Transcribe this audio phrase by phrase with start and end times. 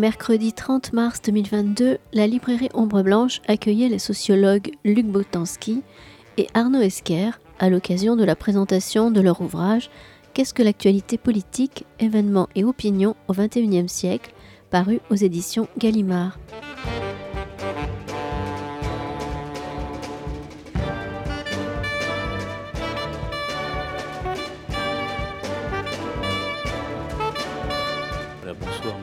[0.00, 5.82] Mercredi 30 mars 2022, la librairie Ombre Blanche accueillait les sociologues Luc Botanski
[6.38, 9.90] et Arnaud Esquer à l'occasion de la présentation de leur ouvrage
[10.32, 14.32] Qu'est-ce que l'actualité politique, événements et opinions au XXIe siècle,
[14.70, 16.38] paru aux éditions Gallimard.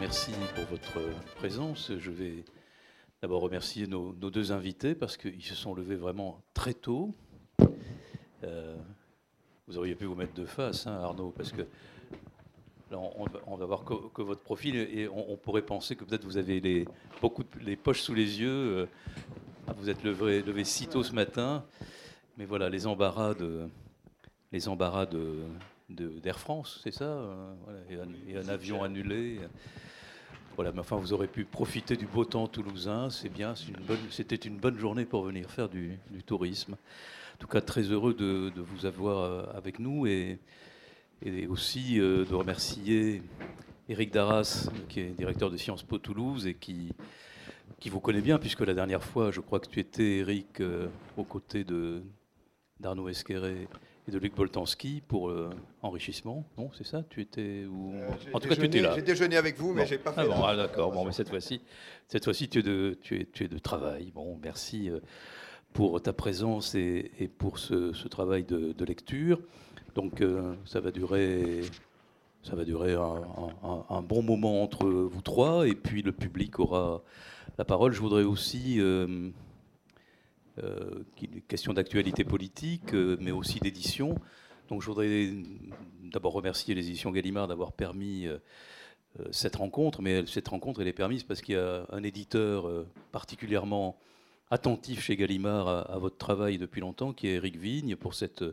[0.08, 1.02] Merci pour votre
[1.36, 1.92] présence.
[1.98, 2.46] Je vais
[3.22, 7.14] d'abord remercier nos, deux invités parce qu'ils se sont levés vraiment très tôt.
[8.46, 8.78] Euh,
[9.68, 11.64] vous auriez pu vous mettre de face, hein, Arnaud, parce que
[12.90, 12.98] là,
[13.48, 16.86] on, va, voir que, votre profil et on, pourrait penser que peut-être vous avez les,
[17.22, 18.48] beaucoup de, les poches sous les yeux.
[18.48, 18.86] Euh,
[19.76, 21.66] vous êtes levé, levé si tôt ce matin,
[22.38, 23.68] mais voilà, les embarras de,
[24.54, 25.44] les embarras de,
[25.90, 27.54] d'Air France, c'est ça euh,
[27.90, 29.42] et, un, avion annulé.
[30.58, 33.54] Voilà, enfin, vous aurez pu profiter du beau temps toulousain, c'est bien,
[34.10, 36.74] c'était une, bonne journée pour venir faire du, tourisme.
[36.74, 40.40] En tout cas, très heureux de, vous avoir euh, avec nous et,
[41.48, 43.22] aussi euh, de remercier
[43.88, 46.92] Éric Darras, qui est directeur de Sciences Po Toulouse et qui,
[47.86, 50.64] vous connaît bien, puisque la dernière fois, je crois que tu étais, Éric,
[51.18, 51.68] aux côtés
[52.80, 53.68] d'Arnaud Esqueré
[54.08, 55.50] et de Luc Boltanski pour euh,
[55.82, 56.46] enrichissement.
[56.58, 58.94] Non, c'est ça Tu étais où euh, En tout cas, tu étais là.
[58.96, 60.30] J'ai déjeuné avec vous, mais j'ai pas ah fait.
[60.30, 60.92] bon, ah, d'accord.
[60.92, 61.62] Bon, mais cette fois-ci,
[62.08, 64.12] cette fois-ci, tu es de, tu es, tu es de travail.
[64.16, 65.00] Bon, merci euh,
[65.74, 69.42] pour ta présence et, et pour ce, ce, travail de, de lecture.
[69.96, 70.24] Donc,
[70.66, 71.62] ça va durer.
[72.44, 73.24] Ça va durer un,
[73.64, 77.02] un, un, bon moment entre vous trois, et puis le public aura
[77.58, 77.92] la parole.
[77.92, 78.80] Je voudrais aussi
[80.64, 81.04] euh,
[81.48, 84.16] question d'actualité politique, euh, mais aussi d'édition.
[84.70, 85.30] Donc je voudrais
[86.12, 88.38] d'abord remercier les éditions Gallimard d'avoir permis euh,
[89.32, 93.98] cette rencontre, mais cette rencontre elle est permise parce qu'il y a un éditeur particulièrement
[94.52, 98.44] attentif chez Gallimard à, votre travail depuis longtemps, qui est Eric Vigne, pour cette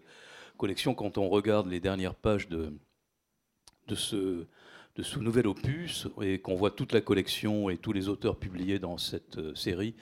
[0.56, 0.94] collection.
[0.94, 2.72] Quand on regarde les dernières pages de
[3.94, 4.46] ce
[5.18, 9.54] nouvel opus et qu'on voit toute la collection et tous les auteurs publiés dans cette
[9.54, 9.94] série,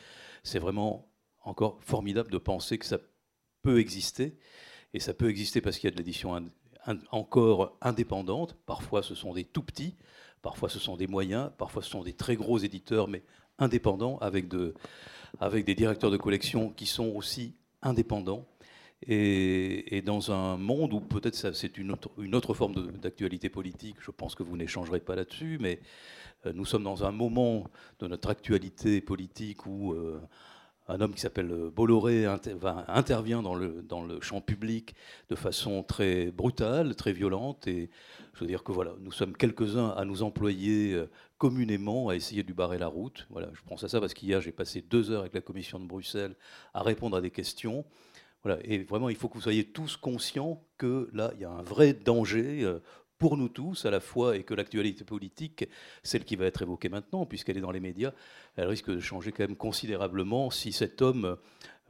[0.45, 1.12] c'est vraiment
[1.45, 2.99] encore formidable de penser que ça
[3.63, 4.37] peut exister.
[4.95, 6.39] Et ça peut exister parce qu'il y a de l'édition
[7.11, 8.55] encore indépendante.
[8.67, 9.97] Parfois, ce sont des tout petits,
[10.43, 13.23] parfois, ce sont des moyens, parfois, ce sont des très gros éditeurs, mais
[13.59, 14.75] indépendants, avec, de,
[15.41, 18.47] avec des directeurs de collection qui sont aussi indépendants.
[19.09, 24.13] Et, dans un monde où peut-être c'est une autre, une autre forme d'actualité politique, je
[24.13, 25.81] pense que vous n'échangerez pas là-dessus, mais
[26.47, 27.65] euh, nous sommes dans un moment
[27.99, 30.21] de notre actualité politique où euh,
[30.89, 34.95] un homme qui s'appelle euh, Bolloré intervient dans le, dans le champ public
[35.29, 37.67] de façon très brutale, très violente.
[37.67, 37.91] Et
[38.35, 42.43] je veux dire que voilà, nous sommes quelques-uns à nous employer euh, communément à essayer
[42.43, 43.27] de lui barrer la route.
[43.31, 45.87] Voilà, je pense à ça parce qu'hier, j'ai passé deux heures avec la commission de
[45.87, 46.35] Bruxelles
[46.75, 47.85] à répondre à des questions.
[48.45, 51.51] Voilà, et vraiment, il faut que vous soyez tous conscients que là, il y a
[51.51, 52.81] un vrai danger euh,
[53.23, 55.69] pour nous tous à la fois et que l'actualité politique,
[56.03, 58.11] celle qui va être évoquée maintenant, puisqu'elle est dans les médias,
[58.57, 61.37] elle risque de changer quand même considérablement si cet homme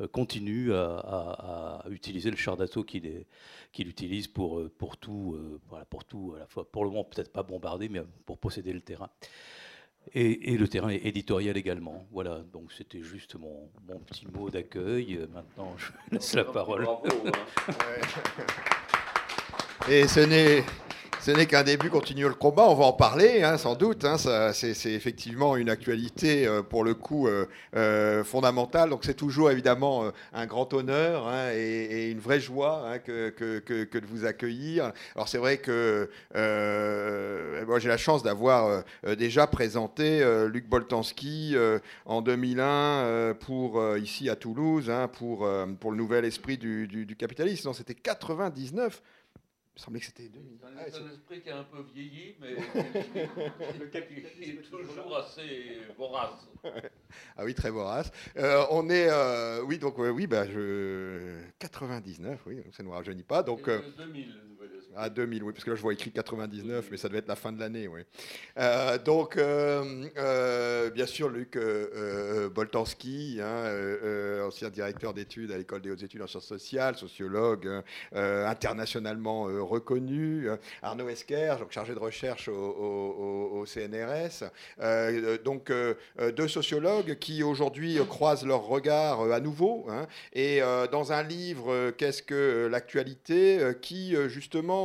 [0.03, 3.25] euh, continue à, utiliser le char d'assaut qu'il
[3.79, 7.05] utilise pour, euh, pour, tout, euh, voilà, pour tout, à la fois, pour le moment
[7.05, 9.09] peut-être pas bombarder, mais pour posséder le terrain.
[10.13, 12.07] Et, le terrain éditorial également.
[12.11, 15.27] Voilà, donc c'était juste mon, mon, petit mot d'accueil.
[15.33, 16.83] Maintenant, je laisse la parole.
[16.83, 17.33] Bravo, hein.
[19.89, 20.65] Et ce n'est
[21.23, 24.05] ce n'est qu'un début, continue le combat, on va en parler hein, sans doute.
[24.05, 27.47] Hein, c'est effectivement une actualité euh, pour le coup euh,
[27.77, 28.91] euh, fondamentale.
[28.91, 34.25] Donc c'est toujours évidemment un grand honneur hein, et, une vraie joie que, de vous
[34.25, 34.91] accueillir.
[35.15, 38.83] Alors c'est vrai que moi j'ai la chance d'avoir
[39.17, 41.55] déjà présenté Luc Boltanski
[42.05, 47.73] en 2001 pour ici à Toulouse pour, pour le nouvel esprit du, du, du capitalisme.
[47.75, 49.22] C'était 99 il
[49.75, 50.59] me semblait que c'était 2000.
[50.61, 52.57] C'est un, esprit qui a un peu vieilli, mais
[54.37, 56.47] qui est toujours assez vorace.
[57.37, 58.11] ah oui, très vorace.
[58.37, 63.23] Euh, on est, euh, oui, donc oui, bah, je 99, oui, ça ne nous rajeunit
[63.23, 63.43] pas.
[63.43, 64.52] Donc 2000.
[64.97, 67.37] À 2000, oui, parce que là je vois écrit 99, mais ça devait être la
[67.37, 68.03] fin de l'année, oui.
[68.59, 71.59] Euh, donc, euh, euh, bien sûr, Luc
[72.55, 79.43] Boltanski, hein, ancien directeur d'études à l'école des hautes études en sciences sociales, sociologue internationalement
[79.43, 80.49] reconnu.
[80.83, 84.51] Arnaud Esquer, chargé de recherche au, CNRS.
[85.45, 85.73] donc
[86.37, 89.87] deux sociologues qui aujourd'hui croisent leurs regards à nouveau.
[89.89, 90.61] Hein, et
[90.91, 94.82] dans un livre, Qu'est-ce que l'actualité, qui justement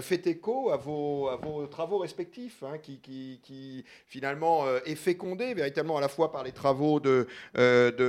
[0.00, 6.08] fait écho à vos, vos travaux respectifs, hein, qui, finalement est fécondé véritablement à la
[6.08, 7.26] fois par les travaux de,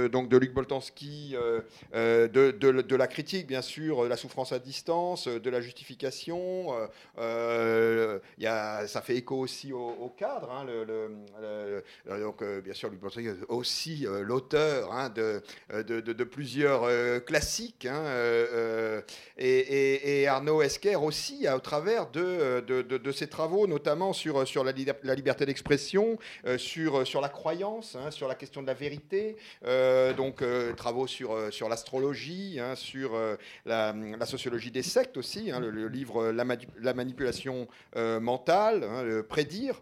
[0.07, 1.35] donc de Luc Boltanski,
[1.93, 6.73] de, la critique, bien sûr, de la souffrance à distance, de la justification.
[7.17, 10.51] y a, ça fait écho aussi au, cadre.
[10.51, 11.83] Hein, le,
[12.19, 16.87] donc, bien sûr, Luc Boltanski aussi l'auteur hein, de, plusieurs
[17.25, 17.87] classiques.
[19.37, 21.16] Et, et, Arnaud Esquer aussi,
[21.53, 26.17] au travers de, de, ses travaux, notamment sur, sur la, liberté d'expression,
[26.57, 29.37] sur, sur la croyance, sur la question de la vérité,
[30.15, 30.43] donc
[30.75, 33.17] travaux sur, sur l'astrologie, sur
[33.65, 33.93] la,
[34.25, 36.45] sociologie des sectes aussi, le, livre La,
[36.79, 39.81] la manipulation mentale, prédire,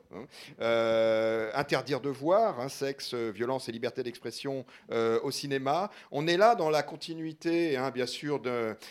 [0.59, 5.89] interdire de voir, sexe, violence et liberté d'expression au cinéma.
[6.11, 8.85] On est là dans la continuité, bien sûr, d'une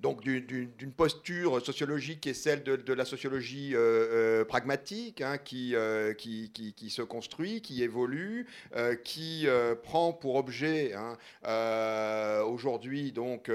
[0.00, 6.14] donc d'une posture sociologique qui est celle de, la sociologie euh, euh, pragmatique, hein, euh,
[6.14, 8.46] qui, qui, se construit, qui évolue,
[9.04, 9.46] qui
[9.82, 11.16] prend pour objet hein,
[12.44, 13.50] aujourd'hui donc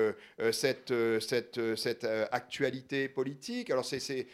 [0.52, 3.70] cette, cette, cette actualité politique.
[3.70, 4.28] Alors c'est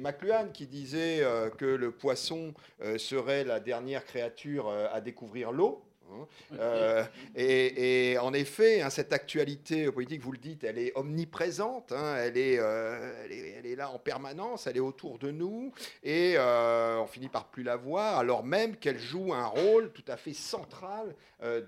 [0.00, 1.22] McLuhan qui disait
[1.58, 2.54] que le poisson
[2.96, 5.85] serait la dernière créature à découvrir l'eau.
[6.12, 6.26] Hein.
[6.58, 7.04] Euh,
[7.34, 12.16] et, en effet, hein, cette actualité politique, vous le dites, elle est omniprésente, hein.
[12.18, 15.72] elle, est, euh, elle, est, là en permanence, elle est autour de nous,
[16.02, 20.04] et euh, on finit par plus la voir, alors même qu'elle joue un rôle tout
[20.08, 21.14] à fait central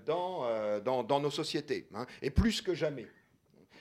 [0.05, 1.87] dans, dans, dans, nos sociétés,
[2.21, 3.07] et plus que jamais.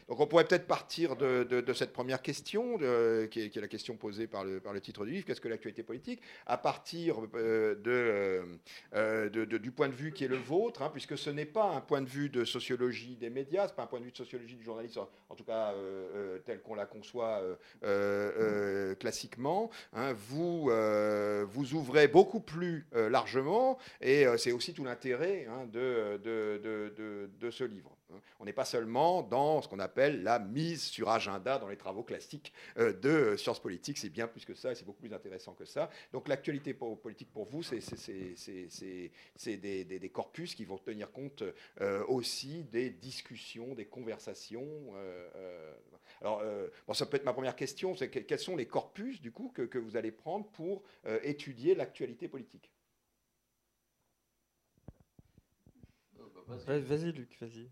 [0.09, 4.43] Donc on pourrait peut-être partir de, cette première question, qui, est, la question posée par
[4.43, 8.47] le, titre du livre, qu'est-ce que l'actualité politique, à partir euh,
[8.95, 11.83] euh, du point de vue qui est le vôtre, hein, puisque ce n'est pas un
[11.83, 14.17] point de vue de sociologie des médias, ce n'est pas un point de vue de
[14.17, 17.43] sociologie du journaliste, en, tout cas euh, tel qu'on la conçoit
[18.99, 19.71] classiquement.
[19.93, 20.15] Hein.
[20.15, 20.71] vous,
[21.51, 27.99] vous ouvrez beaucoup plus largement, et c'est aussi tout l'intérêt hein, de ce livre.
[28.41, 32.03] On n'est pas seulement dans ce qu'on appelle la mise sur agenda dans les travaux
[32.03, 35.65] classiques euh, de sciences politiques, c'est bien plus que ça, c'est beaucoup plus intéressant que
[35.65, 35.91] ça.
[36.13, 37.81] Donc l'actualité politique pour vous, c'est
[39.57, 41.43] des, corpus qui vont tenir compte
[41.81, 44.67] euh, aussi des discussions, des conversations.
[44.97, 45.73] Euh,
[46.21, 46.43] alors,
[46.87, 49.97] bon, ça peut être ma première question, quels sont les corpus, du coup, que vous
[49.97, 50.83] allez prendre pour
[51.23, 52.73] étudier l'actualité politique?
[56.49, 57.71] Vas-y, Luc, vas-y.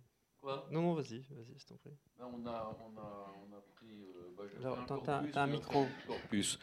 [0.70, 1.90] Non, non, vas-y, vas-y, t'en prie.
[2.18, 4.02] Ben, on, a, on, a, on a pris.
[4.02, 4.78] Euh, bah, Alors,
[5.08, 5.86] un, un micro.
[6.06, 6.58] Corpus.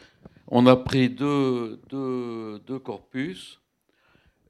[0.48, 3.60] On a pris deux, deux, deux corpus.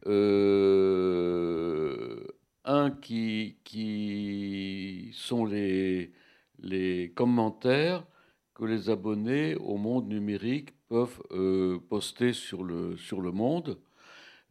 [0.06, 1.24] Euh,
[2.66, 6.12] un qui, qui sont les,
[6.60, 8.06] les commentaires
[8.54, 13.80] que les abonnés au monde numérique peuvent euh, poster sur le, sur le monde.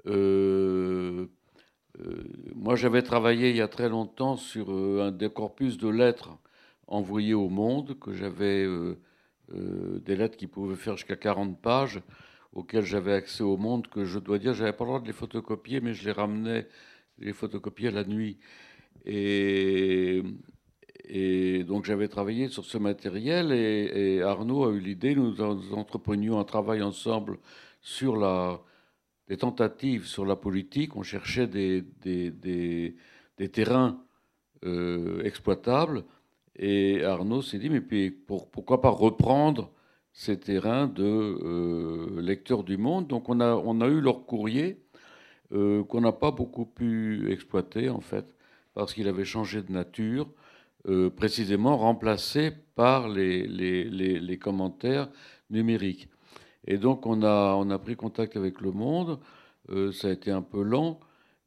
[0.07, 1.27] Euh, euh,
[2.55, 6.39] moi, j'avais travaillé il y a très longtemps sur euh, un des corpus de lettres
[6.87, 8.97] envoyées au monde, que j'avais euh,
[9.51, 12.01] des lettres qui pouvaient faire jusqu'à 40 pages,
[12.55, 15.13] auxquelles j'avais accès au monde, que je dois dire, j'avais pas le droit de les
[15.13, 16.67] photocopier, mais je les ramenais,
[17.19, 18.39] les photocopiais la nuit.
[19.05, 20.23] Et,
[21.67, 26.83] donc j'avais travaillé sur ce matériel et Arnaud a eu l'idée, nous entreprenions un travail
[26.83, 27.39] ensemble
[27.83, 28.61] sur la,
[29.29, 30.97] des tentatives sur la politique.
[30.97, 31.85] On cherchait des,
[33.53, 34.03] terrains
[34.65, 36.05] euh, exploitables.
[36.57, 39.73] Et Arnaud s'est dit, mais pourquoi pas reprendre
[40.13, 43.07] ces terrains de euh, lecteurs du monde?
[43.09, 44.83] Donc on a, on a eu leur courrier
[45.53, 48.27] euh, qu'on n'a pas beaucoup pu exploiter, en fait,
[48.75, 50.29] parce qu'il avait changé de nature,
[51.17, 53.85] précisément remplacé par les, les,
[54.19, 55.09] les commentaires
[55.49, 56.09] numériques.
[56.67, 59.19] Et donc on a, on a pris contact avec le monde,
[59.71, 61.01] euh, ça a été un peu lent,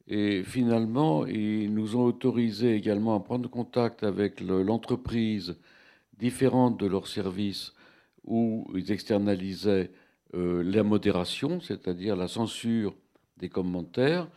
[0.08, 5.56] et finalement ils nous ont autorisé également à prendre contact avec l'entreprise
[6.18, 7.72] différente de leur service
[8.24, 9.90] où ils externalisaient
[10.34, 12.94] euh, la modération, c'est-à-dire la censure
[13.38, 14.28] des commentaires,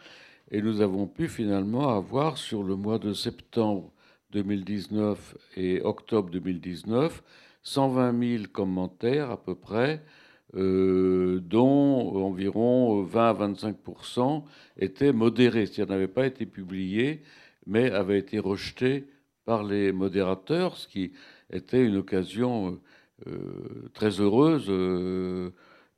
[0.51, 3.91] et nous avons pu finalement avoir sur le mois de septembre
[4.31, 7.23] 2019 et octobre 2019
[7.63, 10.01] 120 000 commentaires à peu près
[10.53, 13.75] dont environ 20 à 25
[14.77, 17.21] étaient modérés, c'est-à-dire n'avaient pas été publiés,
[17.67, 19.05] mais avaient été rejetés
[19.45, 21.11] par les modérateurs, ce qui
[21.51, 22.79] était une occasion
[23.93, 24.71] très heureuse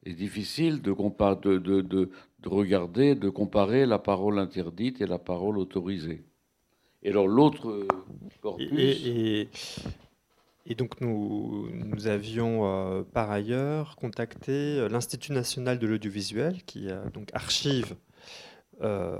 [0.05, 5.57] et difficile de, de, de, de, regarder, de comparer la parole interdite et la parole
[5.57, 6.23] autorisée.
[7.03, 7.85] Et alors l'autre
[8.41, 8.71] corpus...
[9.05, 9.49] Et,
[10.75, 17.29] donc nous, nous avions euh, par ailleurs contacté euh, l'Institut national de l'audiovisuel qui donc
[17.33, 17.95] archive
[18.81, 19.17] euh,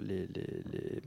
[0.00, 1.02] les, les, les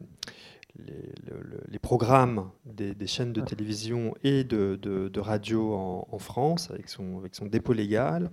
[1.70, 7.34] les, programmes des, chaînes de télévision et de, de, radio en, France avec son, avec
[7.34, 8.30] son dépôt légal.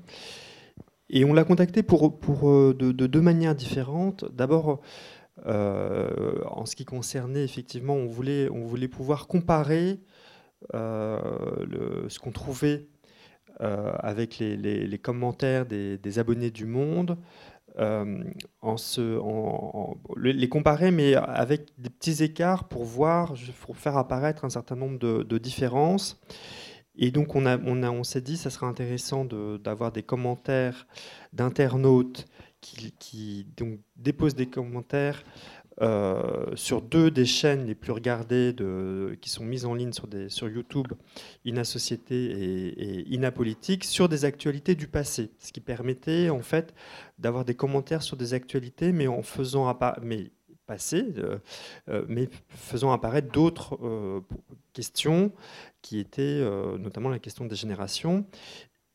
[1.09, 4.27] Et on l'a contacté pour, pour de, de, deux manières différentes.
[4.31, 4.83] D'abord,
[5.47, 9.97] euh, en ce qui concernait effectivement, on voulait, on voulait pouvoir comparer euh,
[10.73, 12.87] le, ce qu'on trouvait
[13.61, 17.17] euh, avec les, commentaires des, abonnés du Monde,
[17.79, 18.77] en,
[20.17, 24.99] les comparer, mais avec des petits écarts pour voir, pour faire apparaître un certain nombre
[24.99, 26.21] de, différences.
[26.97, 30.87] Et donc on, a, on, s'est dit, ça serait intéressant d'avoir des commentaires
[31.33, 32.27] d'internautes
[32.61, 35.23] qui, donc, dépose des commentaires
[35.81, 38.55] euh, sur deux des chaînes les plus regardées
[39.21, 40.89] qui sont mises en ligne sur, YouTube,
[41.45, 42.69] Ina Société et,
[43.01, 45.31] et, Ina Politique, sur des actualités du passé.
[45.39, 46.75] Ce qui permettait en fait
[47.19, 51.39] d'avoir des commentaires sur des actualités, mais en faisant euh,
[51.89, 54.23] euh, apparaître d'autres
[54.73, 55.33] questions
[55.83, 56.43] qui étaient
[56.79, 58.27] notamment la question des générations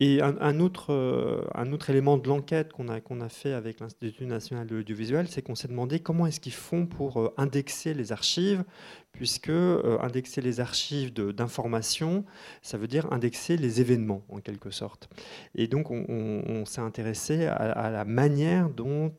[0.02, 3.82] et un, autre, euh, un autre élément de l'enquête qu'on a, qu'on a fait avec
[3.82, 7.94] l'Institut national de l'audiovisuel, c'est qu'on s'est demandé comment est-ce qu'ils font pour euh, indexer
[7.94, 8.64] les archives,
[9.12, 12.24] puisque euh, indexer les archives d'information,
[12.62, 15.10] ça veut dire indexer les événements, en quelque sorte.
[15.54, 19.14] Et donc, on, s'est intéressé à, la manière dont,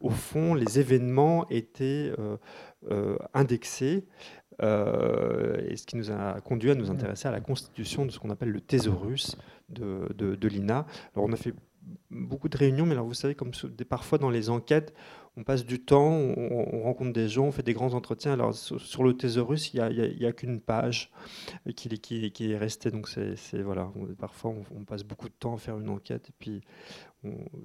[0.00, 2.12] au fond, les événements étaient
[3.34, 4.04] indexés.
[4.60, 8.30] et ce qui nous a conduit à nous intéresser à la constitution de ce qu'on
[8.30, 9.36] appelle le thésaurus,
[9.68, 10.86] de, l'INA.
[11.14, 11.54] Alors on a fait
[12.10, 13.52] beaucoup de réunions, mais alors vous savez, comme
[13.88, 14.94] parfois dans les enquêtes,
[15.36, 18.32] on passe du temps, on, rencontre des gens, on fait des grands entretiens.
[18.32, 21.12] Alors sur, le thésaurus, il n'y a, qu'une page
[21.76, 22.90] qui, qui, qui, est restée.
[22.90, 26.62] Donc c'est voilà, parfois on, passe beaucoup de temps à faire une enquête et puis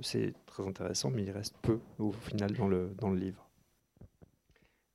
[0.01, 3.47] c'est très intéressant, mais il reste peu au final dans le, dans le livre.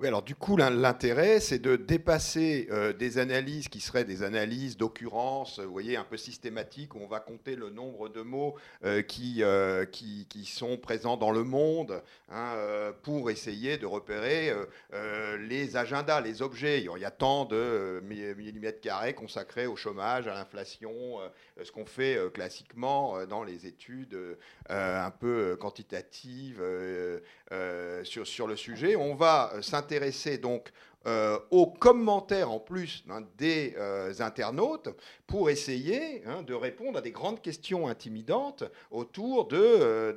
[0.00, 4.76] Oui, alors du coup, l'intérêt, c'est de dépasser euh, des analyses qui seraient des analyses
[4.76, 9.02] d'occurrence, vous voyez, un peu systématiques, où on va compter le nombre de mots euh,
[9.02, 12.00] qui, euh, qui, qui, sont présents dans le monde,
[12.30, 12.54] hein,
[13.02, 14.54] pour essayer de repérer
[15.40, 16.80] les agendas, les objets.
[16.80, 21.18] Il y a tant de millimètres carrés consacrés au chômage, à l'inflation,
[21.60, 24.16] ce qu'on fait classiquement dans les études
[24.68, 26.62] un peu quantitatives
[28.04, 28.96] sur, sur le sujet.
[28.96, 30.72] On va s'intéresser s'intéresser donc
[31.06, 34.88] euh, aux commentaires en plus hein, des euh, internautes
[35.26, 40.12] pour essayer hein, de répondre à des grandes questions intimidantes autour de, euh,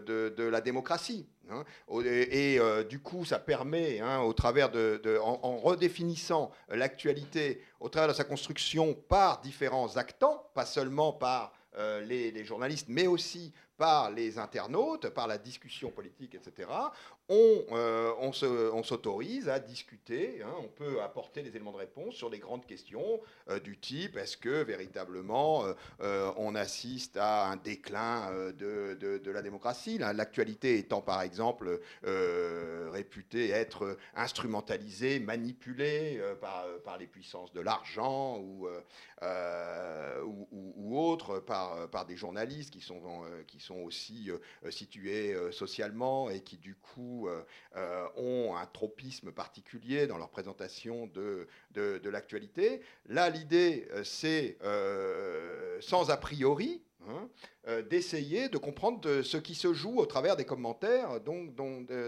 [0.00, 1.26] de, de, la démocratie.
[1.50, 1.64] Hein.
[2.04, 8.24] Et, du coup, ça permet, au travers de, en, redéfinissant l'actualité, au travers de sa
[8.24, 11.52] construction par différents actants, pas seulement par
[12.06, 16.68] les, les, journalistes, mais aussi par les internautes, par la discussion politique, etc.,
[17.30, 22.28] on, euh, on s'autorise à discuter, hein, on peut apporter des éléments de réponse sur
[22.28, 25.64] des grandes questions euh, du type est-ce que véritablement
[26.00, 29.96] euh, on assiste à un déclin de, la démocratie?
[29.98, 38.68] L'actualité étant par exemple réputée être instrumentalisée, manipulée par, les puissances de l'argent ou,
[40.52, 42.80] ou, autres, par, des journalistes qui
[43.60, 44.30] sont aussi
[44.70, 47.42] situés socialement et qui du coup euh,
[47.76, 52.80] euh, ont un tropisme particulier dans leur présentation de, de, l'actualité.
[53.06, 54.58] Là, l'idée, euh, c'est,
[55.80, 57.28] sans a priori, hein,
[57.88, 61.54] d'essayer de comprendre ce qui se joue au travers des commentaires donc,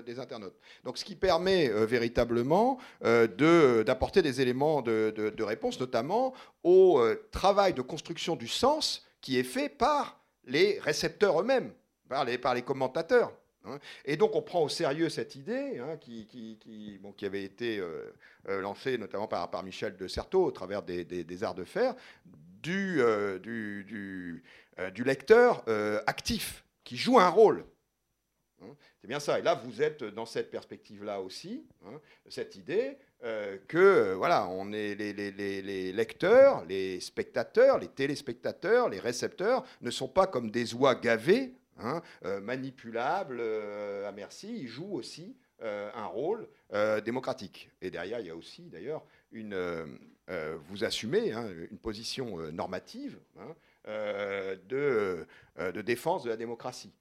[0.04, 0.58] des internautes.
[0.84, 8.36] Donc, ce qui permet véritablement d'apporter des éléments de, réponse, notamment au travail de construction
[8.36, 11.72] du sens qui est fait par les récepteurs eux-mêmes,
[12.08, 13.32] par les, commentateurs.
[13.64, 13.78] Hein.
[14.04, 18.12] Et donc on prend au sérieux cette idée hein, qui, avait été euh,
[18.48, 21.94] euh, lancée notamment par, Michel de Certeau au travers des, arts de fer,
[22.68, 24.42] euh, du,
[25.04, 25.64] lecteur
[26.06, 27.64] actif qui joue un rôle.
[28.62, 28.74] Hein.
[29.00, 29.38] C'est bien ça.
[29.38, 34.48] Et là, vous êtes dans cette perspective-là aussi, hein, cette idée euh, que euh, voilà,
[34.48, 40.74] on est les, lecteurs, les spectateurs, les téléspectateurs, les récepteurs ne sont pas comme des
[40.74, 44.62] oies gavées, hein, euh, manipulables à merci.
[44.62, 46.48] Ils jouent aussi un rôle
[47.04, 47.70] démocratique.
[47.80, 49.56] Et derrière, il y a aussi d'ailleurs une,
[50.68, 53.16] vous assumez une position normative
[53.86, 55.24] de,
[55.56, 56.92] de défense de la démocratie.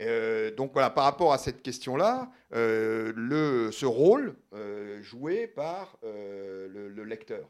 [0.00, 7.04] Euh, donc voilà, par rapport à cette question-là, euh, ce rôle euh, joué par le,
[7.04, 7.46] lecteur.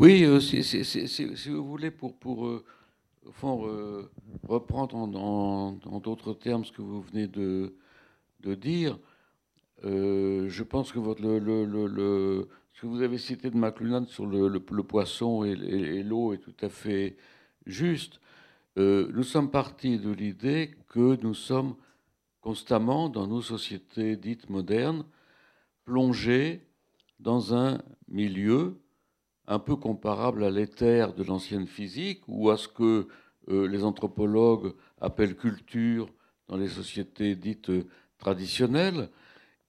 [0.00, 2.60] Oui, si, vous voulez, pour, pour
[4.46, 7.74] reprendre en, d'autres termes ce que vous venez de,
[8.40, 8.98] de dire,
[9.82, 15.44] je pense que votre, le, ce que vous avez cité de McLuhan sur le, poisson
[15.44, 17.16] et l'eau est tout à fait
[17.66, 18.20] juste.
[18.78, 21.74] Euh, nous sommes partis de l'idée que nous sommes
[22.40, 25.04] constamment, dans nos sociétés dites modernes,
[25.84, 26.64] plongés
[27.18, 28.80] dans un milieu
[29.48, 33.08] un peu comparable à l'éther de l'ancienne physique ou à ce que
[33.48, 36.08] euh, les anthropologues appellent culture
[36.46, 37.72] dans les sociétés dites
[38.18, 39.08] traditionnelles,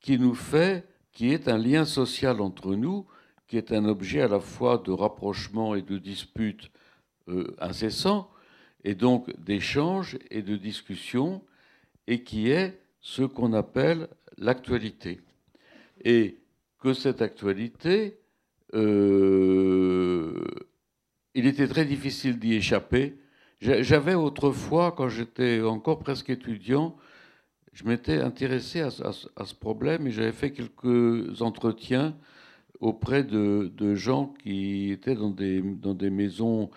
[0.02, 3.08] qui nous fait, qui est un lien social entre nous,
[3.48, 6.70] qui est un objet à la fois de rapprochement et de dispute
[7.28, 8.30] euh, incessant,
[8.84, 11.42] et donc d'échange et de discussion,
[12.08, 14.08] et qui est ce qu'on appelle
[14.38, 15.22] l'actualité.
[16.04, 16.40] Et
[16.80, 18.20] que cette actualité,
[18.74, 20.44] euh,
[21.36, 23.18] il était très difficile d'y échapper.
[23.62, 26.96] J'avais autrefois, quand j'étais encore presque étudiant,
[27.74, 32.16] je m'étais intéressé à, ce problème et j'avais fait quelques entretiens
[32.80, 36.70] auprès de, de, gens qui étaient dans des, dans des maisons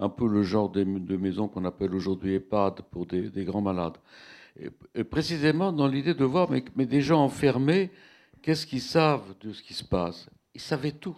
[0.00, 0.82] un peu le genre de,
[1.16, 3.98] maison qu'on appelle aujourd'hui EHPAD pour des, grands malades.
[4.94, 7.90] Et, précisément dans l'idée de voir, mais, mais des gens enfermés,
[8.42, 10.28] qu'est-ce qu'ils savent de ce qui se passe?
[10.54, 11.16] Ils savaient tout.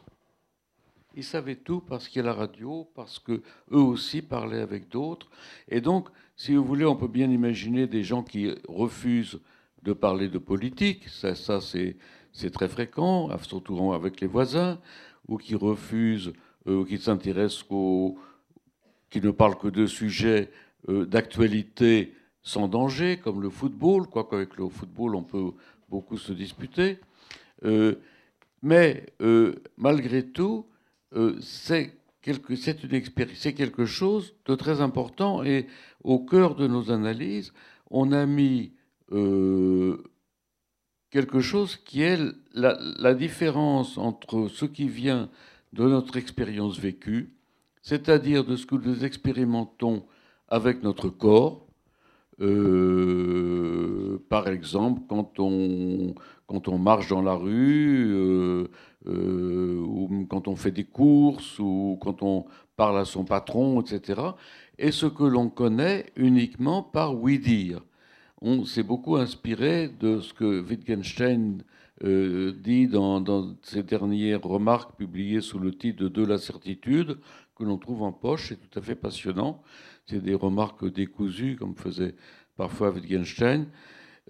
[1.14, 4.88] Ils savaient tout parce qu'il y a la radio, parce que eux aussi parlaient avec
[4.88, 5.30] d'autres.
[5.68, 9.40] Et donc, si vous voulez, on peut bien imaginer des gens qui refusent
[9.82, 14.78] de parler de politique, ça, ça c'est très fréquent, surtout avec les voisins,
[15.28, 16.32] ou qui refusent,
[16.66, 18.18] euh, ou qui s'intéressent qu'aux
[19.12, 20.50] qui ne parle que de sujets
[20.88, 25.52] euh, d'actualité sans danger, comme le football, quoique avec le football on peut
[25.90, 26.98] beaucoup se disputer.
[27.64, 27.96] Euh,
[28.62, 30.66] mais euh, malgré tout,
[31.40, 35.66] c'est quelque, une quelque chose de très important et
[36.02, 37.52] au cœur de nos analyses,
[37.90, 38.72] on a mis
[41.10, 42.18] quelque chose qui est
[42.54, 45.28] la, la, différence entre ce qui vient
[45.74, 47.34] de notre expérience vécue
[47.82, 50.04] c'est-à-dire de ce que nous expérimentons
[50.48, 51.66] avec notre corps.
[52.40, 58.68] Euh, par exemple, quand on, marche dans la rue, euh,
[59.06, 64.20] euh, ou quand on fait des courses, ou quand on parle à son patron, etc.
[64.78, 67.80] Et ce que l'on connaît uniquement par oui-dire.
[68.40, 71.62] On s'est beaucoup inspiré de ce que Wittgenstein
[72.04, 77.18] dit dans, dans, ses dernières remarques publiées sous le titre de la certitude,
[77.62, 78.48] que l'on trouve en poche.
[78.48, 79.62] C'est tout à fait passionnant.
[80.06, 82.14] C'est des remarques décousues, comme faisait
[82.56, 83.66] parfois Wittgenstein,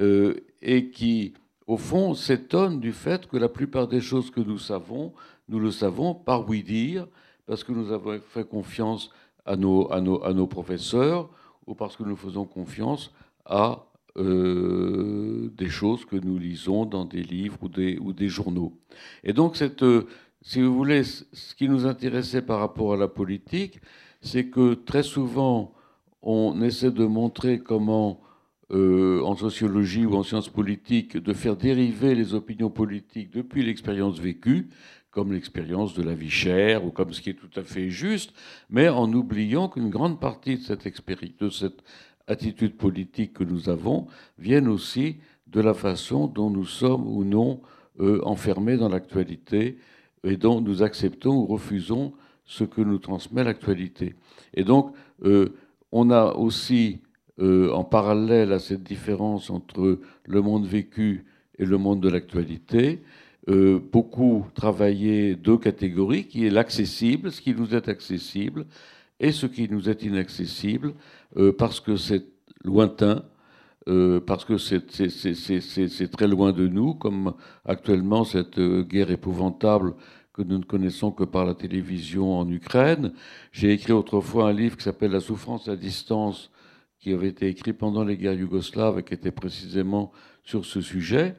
[0.01, 1.33] euh, et qui,
[1.67, 5.13] au fond, s'étonnent du fait que la plupart des choses que nous savons,
[5.49, 7.07] nous le savons par oui-dire,
[7.47, 9.11] parce que nous avons fait confiance
[9.45, 11.31] à nos, à nos, à nos professeurs,
[11.67, 13.13] ou parce que nous faisons confiance
[13.47, 13.87] à
[14.19, 18.79] euh, des choses que nous lisons dans des livres ou des, ou des journaux.
[19.25, 19.85] Et donc cette,
[20.43, 23.81] si vous voulez, ce qui nous intéressait par rapport à la politique,
[24.21, 25.73] c'est que très souvent,
[26.21, 28.21] on essaie de montrer comment,
[28.73, 34.19] euh, en sociologie ou en sciences politiques, de faire dériver les opinions politiques depuis l'expérience
[34.19, 34.69] vécue,
[35.13, 38.33] comme l'expérience de la vie chère, ou comme ce qui est tout à fait juste,
[38.69, 41.85] mais en oubliant qu'une grande partie de cette, de cette
[42.27, 47.61] attitude politique que nous avons viennent aussi de la façon dont nous sommes ou non
[48.01, 49.77] euh, enfermés dans l'actualité
[50.25, 52.13] et dont nous acceptons ou refusons
[52.45, 54.15] ce que nous transmet l'actualité.
[54.55, 54.93] Et donc,
[55.25, 55.51] euh,
[55.91, 57.01] on a aussi,
[57.41, 61.25] euh, en parallèle à cette différence entre le monde vécu
[61.59, 63.03] et le monde de l'actualité,
[63.49, 68.67] euh, beaucoup travaillé deux catégories, qui est l'accessible, ce qui nous est accessible,
[69.19, 70.95] et ce qui nous est inaccessible,
[71.57, 72.25] parce que c'est
[72.65, 73.23] lointain,
[74.27, 79.95] parce que c'est très loin de nous, comme actuellement cette guerre épouvantable
[80.33, 83.13] que nous ne connaissons que par la télévision en Ukraine.
[83.53, 86.51] J'ai écrit autrefois un livre qui s'appelle La souffrance à distance,
[86.99, 91.37] qui avait été écrit pendant les guerres yougoslaves et qui était précisément sur ce sujet.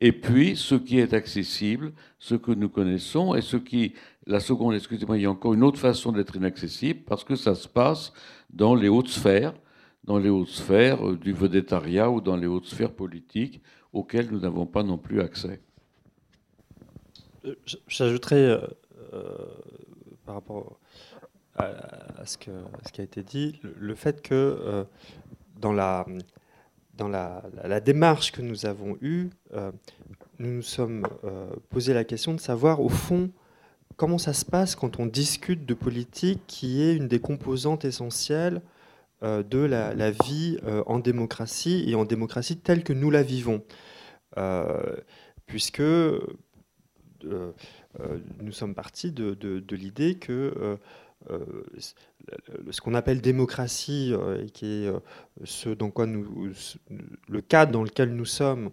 [0.00, 3.94] Et puis, ce qui est accessible, ce que nous connaissons, et ce qui,
[4.26, 7.54] la seconde, excusez-moi, il y a encore une autre façon d'être inaccessible, parce que ça
[7.54, 8.12] se passe
[8.48, 9.54] dans les hautes sphères,
[10.10, 14.40] dans les hautes sphères euh, du vedettariat ou dans les hautes sphères politiques, auxquelles nous
[14.40, 15.60] n'avons pas non plus accès.
[17.44, 17.54] Euh,
[17.86, 18.60] j'ajouterais,
[19.12, 19.36] euh,
[20.26, 20.80] par rapport
[21.54, 22.50] à, ce, qui
[23.00, 24.84] a été dit, le, fait que
[25.60, 26.06] dans la
[26.94, 29.30] dans la, démarche que nous avons eue,
[30.38, 31.06] nous nous sommes
[31.68, 33.30] posé la question de savoir, au fond,
[33.96, 38.62] comment ça se passe quand on discute de politique qui est une des composantes essentielles
[39.22, 43.62] de la, vie en démocratie et en démocratie telle que nous la vivons.
[45.46, 45.82] puisque
[47.22, 47.52] nous
[48.52, 50.78] sommes partis de, l'idée que
[51.28, 51.64] euh,
[52.70, 55.00] ce qu'on appelle démocratie, euh, qui est euh,
[55.44, 56.50] ce dans quoi nous,
[57.28, 58.70] le cadre dans lequel nous sommes,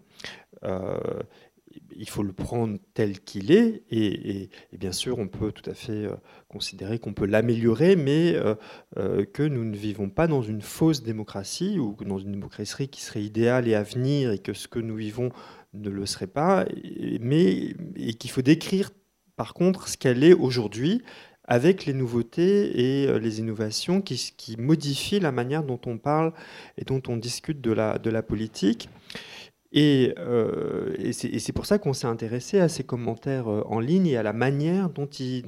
[1.96, 6.08] il faut le prendre tel qu'il est, et, bien sûr, on peut tout à fait
[6.48, 8.36] considérer qu'on peut l'améliorer, mais
[8.96, 13.24] que nous ne vivons pas dans une fausse démocratie ou dans une démocratie qui serait
[13.24, 15.32] idéale et à venir, et que ce que nous vivons
[15.74, 16.66] ne le serait pas,
[17.22, 18.92] mais et qu'il faut décrire
[19.36, 21.02] par contre ce qu'elle est aujourd'hui
[21.48, 26.34] avec les nouveautés et euh, les innovations qui, modifient la manière dont on parle
[26.78, 28.90] et dont on discute de la, de la politique.
[29.80, 34.08] Et, euh, et c'est pour ça qu'on s'est intéressé à ces commentaires euh, en ligne
[34.08, 35.44] et à la manière dont ils,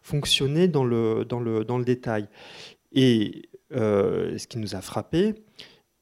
[0.00, 2.28] fonctionnaient dans le, détail.
[2.92, 5.34] Et ce qui nous a frappé,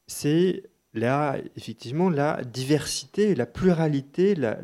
[0.07, 0.63] c'est
[0.95, 4.57] la, effectivement la diversité, la pluralité, la,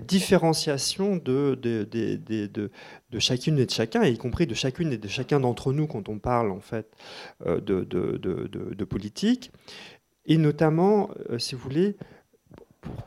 [0.00, 2.70] différenciation de, de,
[3.18, 6.18] chacune et de chacun, y compris de chacune et de chacun d'entre nous quand on
[6.18, 6.94] parle en fait
[7.46, 9.50] euh, de, politique,
[10.26, 11.96] et notamment, euh, si vous voulez,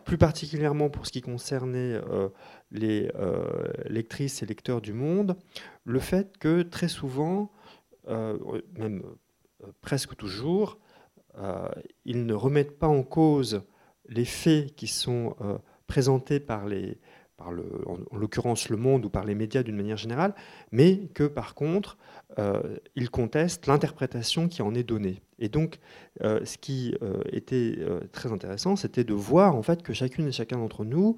[0.06, 2.30] plus particulièrement pour ce qui concernait euh,
[2.72, 3.10] les
[3.86, 5.36] lectrices et lecteurs du monde,
[5.84, 7.52] le fait que très souvent,
[8.08, 9.02] même
[9.82, 10.78] presque toujours,
[11.38, 11.68] euh,
[12.06, 13.64] ils ne remettent pas en cause
[14.08, 17.00] les faits qui sont euh, présentés par les,
[17.38, 20.34] par en, l'occurrence le monde ou par les médias d'une manière générale,
[20.72, 21.98] mais que par contre,
[22.40, 25.22] euh, ils contestent l'interprétation qui en est donnée.
[25.40, 25.80] Et donc,
[26.22, 26.96] ce qui
[27.34, 27.78] était
[28.14, 31.18] très intéressant, c'était de voir en fait que chacune et chacun d'entre nous,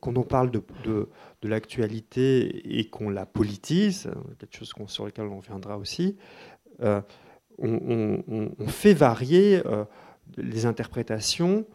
[0.00, 1.08] quand on parle de, de,
[1.42, 6.16] l'actualité et qu'on la politise, quelque chose sur lequel on reviendra aussi,
[7.58, 9.84] on, fait varier euh,
[10.36, 11.66] les interprétations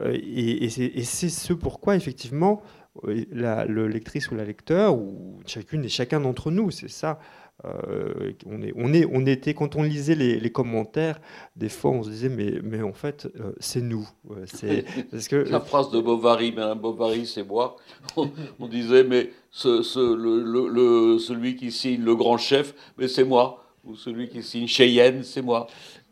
[0.00, 2.81] euh, et, c'est ce pourquoi effectivement euh,
[3.30, 7.18] la, le lectrice ou la lecteur ou chacune et chacun d'entre nous, c'est ça.
[7.64, 11.20] on, est, on, est, on était quand on lisait les, commentaires,
[11.56, 13.28] des fois on se disait mais, mais en fait
[13.60, 14.08] c'est nous.
[14.46, 17.76] c'est parce que la phrase de Bovary, mais Bovary c'est moi.
[18.58, 19.78] On, disait mais ce,
[20.14, 25.22] le, celui qui signe le grand chef, mais c'est moi ou celui qui signe Cheyenne,
[25.22, 25.66] c'est moi.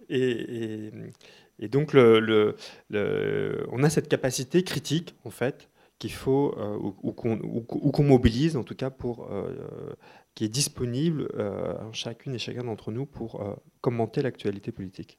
[0.08, 0.90] Et,
[1.60, 2.20] et, donc, le,
[2.88, 5.68] le, on a cette capacité critique, en fait,
[6.00, 9.94] qu'il faut, euh, ou, qu'on mobilise, en tout cas, pour, euh,
[10.34, 13.44] qui est disponible euh, à chacune et chacun d'entre nous pour
[13.80, 15.18] commenter l'actualité politique.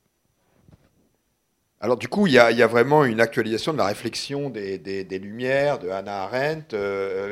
[1.83, 5.89] Alors du coup, il y, a, vraiment une actualisation de la réflexion des, Lumières, de
[5.89, 6.75] Hannah Arendt,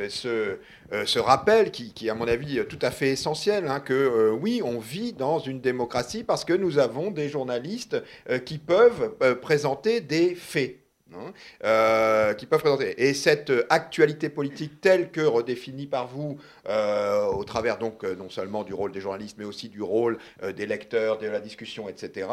[0.09, 4.79] ce, rappel qui, est à mon avis tout à fait essentiel, hein, que oui, on
[4.79, 8.01] vit dans une démocratie parce que nous avons des journalistes
[8.45, 10.78] qui peuvent présenter des faits.
[11.15, 13.07] Hein, euh, qui peuvent présenter.
[13.07, 18.29] Et cette actualité politique telle que redéfinie par vous euh, au travers donc euh, non
[18.29, 20.19] seulement du rôle des journalistes, mais aussi du rôle
[20.55, 22.27] des lecteurs, de la discussion, etc.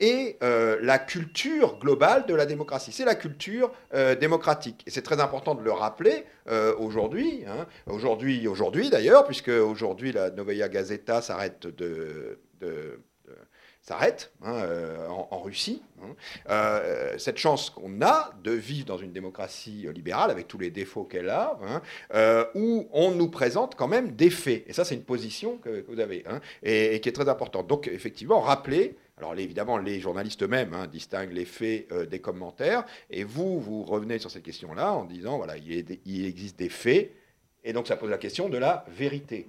[0.00, 2.92] Et la culture globale de la démocratie.
[2.92, 3.70] C'est la culture
[4.20, 4.82] démocratique.
[4.86, 6.24] Et c'est très important de le rappeler
[6.78, 7.44] aujourd'hui.
[7.46, 7.66] Hein.
[7.86, 12.38] Aujourd'hui, aujourd'hui d'ailleurs, puisque aujourd'hui la Novaya Gazeta s'arrête de
[13.82, 15.82] s'arrête hein, euh, en, Russie.
[16.00, 16.14] Hein.
[16.48, 21.04] Euh, cette chance qu'on a de vivre dans une démocratie libérale, avec tous les défauts
[21.04, 21.82] qu'elle a, hein,
[22.14, 24.64] euh, où on nous présente quand même des faits.
[24.68, 26.24] Et ça, c'est une position que, vous avez,
[26.62, 27.66] et, qui est très importante.
[27.66, 28.96] Donc, effectivement, rappeler...
[29.18, 34.32] Alors évidemment, les journalistes eux-mêmes distinguent les faits des commentaires, et vous, vous revenez sur
[34.32, 37.12] cette question-là en disant, voilà, il existe des faits,
[37.62, 39.46] et donc ça pose la question de la vérité.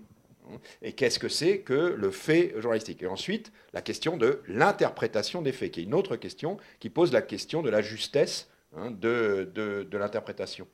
[0.82, 3.04] Et qu'est-ce que c'est que le fait journalistique?
[3.04, 7.12] Et ensuite, la question de l'interprétation des faits, qui est une autre question qui pose
[7.12, 10.68] la question de la justesse hein, de, de, l'interprétation.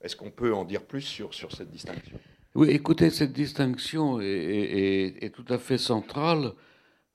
[0.00, 2.18] Est-ce qu'on peut en dire plus sur, sur cette distinction?
[2.54, 6.52] Oui, écoutez, cette distinction est, tout à fait centrale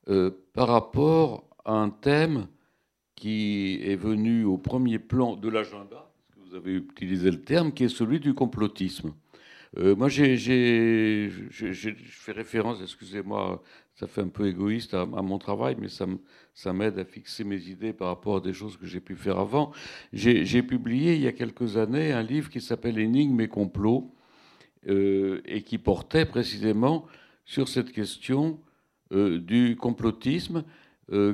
[0.08, 2.46] euh, par rapport à un thème
[3.14, 7.88] qui est venu au premier plan de l'agenda, vous avez utilisé le terme, qui est
[7.88, 9.14] celui du complotisme.
[9.76, 10.36] Euh, moi, je
[11.50, 13.62] fais référence, excusez-moi,
[13.94, 16.06] ça fait un peu égoïste à, mon travail, mais ça,
[16.52, 19.38] ça m'aide à fixer mes idées par rapport à des choses que j'ai pu faire
[19.38, 19.72] avant.
[20.12, 24.12] J'ai publié il y a quelques années un livre qui s'appelle Énigmes et complots,
[24.88, 27.06] euh, et qui portait précisément
[27.44, 28.60] sur cette question
[29.12, 30.64] euh, du complotisme,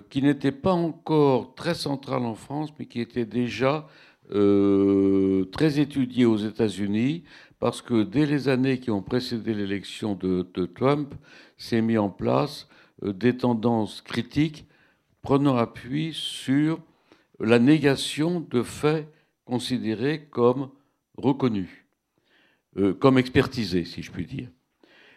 [0.09, 3.87] qui n'était pas encore très central en France, mais qui était déjà
[4.29, 7.23] très étudié aux États-Unis
[7.61, 10.43] parce que dès les années qui ont précédé l'élection de,
[10.75, 11.15] Trump,
[11.59, 12.67] s'est mis en place
[13.05, 14.67] euh, des tendances critiques
[15.23, 16.81] prenant appui sur
[17.39, 19.07] la négation de faits
[19.45, 20.71] considérés comme
[21.19, 21.85] reconnus,
[22.79, 24.49] euh, comme expertisés, si je puis dire.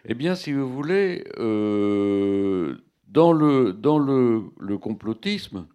[0.04, 2.76] Eh bien, si vous voulez, euh,
[3.08, 5.66] dans, le, dans le, le complotisme,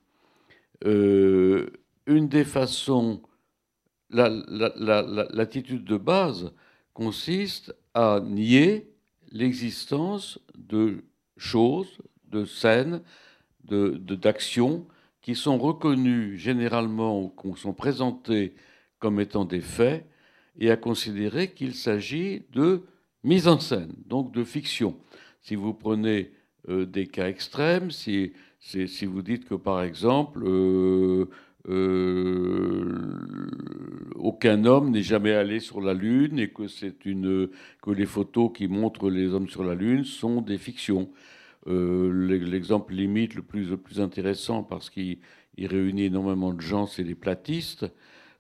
[0.86, 3.22] une des façons
[4.10, 6.52] l'attitude de base
[6.94, 8.90] consiste à nier
[9.32, 11.04] l'existence de
[11.38, 13.02] choses, de scènes,
[13.64, 14.84] d'actions de,
[15.22, 18.54] qui sont reconnues généralement ou qui sont présentées
[19.00, 20.06] comme étant des faits
[20.58, 22.84] et à considérer qu'il s'agit de
[23.24, 24.98] mise en scène, donc de fiction.
[25.42, 26.32] Si vous prenez
[26.68, 31.30] euh, des cas extrêmes, si, si, vous dites que par exemple, euh,
[34.16, 39.34] aucun homme n'est jamais allé sur la Lune et que, les photos qui montrent les
[39.34, 41.10] hommes sur la Lune sont des fictions.
[41.68, 45.20] Euh, l'exemple limite le plus, intéressant parce qu'il
[45.58, 47.86] réunit énormément de gens, c'est les platistes.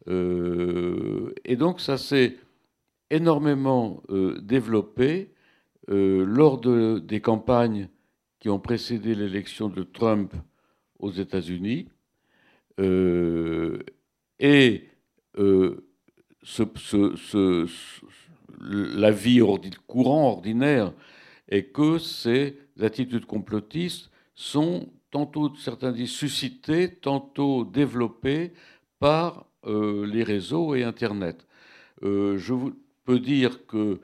[0.07, 2.37] Euh, et donc ça s'est
[3.11, 4.01] énormément
[4.41, 5.31] développé
[5.87, 7.89] lors de, des campagnes
[8.39, 10.33] qui ont précédé l'élection de Trump
[10.99, 11.89] aux États-Unis.
[12.79, 13.79] Euh,
[14.39, 14.89] et
[15.37, 15.85] euh,
[18.61, 19.41] la vie
[19.87, 20.93] courant, ordinaire,
[21.49, 28.53] est que ces attitudes complotistes sont tantôt, certains disent, suscitées, tantôt développées
[28.99, 31.45] par euh, les réseaux et Internet.
[32.01, 32.53] je
[33.03, 33.99] peux dire que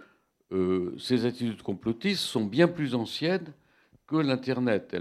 [0.98, 3.54] ces attitudes complotistes sont bien plus anciennes
[4.08, 4.96] que l'Internet.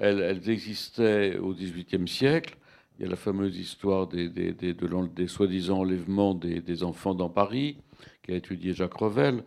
[0.00, 2.56] Existaient au XVIIIe siècle.
[2.98, 7.76] Il y a la fameuse histoire des, soi-disant enlèvements des, enfants dans Paris,
[8.22, 9.42] qui a étudié Jacques Revel.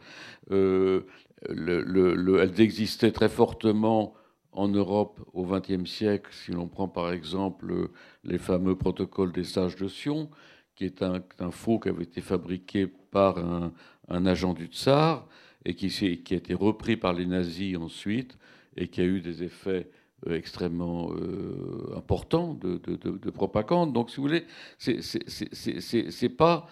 [0.51, 1.01] Euh,
[1.47, 4.13] elles existaient très fortement
[4.51, 7.89] en Europe au XXe siècle, si l'on prend par exemple
[8.23, 10.29] les fameux protocoles des sages de Sion,
[10.75, 15.27] qui est un, faux qui avait été fabriqué par un, agent du tsar
[15.63, 18.38] et qui, a été repris par les nazis ensuite
[18.75, 19.89] et qui a eu des effets
[20.30, 23.93] extrêmement euh, important de, propagande.
[23.93, 24.45] Donc, si vous voulez,
[24.80, 26.67] c'est pas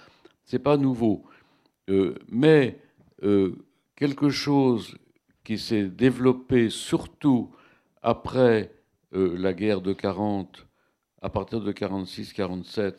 [0.63, 1.23] pas nouveau,
[1.89, 2.79] euh, mais
[3.95, 4.97] quelque chose
[5.43, 7.51] qui s'est développé surtout
[8.01, 8.71] après
[9.12, 10.67] la guerre de 40,
[11.21, 12.95] à partir de 46-47,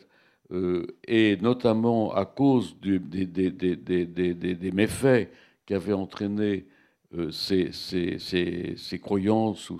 [1.07, 5.29] et notamment à cause des, des, des méfaits
[5.65, 6.65] qui avaient entraîné
[7.15, 9.79] euh, ces, croyances ou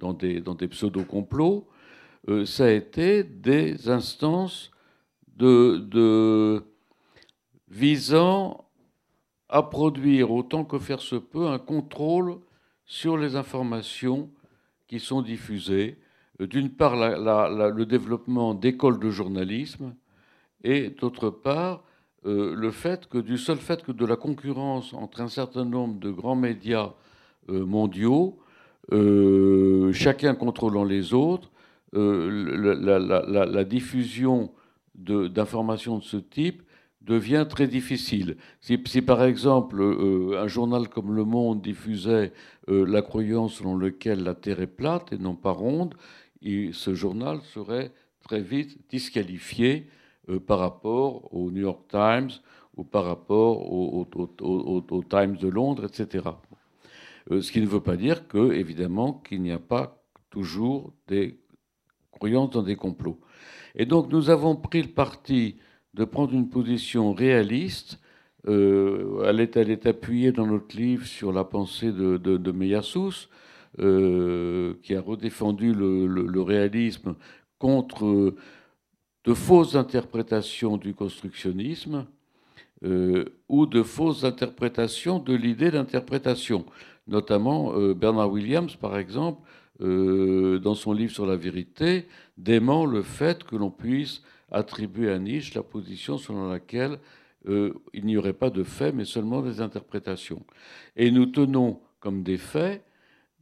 [0.00, 1.68] dans des, dans des pseudo-complots,
[2.28, 4.72] euh, ça a été des instances
[5.36, 6.62] de,
[7.68, 8.68] visant
[9.48, 12.40] à produire autant que faire se peut un contrôle
[12.84, 14.28] sur les informations
[14.88, 15.98] qui sont diffusées.
[16.40, 19.94] Euh, d'une part, le développement d'écoles de journalisme
[20.64, 21.84] et d'autre part,
[22.26, 25.98] euh, le fait que du seul fait que de la concurrence entre un certain nombre
[25.98, 26.92] de grands médias
[27.48, 28.38] euh, mondiaux,
[28.92, 31.50] euh, chacun contrôlant les autres,
[31.92, 34.52] la, diffusion
[34.94, 36.62] d'informations de, ce type
[37.00, 38.36] devient très difficile.
[38.60, 39.82] Si, par exemple
[40.38, 42.32] un journal comme Le Monde diffusait
[42.68, 45.94] la croyance selon laquelle la Terre est plate et non pas ronde,
[46.42, 47.90] ce journal serait
[48.22, 49.88] très vite disqualifié
[50.46, 52.30] par rapport au New York Times
[52.76, 54.04] ou par rapport au,
[55.08, 56.24] Times de Londres, etc.
[57.30, 61.38] Euh, ce qui ne veut pas dire que, évidemment, qu'il n'y a pas toujours des
[62.10, 63.20] croyances dans des complots.
[63.74, 65.56] Et donc nous avons pris le parti
[65.94, 68.00] de prendre une position réaliste.
[68.48, 72.38] Euh, elle, est, appuyée dans notre livre sur la pensée de, de,
[74.82, 77.14] qui a redéfendu le réalisme
[77.58, 78.34] contre
[79.24, 82.06] de fausses interprétations du constructionnisme
[82.84, 86.64] euh, ou de fausses interprétations de l'idée d'interprétation.
[87.06, 89.42] Notamment euh, Bernard Williams, par exemple,
[89.80, 95.18] euh, dans son livre sur la vérité, dément le fait que l'on puisse attribuer à
[95.18, 96.98] Nietzsche la position selon laquelle
[97.46, 100.44] il n'y aurait pas de faits, mais seulement des interprétations.
[100.94, 102.84] Et nous tenons comme des faits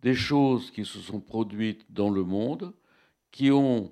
[0.03, 2.73] des choses qui se sont produites dans le monde,
[3.33, 3.91] qui ont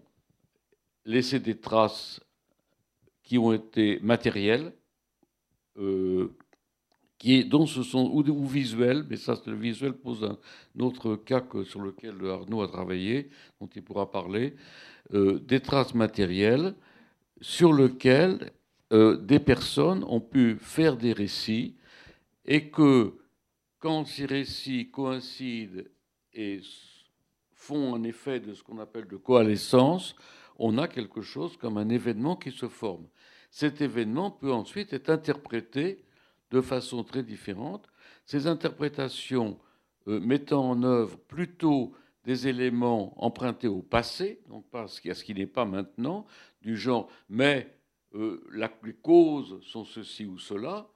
[1.07, 2.21] laissé des traces
[3.23, 4.73] qui ont été matérielles,
[5.79, 6.37] euh,
[7.19, 10.39] qui, ce sont ou, visuels, mais ça, le visuel pose un,
[10.83, 14.55] autre cas que, sur lequel Arnaud a travaillé, dont il pourra parler,
[15.15, 16.75] euh, des traces matérielles
[17.41, 18.53] sur lesquelles
[18.93, 21.77] euh, des personnes ont pu faire des récits
[22.45, 23.15] et que
[23.79, 25.83] quand ces récits coïncident
[26.33, 26.61] et
[27.53, 30.15] font un effet de ce qu'on appelle de coalescence,
[30.59, 33.07] on a quelque chose comme un événement qui se forme.
[33.51, 36.05] Cet événement peut ensuite être interprété
[36.51, 37.89] de façon très différente.
[38.25, 39.59] Ces interprétations
[40.09, 41.93] euh, mettant en œuvre plutôt
[42.25, 46.27] des éléments empruntés au passé, donc pas à ce qui n'est pas maintenant,
[46.61, 47.73] du genre mais
[48.15, 50.89] euh, les causes sont ceci ou cela,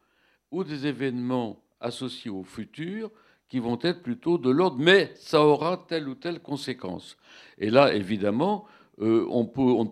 [0.50, 3.10] ou des événements associés au futur
[3.48, 7.16] qui vont être plutôt de l'ordre, mais ça aura telle ou telle conséquence.
[7.58, 8.66] Et là, évidemment,
[9.00, 9.88] euh, on, ne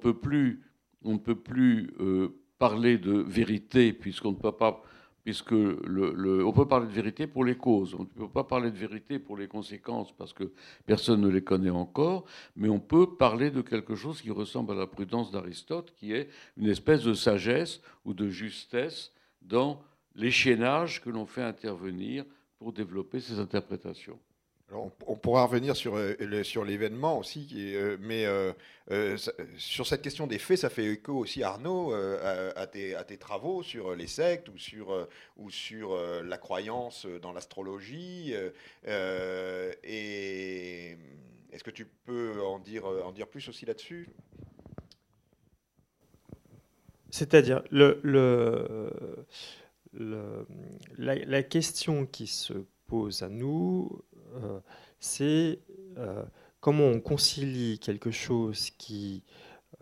[1.18, 4.82] peut plus, euh, parler de vérité, puisqu'on ne peut pas
[5.24, 9.48] parler de vérité pour les causes, on ne peut pas parler de vérité pour les
[9.48, 10.52] conséquences parce que
[10.86, 12.24] personne ne les connaît encore,
[12.56, 16.28] mais on peut parler de quelque chose qui ressemble à la prudence d'Aristote, qui est
[16.56, 19.80] une espèce de sagesse ou de justesse dans
[20.14, 22.24] l'échénage que l'on fait intervenir
[22.58, 24.18] pour développer ces interprétations
[24.70, 26.14] on, pourra revenir sur, euh,
[26.64, 28.52] l'événement aussi, euh, mais euh,
[29.56, 34.06] sur cette question des faits, ça fait écho aussi, Arnaud, à, tes, travaux sur les
[34.06, 34.58] sectes ou
[35.50, 38.34] sur, la croyance dans l'astrologie.
[39.84, 40.96] et
[41.50, 44.08] est-ce que tu peux en dire, plus aussi là-dessus?
[47.10, 47.62] C'est-à-dire,
[50.98, 52.52] la, question qui se
[52.86, 54.02] pose à nous,
[55.00, 55.58] c'est
[55.98, 56.22] euh,
[56.60, 59.22] comment on concilie quelque chose qui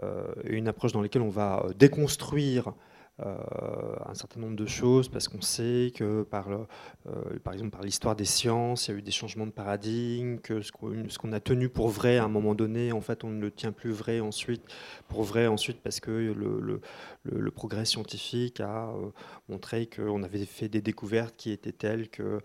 [0.03, 2.73] euh, est une approche dans laquelle on va déconstruire euh,
[3.19, 6.67] un certain nombre de choses parce qu'on sait que par, euh,
[7.43, 10.61] par exemple par l'histoire des sciences, il y a eu des changements de paradigme, que
[10.61, 13.51] ce qu'on a tenu pour vrai à un moment donné, en fait, on ne le
[13.51, 14.63] tient plus vrai ensuite,
[15.09, 16.81] pour vrai ensuite parce que le,
[17.25, 19.11] le, progrès scientifique a euh,
[19.49, 22.41] montré qu'on avait fait des découvertes qui étaient telles que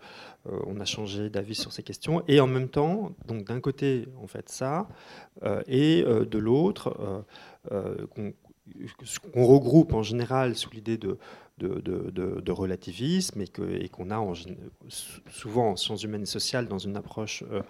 [0.46, 2.22] on a changé d'avis sur ces questions.
[2.26, 4.88] Et en même temps, donc d'un côté, en fait, ça,
[5.66, 7.24] et de l'autre,
[9.32, 11.18] qu'on regroupe en général sous l'idée de,
[12.50, 14.34] relativisme et qu'on a
[15.30, 17.62] souvent en sciences humaines et sociales dans une approche euh,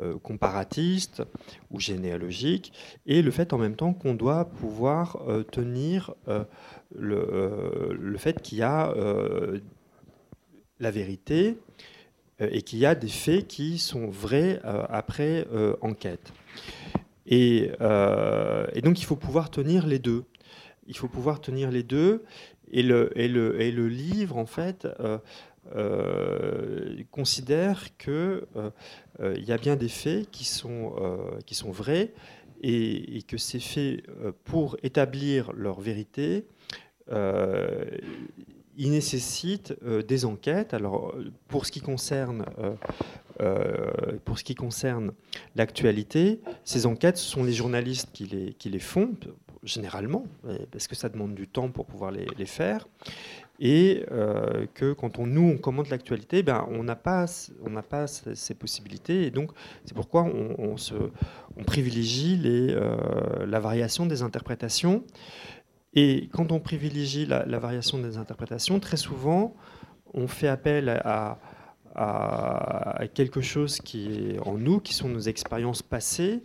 [0.00, 1.22] euh, comparatiste
[1.70, 2.72] ou généalogique,
[3.06, 6.14] et le fait en même temps qu'on doit pouvoir euh, tenir
[6.94, 8.94] le, fait qu'il y a
[10.78, 11.56] la vérité
[12.38, 15.46] et qu'il y a des faits qui sont vrais après
[15.80, 16.32] enquête.
[17.26, 17.70] Et,
[18.82, 20.24] donc il faut pouvoir tenir les deux
[20.88, 22.24] il faut pouvoir tenir les deux.
[22.70, 25.18] Et le, et le, et le livre, en fait, euh,
[25.74, 28.70] euh, considère qu'il euh,
[29.36, 30.94] y a bien des faits qui sont,
[31.46, 32.12] qui sont vrais
[32.62, 34.04] et, que ces faits,
[34.44, 36.46] pour établir leur vérité,
[37.08, 40.74] ils nécessitent des enquêtes.
[40.74, 41.14] Alors,
[41.48, 42.44] pour ce qui concerne
[44.24, 45.12] pour ce qui concerne
[45.56, 49.14] l'actualité, ces enquêtes, ce sont les journalistes qui les, qui les font
[49.66, 50.24] généralement,
[50.70, 52.86] parce que ça demande du temps pour pouvoir les, faire,
[53.58, 57.26] et euh, que quand on, nous, on commente l'actualité, ben, on n'a pas,
[57.88, 59.50] pas ces possibilités, et donc
[59.84, 60.94] c'est pourquoi on, se,
[61.56, 65.04] on privilégie les, euh, la variation des interprétations.
[65.94, 69.54] Et quand on privilégie la, variation des interprétations, très souvent,
[70.12, 71.38] on fait appel à,
[71.94, 76.42] à, quelque chose qui est en nous, qui sont nos expériences passées,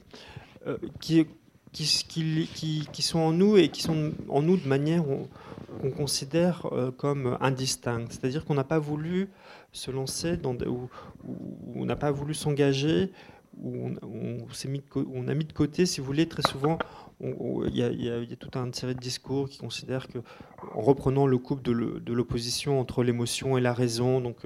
[0.68, 1.28] euh, qui est
[1.72, 5.04] qui, sont en nous et qui sont en nous de manière
[5.82, 8.12] qu'on considère euh, comme indistincte.
[8.12, 9.30] C'est-à-dire qu'on n'a pas voulu
[9.72, 10.38] se lancer
[11.76, 13.12] on n'a pas voulu s'engager,
[13.64, 16.78] on, a mis de côté, si vous voulez, très souvent,
[17.22, 20.20] il y, a tout un série de discours qui considèrent que,
[20.74, 24.38] en reprenant le couple de l'opposition entre l'émotion et la raison, donc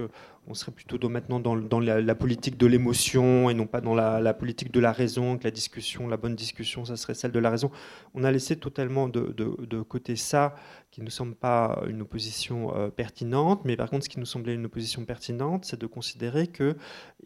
[0.48, 4.72] on serait plutôt maintenant dans, la, politique de l'émotion et non pas dans la, politique
[4.72, 7.70] de la raison, que la discussion, la bonne discussion, ça serait celle de la raison.
[8.14, 10.54] On a laissé totalement de, côté ça,
[10.90, 14.26] qui ne nous semble pas une opposition euh, pertinente, mais par contre ce qui nous
[14.26, 16.76] semblait une opposition pertinente, c'est de considérer que,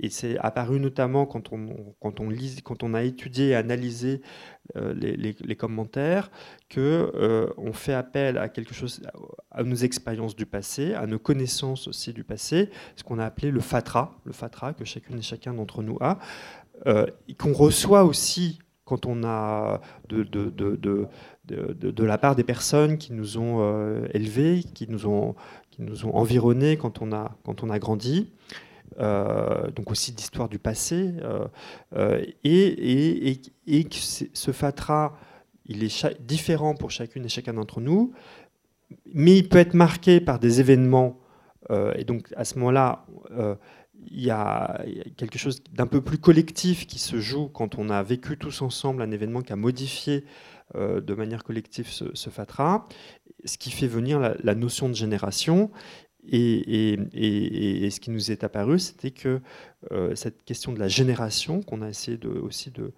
[0.01, 4.23] et c'est apparu notamment quand on, quand on, lit, quand on a étudié et analysé
[4.77, 6.31] euh, les, commentaires,
[6.73, 9.03] qu'on euh, on fait appel à quelque chose,
[9.51, 12.71] à nos expériences du passé, à nos connaissances aussi du passé,
[13.11, 16.19] qu'on a appelé le fatra, le fatra que chacune et chacun d'entre nous a,
[17.37, 24.07] qu'on reçoit aussi quand on a de, la part des personnes qui nous ont euh,
[24.15, 25.35] élevés, qui nous ont,
[25.71, 28.33] qui nous ont environnés quand on a, quand on a grandi.
[28.99, 31.15] Euh, donc aussi d'histoire du passé.
[31.95, 35.17] Euh, et, et, et, ce fatra,
[35.67, 38.13] il est différent pour chacune et chacun d'entre nous,
[39.15, 41.21] mais il peut être marqué par des événements.
[41.69, 43.05] Et donc à ce moment-là,
[44.09, 44.83] il y a
[45.17, 49.03] quelque chose d'un peu plus collectif qui se joue quand on a vécu tous ensemble
[49.03, 50.25] un événement qui a modifié
[50.77, 52.87] euh, de manière collective ce, fatra,
[53.45, 55.71] ce qui fait venir la, notion de génération.
[56.31, 56.97] Et,
[57.91, 59.41] ce qui nous est apparu, c'était que
[59.91, 62.93] euh, cette question de la génération, qu'on a essayé de, aussi de,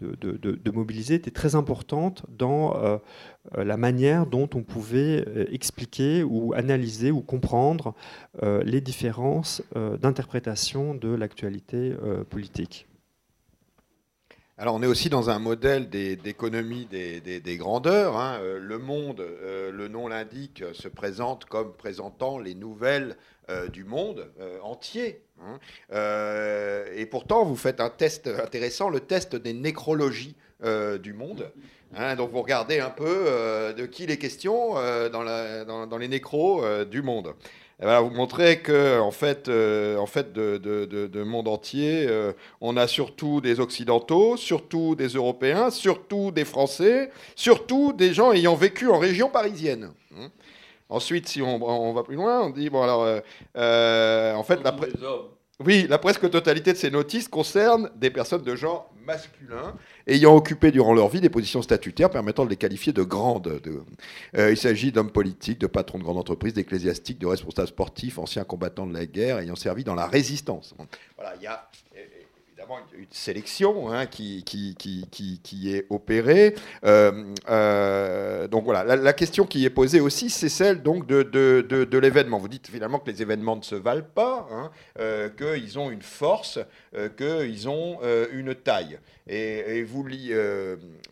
[0.00, 2.98] de, mobiliser, était très importante dans euh,
[3.56, 7.94] la manière dont on pouvait expliquer ou analyser ou comprendre
[8.42, 11.94] les différences d'interprétation de l'actualité
[12.30, 12.88] politique.
[14.60, 18.16] Alors on est aussi dans un modèle d'économie des, grandeurs.
[18.16, 18.40] Hein.
[18.42, 23.16] Euh, le monde, euh, le nom l'indique, se présente comme présentant les nouvelles
[23.48, 24.30] euh, du monde
[24.62, 25.22] entier.
[25.40, 25.58] Hein.
[26.96, 30.34] et pourtant, vous faites un test intéressant, le test des nécrologies
[31.00, 31.52] du monde.
[31.94, 32.16] Hein.
[32.16, 37.34] donc vous regardez un peu de qui il est question dans, les nécros du monde.
[37.80, 42.32] Et vous montrer que en fait, euh, en fait de, de, de, monde entier, euh,
[42.60, 48.56] on a surtout des Occidentaux, surtout des Européens, surtout des Français, surtout des gens ayant
[48.56, 49.92] vécu en région parisienne.
[50.18, 50.30] Hein.
[50.88, 53.20] Ensuite, si on, on, va plus loin, on dit bon alors,
[53.56, 54.74] euh, en fait, la,
[55.64, 59.74] oui, la presque totalité de ces notices concernent des personnes de genre masculin
[60.06, 63.60] ayant occupé durant leur vie des positions statutaires permettant de les qualifier de grandes.
[64.36, 68.44] Euh, il s'agit d'hommes politiques, de patrons de grandes entreprises, d'ecclésiastiques, de responsables sportifs, anciens
[68.44, 70.76] combattants de la guerre, ayant servi dans la résistance.
[71.16, 71.68] Voilà, il y a
[72.76, 76.54] une sélection hein, qui, qui, qui, qui, est opérée.
[76.84, 81.62] Euh, euh, donc voilà, la, question qui est posée aussi, c'est celle donc de, de,
[81.62, 82.38] de, l'événement.
[82.38, 86.02] Vous dites finalement que les événements ne se valent pas, hein, euh, qu'ils ont une
[86.02, 86.58] force,
[87.16, 88.00] qu'ils ont
[88.32, 88.98] une taille.
[89.26, 90.06] Et, vous,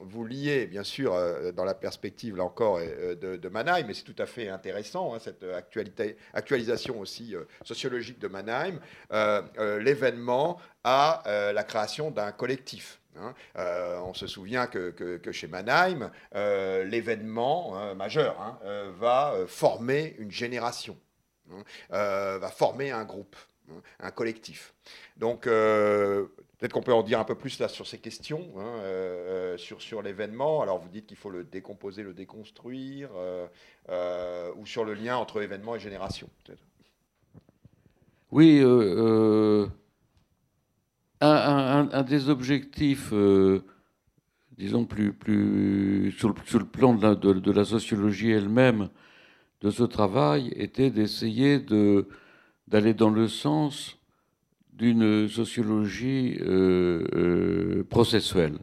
[0.01, 1.15] vous, liez, bien sûr,
[1.55, 5.19] dans la perspective, là encore, de, de Mannheim, mais c'est tout à fait intéressant, hein,
[5.21, 7.35] cette actualité, actualisation aussi
[7.65, 8.81] sociologique de Mannheim,
[9.81, 13.01] l'événement à euh, la création d'un collectif.
[13.17, 13.35] Hein.
[13.57, 18.59] Euh, on se souvient que, chez Mannheim, euh, l'événement majeur hein,
[18.99, 20.97] va former une génération,
[21.51, 23.35] hein, va former un groupe,
[23.99, 24.75] un collectif.
[25.17, 28.49] Donc, peut-être qu'on peut en dire un peu plus là sur ces questions,
[29.57, 30.63] sur l'événement.
[30.63, 33.11] Alors, vous dites qu'il faut le décomposer, le déconstruire,
[33.89, 36.29] ou sur le lien entre événement et génération,
[38.31, 38.63] Oui,
[41.21, 43.65] un, des objectifs, euh,
[44.59, 48.89] disons, plus, sur, le, plan de la, sociologie elle-même
[49.61, 51.59] de ce travail était d'essayer
[52.69, 53.99] d'aller dans le sens
[54.73, 58.59] d'une sociologie euh, euh, processuelle,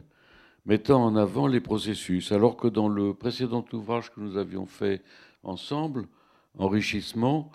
[0.64, 5.02] mettant en avant les processus, alors que dans le précédent ouvrage que nous avions fait
[5.42, 6.06] ensemble,
[6.56, 7.50] Enrichissement,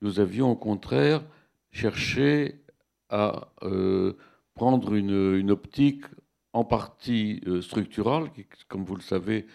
[0.00, 1.24] nous avions au contraire
[1.72, 2.60] cherché
[3.10, 3.48] à
[4.54, 6.04] prendre une, optique
[6.52, 9.46] en partie euh, structurale, qui, comme vous le savez,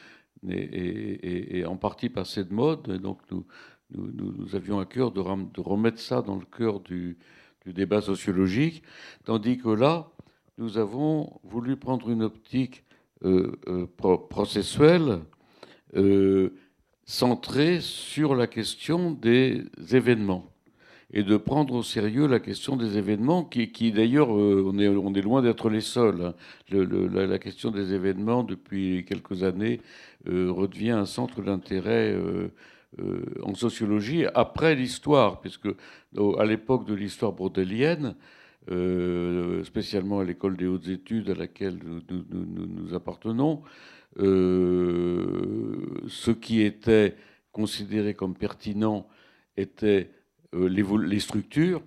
[0.47, 2.89] est, en partie passée de mode.
[2.89, 3.45] Et donc nous,
[3.91, 7.18] nous, avions à cœur de, de, remettre ça dans le cœur du,
[7.66, 8.82] débat sociologique,
[9.26, 10.10] tandis que là,
[10.58, 12.84] nous avons voulu prendre une optique
[13.24, 13.86] euh, euh,
[14.30, 15.20] processuelle
[17.06, 20.49] centrée sur la question des événements
[21.12, 25.41] et de prendre au sérieux la question des événements, qui, d'ailleurs, euh, on, est, loin
[25.41, 26.34] d'être les seuls.
[26.72, 26.72] Hein.
[26.72, 29.82] La, question des événements, depuis quelques années,
[30.28, 32.49] euh, redevient un centre d'intérêt euh,
[33.41, 35.70] en sociologie après l'histoire, puisque
[36.38, 38.16] à l'époque de l'histoire brodélienne,
[39.64, 43.64] spécialement à l'école des hautes études à laquelle nous, nous appartenons,
[44.18, 47.16] ce qui était
[47.51, 49.07] considéré comme pertinent
[49.55, 50.10] était
[50.54, 51.82] les structures,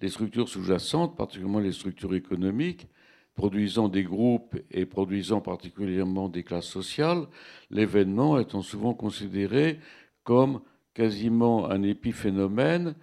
[0.00, 2.88] les structures sous-jacentes, particulièrement les structures économiques,
[3.34, 7.26] produisant des groupes et produisant particulièrement des classes sociales,
[7.70, 9.78] l'événement étant souvent considéré
[10.24, 10.60] comme
[10.94, 12.94] quasiment un épiphénomène,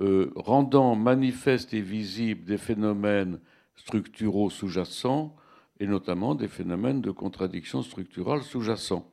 [0.00, 3.40] euh, rendant manifeste et visible des phénomènes
[3.74, 5.34] structuraux sous-jacents,
[5.80, 9.10] et notamment des phénomènes de contradiction structurelle sous-jacents.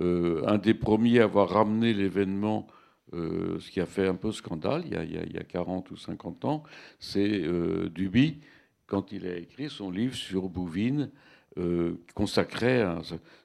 [0.00, 2.66] Euh, un des premiers à avoir ramené l'événement,
[3.12, 5.90] euh, ce qui a fait un peu scandale il y a, il y a 40
[5.90, 6.62] ou 50 ans,
[6.98, 7.42] c'est
[7.90, 8.40] Duby,
[8.86, 11.10] quand il a écrit son livre sur Bouvines,
[11.56, 12.84] euh, consacré,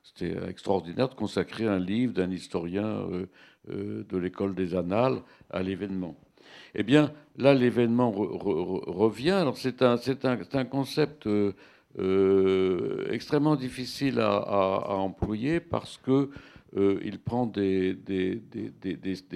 [0.03, 3.27] c'était extraordinaire de consacrer un livre d'un historien euh,
[3.69, 6.15] euh, de l'école des Annales à l'événement.
[6.73, 9.31] Eh bien, là, l'événement revient.
[9.31, 11.29] Alors, c'est un, concept
[13.11, 16.31] extrêmement difficile à, employer parce que
[16.75, 17.97] il prend des,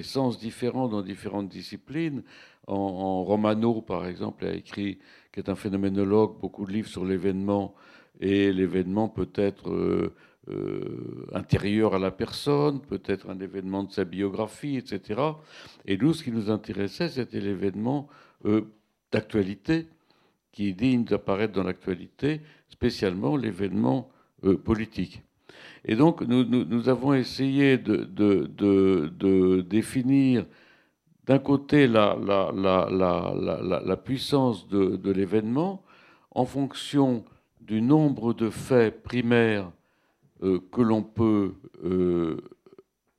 [0.02, 2.24] sens différents dans différentes disciplines.
[2.68, 5.00] En, Romano, par exemple, a écrit
[5.32, 7.74] qui est un phénoménologue, beaucoup de livres sur l'événement,
[8.20, 10.14] et l'événement peut être euh,
[10.50, 15.22] euh, intérieur à la personne, peut-être un événement de sa biographie, etc.
[15.86, 18.08] Et nous, ce qui nous intéressait, c'était l'événement
[18.46, 18.62] euh,
[19.12, 19.88] d'actualité,
[20.52, 24.10] qui est digne d'apparaître dans l'actualité, spécialement l'événement
[24.66, 25.24] politique.
[25.86, 30.46] Et donc, nous, nous, avons essayé de, de, de, définir
[31.26, 35.84] d'un côté la, la, la, la, puissance de, de l'événement
[36.32, 37.26] en fonction
[37.60, 39.72] du nombre de faits primaires
[40.44, 41.54] euh, que l'on peut
[41.84, 42.38] euh,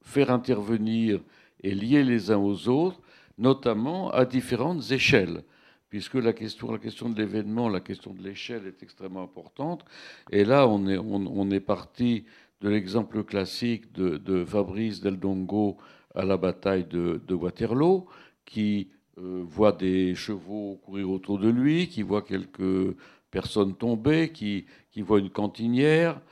[0.02, 1.20] faire intervenir
[1.62, 3.00] et lier les uns aux autres,
[3.38, 5.42] notamment à différentes échelles,
[5.88, 9.84] puisque la question, la question de l'événement, la question de l'échelle est extrêmement importante.
[10.30, 12.26] Et là, on est, on, est parti
[12.64, 15.76] de l'exemple classique de, Fabrice Del Dongo
[16.14, 18.06] à la bataille de, Waterloo,
[18.46, 18.88] qui
[19.18, 22.96] euh, voit des chevaux courir autour de lui, qui voit quelques
[23.30, 26.22] personnes tomber, qui, qui voit une cantinière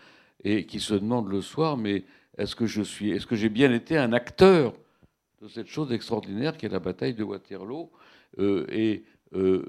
[0.42, 2.04] et qui se demande le soir, mais
[2.38, 4.72] est-ce que je suis, est-ce que j'ai bien été un acteur
[5.42, 7.90] de cette chose extraordinaire qui est la bataille de Waterloo
[8.38, 9.04] euh, Et
[9.34, 9.66] euh,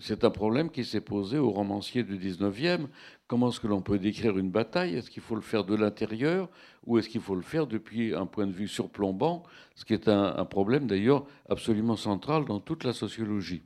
[0.00, 2.88] c'est un problème qui s'est posé aux romanciers du 19e.
[3.32, 4.94] Comment est-ce que l'on peut décrire une bataille?
[4.94, 6.50] Est-ce qu'il faut le faire de l'intérieur
[6.84, 9.42] ou est-ce qu'il faut le faire depuis un point de vue surplombant?
[9.74, 13.62] Ce qui est un, problème d'ailleurs absolument central dans toute la sociologie.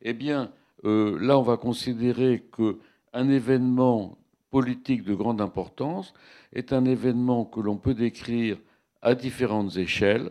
[0.00, 0.50] Eh bien,
[0.86, 4.16] euh, là, on va considérer qu'un événement
[4.50, 6.14] politique de grande importance
[6.54, 8.56] est un événement que l'on peut décrire
[9.02, 10.30] à différentes échelles,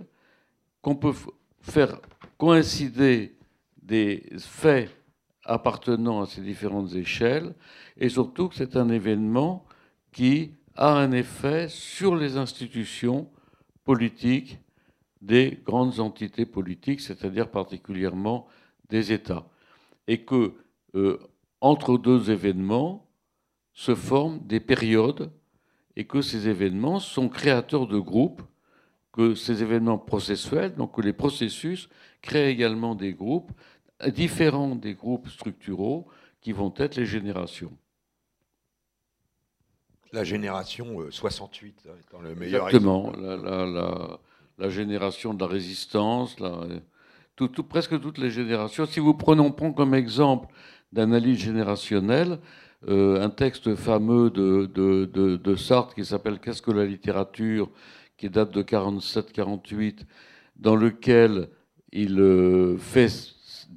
[0.82, 1.14] qu'on peut
[1.62, 2.02] faire
[2.40, 3.36] coïncider
[3.84, 4.90] des faits
[5.44, 7.54] appartenant à ces différentes échelles,
[7.98, 9.66] et surtout que c'est un événement
[10.12, 13.30] qui a un effet sur les institutions
[13.84, 14.60] politiques
[15.22, 18.48] des grandes entités politiques, c'est-à-dire particulièrement
[18.90, 19.48] des États,
[20.08, 20.54] et que
[20.96, 21.20] euh,
[21.62, 23.08] entre deux événements
[23.74, 25.32] se forment des périodes,
[25.96, 28.42] et que ces événements sont créateurs de groupes,
[29.12, 31.90] que ces événements processuels, donc que les processus
[32.22, 33.52] créent également des groupes,
[34.10, 36.08] différents des groupes structuraux
[36.42, 37.72] qui vont être les générations.
[40.14, 44.18] La génération 68 euh, étant le meilleur Exactement, la,
[44.58, 46.36] la, génération de la résistance,
[47.36, 48.86] tout, presque toutes les générations.
[48.86, 50.48] Si vous prenons comme exemple
[50.92, 52.40] d'analyse générationnelle,
[52.88, 57.70] euh, un texte fameux de, de, de Sartre qui s'appelle Qu'est-ce que la littérature?
[58.22, 60.02] qui date de 47-48,
[60.56, 61.50] dans lequel
[61.92, 63.10] il euh, fait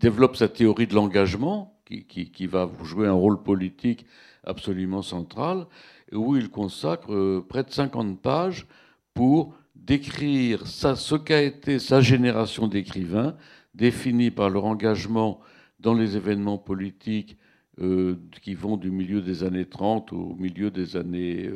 [0.04, 4.04] développe sa théorie de l'engagement, qui, qui, va jouer un rôle politique
[4.44, 5.66] absolument central,
[6.12, 8.66] où il consacre euh, près de 50 pages
[9.14, 13.34] pour décrire ce qu'a été sa génération d'écrivains,
[13.74, 15.40] définie par leur engagement
[15.80, 17.38] dans les événements politiques
[17.80, 21.48] euh, qui vont du milieu des années 30 au milieu des années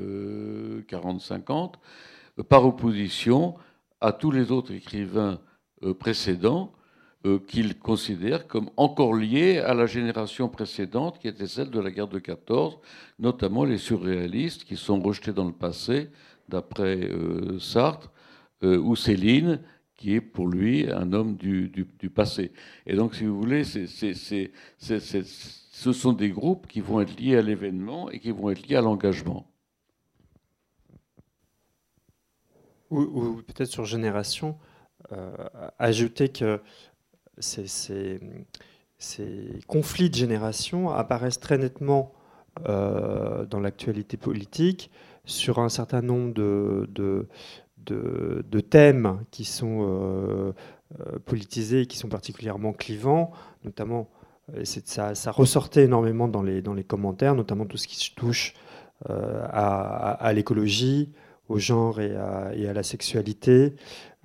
[0.89, 1.75] 40-50,
[2.39, 3.57] euh, par opposition
[4.01, 5.39] à tous les autres écrivains
[5.99, 6.73] précédents
[7.47, 12.09] qu'il considère comme encore lié à la génération précédente, qui était celle de la guerre
[12.09, 12.79] de 14,
[13.19, 16.11] notamment les surréalistes qui sont rejetés dans le passé,
[16.49, 18.13] d'après euh, Sartre,
[18.63, 19.61] euh, ou Céline,
[19.97, 22.53] qui est pour lui un homme du, passé.
[22.87, 24.49] Et donc, si vous voulez, ce
[25.93, 28.81] sont des groupes qui vont être liés à l'événement et qui vont être liés à
[28.81, 29.51] l'engagement.
[32.91, 34.57] Ou, peut-être sur génération,
[35.79, 36.61] ajouter que
[37.41, 38.21] ces,
[39.67, 42.13] conflits de génération apparaissent très nettement
[42.65, 44.91] dans l'actualité politique
[45.25, 47.29] sur un certain nombre de,
[48.71, 50.55] thèmes qui sont
[51.27, 53.31] politisés et qui sont particulièrement clivants,
[53.65, 54.09] notamment
[54.65, 58.55] ça, ressortait énormément dans les, commentaires, notamment tout ce qui touche
[59.09, 61.13] à, l'écologie,
[61.49, 63.75] au genre et à, la sexualité,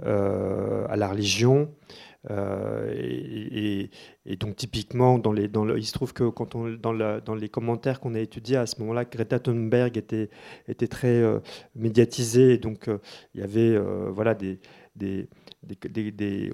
[0.06, 1.70] euh, à la religion.
[2.32, 2.94] Euh,
[4.26, 8.16] et, donc typiquement, dans les, il se trouve que quand on, dans, les commentaires qu'on
[8.16, 10.30] a étudiés à ce moment-là, Greta Thunberg était,
[10.68, 11.40] était très euh,
[11.76, 12.58] médiatisée.
[12.58, 12.90] Donc
[13.36, 13.78] il y avait
[14.12, 14.60] voilà, des,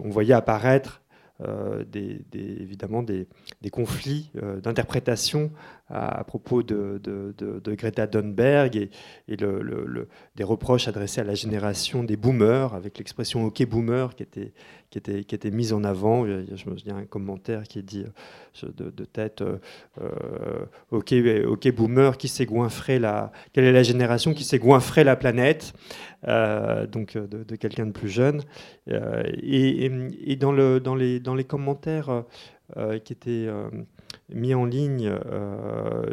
[0.03, 1.01] on voyait apparaître
[1.41, 1.85] euh,
[2.33, 3.25] évidemment des,
[3.71, 5.51] conflits euh, d'interprétation
[5.89, 7.01] à, propos de,
[7.75, 8.89] Greta Thunberg et,
[9.27, 15.51] des reproches adressés à la génération des boomers, avec l'expression OK boomer qui était, qui
[15.51, 16.25] mise en avant.
[16.25, 18.05] Je me souviens un commentaire qui dit
[18.63, 19.43] euh, de, tête
[20.91, 21.13] OK,
[21.47, 23.31] OK boomer, qui s'est goinfré la.
[23.53, 25.73] Quelle est la génération qui s'est goinfré la planète?
[26.27, 28.41] Euh, donc euh, de, quelqu'un de plus jeune.
[28.89, 32.23] Euh, et, dans les commentaires
[33.03, 33.47] qui étaient
[34.29, 35.11] mis en ligne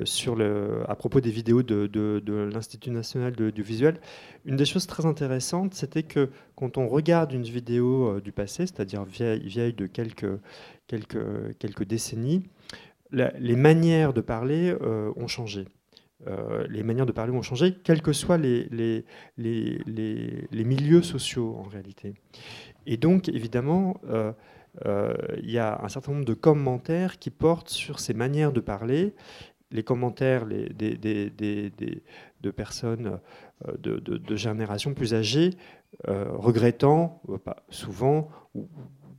[0.05, 4.01] sur le, à propos des vidéos de, de, l'Institut national du visuel,
[4.45, 9.05] une des choses très intéressantes, c'était que quand on regarde une vidéo du passé, c'est-à-dire
[9.05, 10.41] vieille, vieille de quelques,
[10.87, 12.43] quelques, quelques décennies,
[13.13, 15.67] les manières de parler ont changé.
[16.27, 19.05] Euh, les manières de parler ont changé, quels que soient les, les,
[19.37, 22.15] les, milieux sociaux en réalité.
[22.87, 24.33] Et donc, évidemment, euh, euh,
[24.85, 29.15] il y a un certain nombre de commentaires qui portent sur ces manières de parler.
[29.71, 30.71] Les commentaires des,
[32.41, 33.19] de personnes
[33.79, 35.51] de, de, génération plus âgées,
[36.07, 38.69] regrettant, pas souvent, ou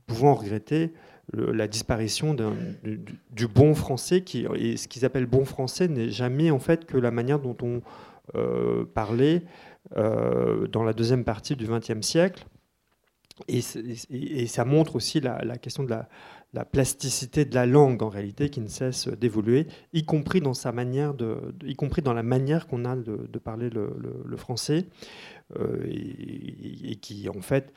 [0.06, 0.92] pouvant regretter
[1.32, 6.58] la disparition du, bon français, qui, et ce qu'ils appellent bon français n'est jamais en
[6.58, 7.82] fait que la manière dont on
[8.34, 9.42] euh, parlait
[9.96, 12.46] euh, dans la deuxième partie du XXe siècle.
[13.46, 18.60] Et, ça montre aussi la, question de la, plasticité de la langue en réalité qui
[18.60, 22.84] ne cesse d'évoluer, y compris dans sa manière de, y compris dans la manière qu'on
[22.84, 24.86] a de, parler le, français,
[25.58, 27.72] euh, et, qui en fait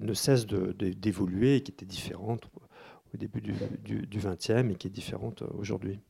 [0.00, 2.50] ne cesse d'évoluer et qui était différente
[3.14, 6.00] au début du XXe et qui est différente euh, aujourd'hui.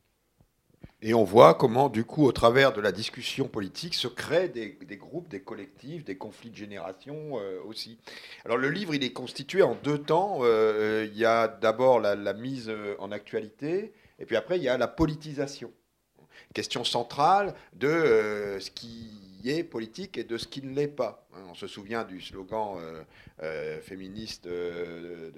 [1.03, 4.97] Et on voit comment, du coup, au travers de la discussion politique, se créent des,
[4.97, 7.99] groupes, des collectifs, des conflits de génération euh, aussi.
[8.45, 10.39] Alors le livre, il est constitué en deux temps.
[10.41, 14.77] Euh, il y a d'abord la, mise en actualité, et puis après, il y a
[14.77, 15.71] la politisation.
[16.53, 19.26] Question centrale de ce qui
[19.63, 21.27] politique et de ce qui ne l'est pas.
[21.49, 23.03] On se souvient du slogan euh,
[23.43, 25.31] euh, féministe de,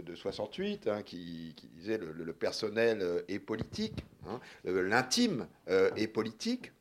[0.00, 6.72] de, 68 hein, qui, disait le, personnel est politique, hein, l'intime est politique.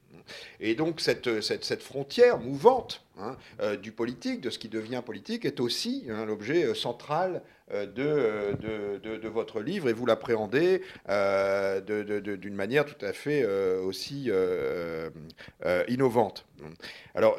[0.60, 5.60] Et donc cette, frontière mouvante hein, euh, du politique, de ce qui devient politique, est
[5.60, 7.41] aussi l'objet euh, central
[7.72, 13.43] euh, de, de, votre livre et vous l'appréhendez d'une manière tout à fait
[13.78, 14.30] aussi
[15.88, 16.45] innovante.
[17.16, 17.38] Alors,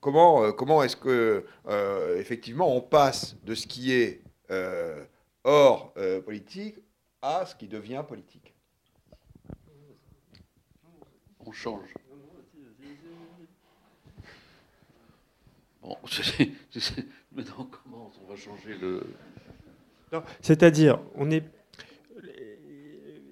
[0.00, 1.44] comment, comment est-ce que,
[2.16, 4.22] effectivement, on passe de ce qui est
[5.44, 5.92] hors
[6.24, 6.76] politique
[7.20, 8.54] à ce qui devient politique?
[11.44, 11.92] On change.
[15.82, 15.98] Bon,
[17.34, 19.02] maintenant on commence, on va changer le.
[20.40, 21.44] C'est-à-dire, on est.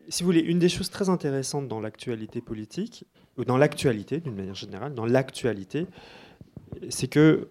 [0.09, 3.05] Si vous voulez, une des choses très intéressantes dans l'actualité politique,
[3.37, 5.87] ou dans l'actualité d'une manière générale, dans l'actualité,
[6.89, 7.49] c'est que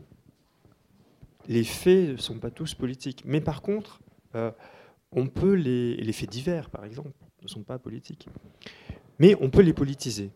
[1.47, 3.23] les faits ne sont pas tous politiques.
[3.25, 4.01] Mais par contre,
[4.35, 4.51] euh,
[5.11, 8.27] on peut les, les faits divers, par exemple, ne sont pas politiques.
[9.19, 10.31] Mais on peut les politiser.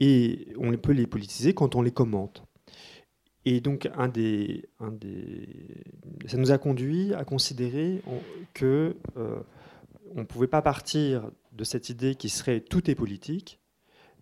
[0.00, 2.44] Et on peut les politiser quand on les commente.
[3.46, 5.84] Et donc, un des, un des,
[6.26, 8.00] ça nous a conduit à considérer
[8.54, 9.40] que euh,
[10.14, 13.60] on ne pouvait pas partir de cette idée qui serait tout est politique,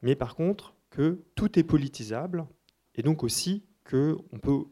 [0.02, 2.46] mais par contre que tout est politisable,
[2.94, 4.64] et donc aussi qu'on peut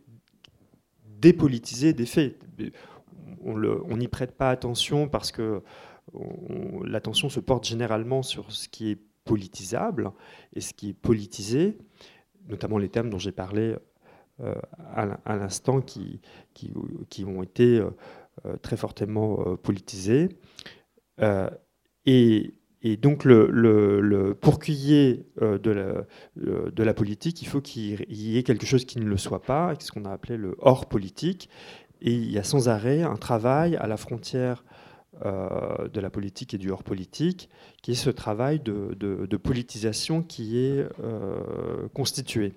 [1.04, 2.38] dépolitiser des faits.
[3.42, 5.62] On n'y prête pas attention parce que
[6.84, 10.12] l'attention se porte généralement sur ce qui est politisable
[10.54, 11.78] et ce qui est politisé,
[12.48, 13.76] notamment les thèmes dont j'ai parlé
[14.94, 16.20] à l'instant qui,
[16.54, 16.72] qui,
[17.08, 17.90] qui, ont été euh,
[18.46, 20.28] euh, très fortement politisés.
[22.06, 27.46] Et, et, donc, le, le, pour qu'il y ait de la, de la politique, il
[27.46, 30.36] faut qu'il y ait quelque chose qui ne le soit pas, ce qu'on a appelé
[30.36, 31.50] le hors politique.
[32.00, 34.64] Et il y a sans arrêt un travail à la frontière
[35.22, 37.50] de la politique et du hors politique,
[37.82, 40.86] qui est ce travail de, politisation qui est
[41.92, 42.54] constitué.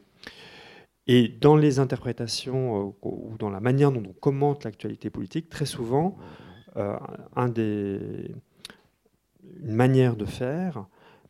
[1.07, 6.17] Et dans les interprétations ou dans la manière dont on commente l'actualité politique, très souvent,
[7.49, 8.31] des,
[9.61, 10.85] une manière de faire,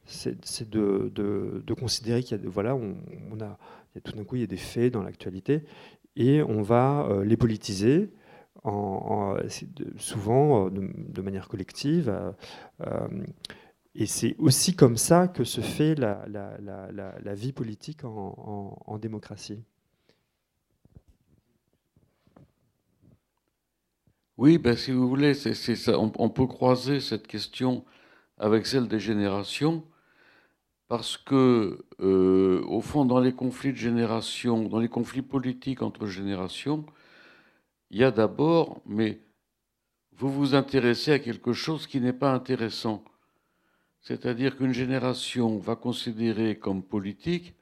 [0.05, 2.95] c'est de, considérer qu'il y a, voilà, on,
[3.41, 3.57] a,
[4.03, 5.63] tout d'un coup, il y a des faits dans l'actualité
[6.15, 8.11] et on va euh, les politiser,
[8.63, 9.35] en,
[9.97, 12.13] souvent euh, de, manière collective.
[12.81, 13.07] Euh,
[13.95, 19.63] et c'est aussi comme ça que se fait la, vie politique en, démocratie.
[24.37, 25.33] Oui, ben, si vous voulez.
[25.95, 27.85] On, peut croiser cette question
[28.37, 29.83] avec celle des générations
[30.87, 36.07] parce que, euh, au fond, dans les conflits de génération, dans les conflits politiques entre
[36.07, 36.85] générations,
[37.91, 39.21] il y a d'abord, mais
[40.13, 43.03] vous vous intéressez à quelque chose qui n'est pas intéressant.
[44.03, 47.55] C'est-à-dire qu'une génération va considérer comme politique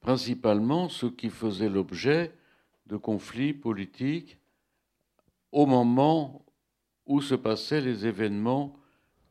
[0.00, 2.32] principalement ce qui faisait l'objet
[2.86, 4.38] de conflits politiques
[5.52, 6.44] au moment
[7.06, 8.76] où se passaient les événements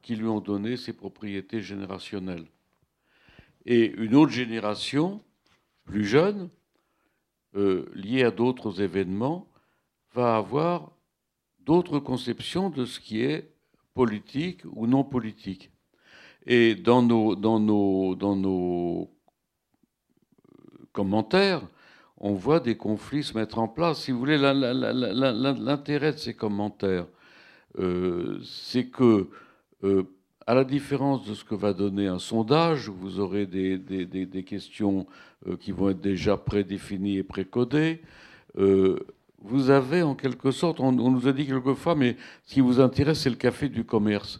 [0.01, 2.47] qui lui ont donné ses propriétés générationnelles
[3.65, 5.21] et une autre génération,
[5.85, 6.49] plus jeune,
[7.55, 9.47] euh, liée à d'autres événements,
[10.13, 10.91] va avoir
[11.59, 13.49] d'autres conceptions de ce qui est
[13.93, 15.71] politique ou non politique.
[16.45, 21.61] Et dans nos, dans nos, dans nos euh, commentaires,
[22.17, 24.01] on voit des conflits se mettre en place.
[24.01, 27.07] Si vous voulez, l'intérêt de ces commentaires,
[27.79, 29.27] euh, c'est que
[30.45, 34.43] à la différence de ce que va donner un sondage, où vous aurez des, des,
[34.43, 35.07] questions
[35.47, 38.01] euh, qui vont être déjà prédéfinies et précodées,
[38.57, 38.99] euh,
[39.41, 42.15] vous avez en quelque sorte, on, nous a dit quelquefois, mais
[42.45, 44.39] ce qui vous intéresse, c'est le café du commerce.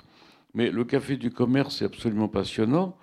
[0.53, 2.97] Mais le café du commerce, c'est absolument passionnant.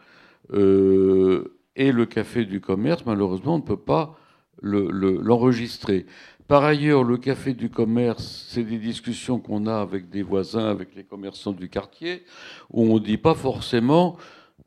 [0.52, 4.16] Euh, et le café du commerce, malheureusement, on ne peut pas
[4.62, 6.06] l'enregistrer.
[6.46, 10.94] Par ailleurs, le café du commerce, c'est des discussions qu'on a avec des voisins, avec
[10.94, 12.24] les commerçants du quartier,
[12.70, 14.16] où on ne dit pas forcément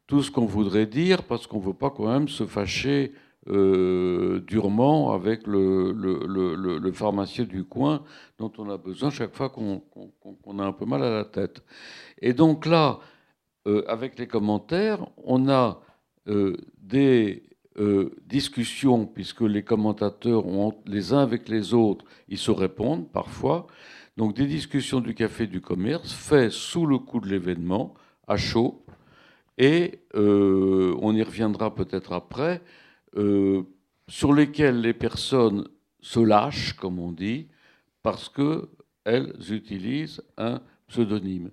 [0.08, 3.12] tout ce qu'on voudrait dire, parce qu'on ne veut pas quand même se fâcher
[3.50, 8.02] euh, durement avec le, pharmacien du coin
[8.40, 11.62] dont on a besoin chaque fois qu'on a un peu mal à la tête.
[12.24, 13.00] Et donc là,
[13.68, 15.82] euh, avec les commentaires, on a
[16.30, 17.44] euh, des
[17.78, 20.46] euh, discussion, puisque les commentateurs
[20.86, 23.68] les uns avec les autres, ils se répondent parfois.
[24.16, 27.94] Donc des discussions du café du commerce faites sous le coup de l'événement,
[28.28, 28.86] à chaud,
[29.58, 32.62] et on y reviendra peut-être après,
[34.08, 35.68] sur lesquelles les personnes
[36.00, 37.48] se lâchent, comme on dit,
[38.02, 41.52] parce qu'elles utilisent un pseudonyme.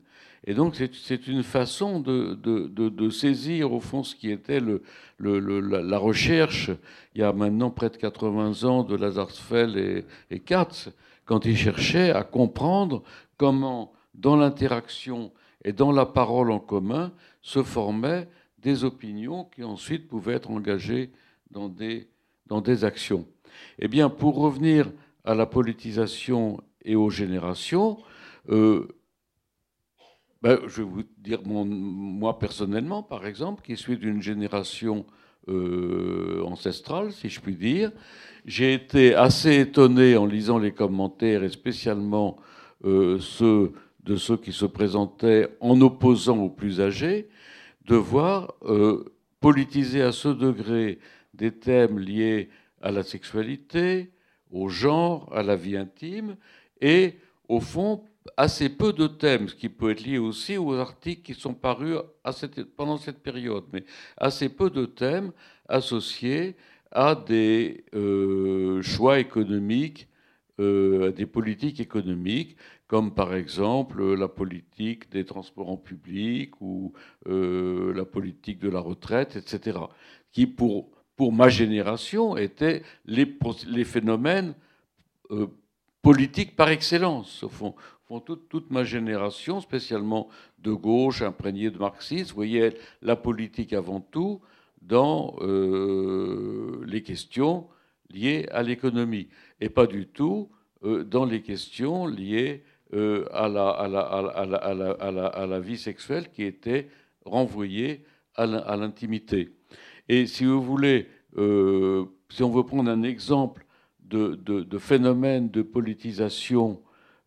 [0.51, 4.83] Et donc c'est une façon de, saisir au fond ce qui était le,
[5.21, 6.73] la recherche,
[7.15, 10.91] il y a maintenant près de 80 ans, de Lazarsfeld et, et Katz,
[11.25, 13.05] quand ils cherchaient à comprendre
[13.37, 15.31] comment, dans l'interaction
[15.65, 18.27] et dans la parole en commun, se formaient
[18.59, 21.13] des opinions qui ensuite pouvaient être engagées
[21.53, 22.09] dans des,
[22.49, 23.25] dans des actions.
[23.79, 24.91] Eh bien, pour revenir
[25.25, 27.99] à la politisation et aux générations,
[28.49, 28.89] euh,
[30.43, 35.05] ben, je vais vous dire, moi personnellement, par exemple, qui suis d'une génération
[35.49, 37.93] euh, ancestrale, si je puis dire,
[38.47, 42.37] j'ai été assez étonné en lisant les commentaires, et spécialement
[42.85, 43.73] euh, ceux
[44.05, 47.29] de ceux qui se présentaient en opposant aux plus âgés,
[47.87, 49.05] de voir euh,
[49.41, 50.99] politiser à ce degré
[51.35, 52.49] des thèmes liés
[52.81, 54.11] à la sexualité,
[54.51, 56.37] au genre, à la vie intime,
[56.81, 57.17] et
[57.49, 58.05] au fond
[58.37, 61.99] assez peu de thèmes, ce qui peut être lié aussi aux articles qui sont parus
[62.77, 63.85] pendant cette période, mais
[64.17, 65.33] assez peu de thèmes
[65.69, 66.57] associés
[66.93, 70.09] à des euh, choix économiques,
[70.59, 72.57] euh, à des politiques économiques,
[72.87, 76.93] comme par exemple la politique des transports en public ou
[77.29, 79.79] euh, la politique de la retraite, etc.,
[80.33, 84.55] qui pour, pour ma génération étaient les, les phénomènes
[86.03, 87.75] politiques par excellence, au fond
[88.19, 94.41] toute, ma génération, spécialement de gauche, imprégnée de marxisme, voyait la politique avant tout
[94.83, 97.69] dans euh, les questions
[98.13, 99.29] liées à l'économie,
[99.61, 100.51] et pas du tout
[100.83, 103.49] euh, dans les questions liées euh, à,
[105.47, 106.89] la, vie sexuelle qui était
[107.25, 108.05] renvoyée
[108.35, 109.51] à l'intimité.
[110.09, 111.07] Et si vous voulez,
[111.37, 113.67] si on veut prendre un exemple
[114.03, 116.81] de phénomène de politisation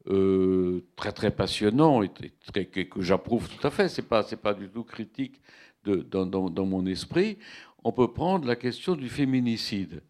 [0.05, 3.87] très très passionnant et, que, j'approuve tout à fait.
[3.89, 5.41] C'est pas c'est pas du tout critique
[5.85, 7.37] dans, dans, mon esprit.
[7.83, 10.01] On peut prendre la question du féminicide.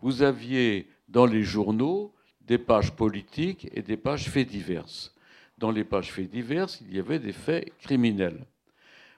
[0.00, 5.14] Vous aviez dans les journaux des pages politiques et des pages faits diverses.
[5.56, 8.44] Dans les pages faits diverses, il y avait des faits criminels.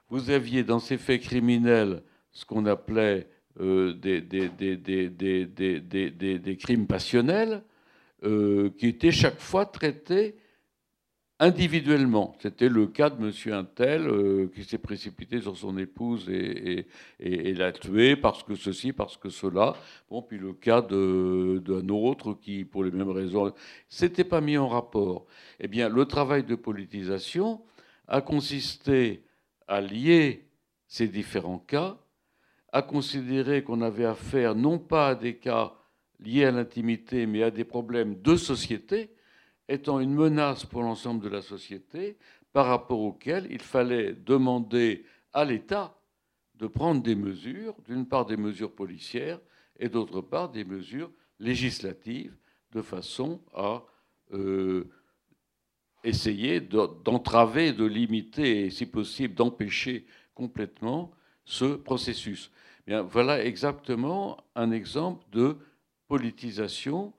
[0.09, 2.01] Vous aviez dans ces faits criminels
[2.31, 3.27] ce qu'on appelait
[3.59, 4.47] euh, des, des,
[6.39, 7.63] des, crimes passionnels,
[8.23, 10.35] euh, qui étaient chaque fois traités
[11.39, 12.35] individuellement.
[12.39, 16.87] C'était le cas de Monsieur Intel euh, qui s'est précipité sur son épouse et,
[17.19, 19.75] l'a tué parce que ceci, parce que cela.
[20.09, 23.53] Bon, puis le cas d'un autre qui, pour les mêmes raisons,
[23.87, 25.27] s'était pas mis en rapport.
[25.59, 27.61] Eh bien, le travail de politisation
[28.07, 29.23] a consisté
[29.67, 30.47] à lier
[30.87, 31.97] ces différents cas,
[32.71, 35.76] à considérer qu'on avait affaire non pas à des cas
[36.19, 39.11] liés à l'intimité, mais à des problèmes de société
[39.69, 42.17] étant une menace pour l'ensemble de la société,
[42.53, 45.99] par rapport auquel il fallait demander à l'État
[46.55, 49.39] de prendre des mesures, d'une part des mesures policières
[49.79, 52.35] et d'autre part des mesures législatives,
[52.71, 53.83] de façon à
[54.33, 54.89] euh,
[56.03, 61.11] essayer d'entraver, de limiter et si possible d'empêcher complètement
[61.45, 62.51] ce processus.
[62.87, 65.57] Bien, voilà exactement un exemple de
[66.07, 67.13] politisation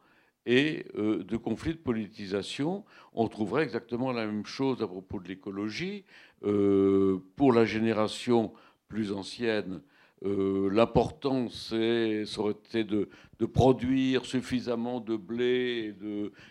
[0.47, 2.85] et euh, de conflits de politisation.
[3.13, 6.05] On trouverait exactement la même chose à propos de l'écologie.
[6.45, 8.53] Euh, pour la génération
[8.89, 9.83] plus ancienne,
[10.25, 13.09] euh, l'important c'est, été de,
[13.53, 15.95] produire suffisamment de blé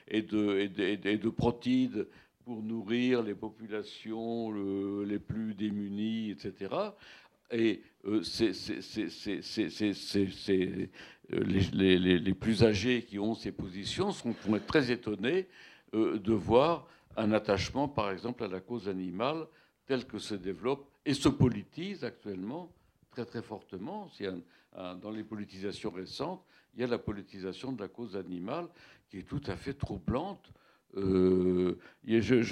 [0.08, 2.08] et de, et de, protides
[2.46, 4.52] pour nourrir les populations
[5.04, 6.70] les plus démunies, etc.
[7.52, 8.22] Et euh,
[11.30, 15.48] les, plus âgés qui ont ces positions sont, vont être très étonnés
[15.94, 19.48] euh, de voir un attachement, par exemple, à la cause animale
[19.86, 22.72] tel que se développe et se politise actuellement
[23.12, 24.12] très très fortement.
[25.02, 26.44] dans les politisations récentes,
[26.76, 28.68] il y a la politisation de la cause animale
[29.10, 30.52] qui est tout à fait troublante.
[30.96, 32.44] Euh, je,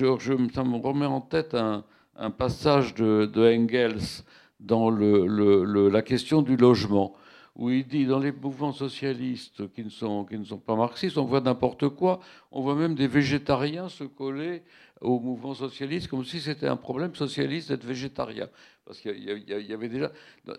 [0.54, 1.84] ça me remet en tête un,
[2.32, 4.24] passage de, Engels
[4.60, 7.16] dans la question du logement
[7.56, 11.18] où il dit dans les mouvements socialistes qui ne sont, qui ne sont pas marxistes,
[11.18, 12.20] on voit n'importe quoi,
[12.52, 14.64] on voit même des végétariens se coller
[15.02, 18.50] au mouvement socialiste comme si c'était un problème socialiste d'être végétarien.
[18.86, 20.12] Parce qu'il y, avait déjà.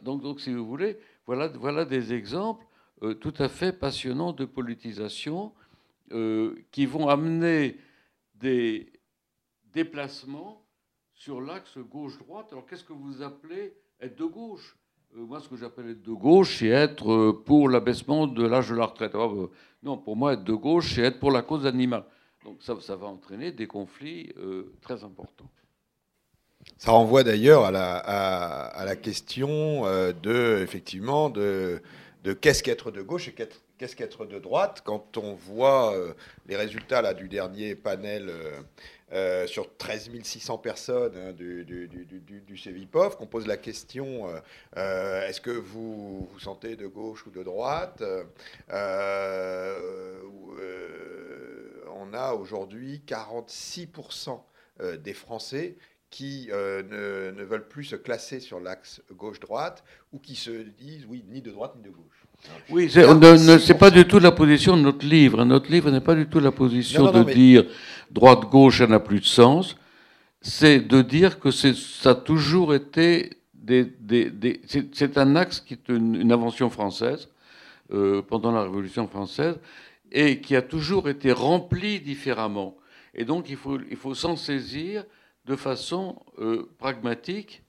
[0.02, 2.66] Donc, donc, si vous voulez, voilà, voilà des exemples
[3.02, 5.52] euh, tout à fait passionnants de politisation
[6.12, 7.76] euh, qui vont amener
[8.34, 8.92] des
[9.72, 10.66] déplacements
[11.12, 12.48] sur l'axe gauche-droite.
[12.52, 14.76] Alors qu'est-ce que vous appelez être de gauche?
[15.20, 18.74] Moi, ce que j'appelle être de gauche, c'est être euh, pour l'abaissement de l'âge de
[18.74, 19.12] la retraite.
[19.14, 19.48] Ah, bah,
[19.82, 22.04] non, pour moi, être de gauche, c'est être pour la cause animale.
[22.44, 25.50] Donc ça, ça va entraîner des conflits euh, très importants.
[26.78, 31.80] Ça renvoie d'ailleurs à la, à, la, question de, effectivement, de,
[32.24, 33.32] de qu'est-ce qu'être de gauche et
[33.78, 34.82] qu'est-ce qu'être de droite.
[34.84, 35.94] Quand on voit
[36.48, 38.32] les résultats là, du dernier panel
[39.12, 44.40] euh, sur 13 600 personnes hein, du, CEVIPOF, qu'on pose la question euh,
[44.76, 48.02] euh, est-ce que vous vous sentez de gauche ou de droite
[51.88, 54.40] On a aujourd'hui 46%
[54.98, 55.76] des Français
[56.10, 61.42] qui ne, veulent plus se classer sur l'axe gauche-droite ou qui se disent oui, ni
[61.42, 62.25] de droite ni de gauche.
[62.70, 65.44] Oui, c'est n'est pas du tout la position de notre livre.
[65.44, 67.64] Notre livre n'est pas du tout la position de dire
[68.10, 69.76] droite-gauche, ça n'a plus de sens.
[70.40, 74.60] C'est de dire que ça a toujours été des.
[74.92, 77.28] c'est un axe qui est une, invention française
[77.92, 79.56] euh, pendant la Révolution française
[80.12, 82.76] et qui a toujours été rempli différemment.
[83.14, 85.04] Et donc il faut, il faut s'en saisir
[85.46, 87.62] de façon euh, pragmatique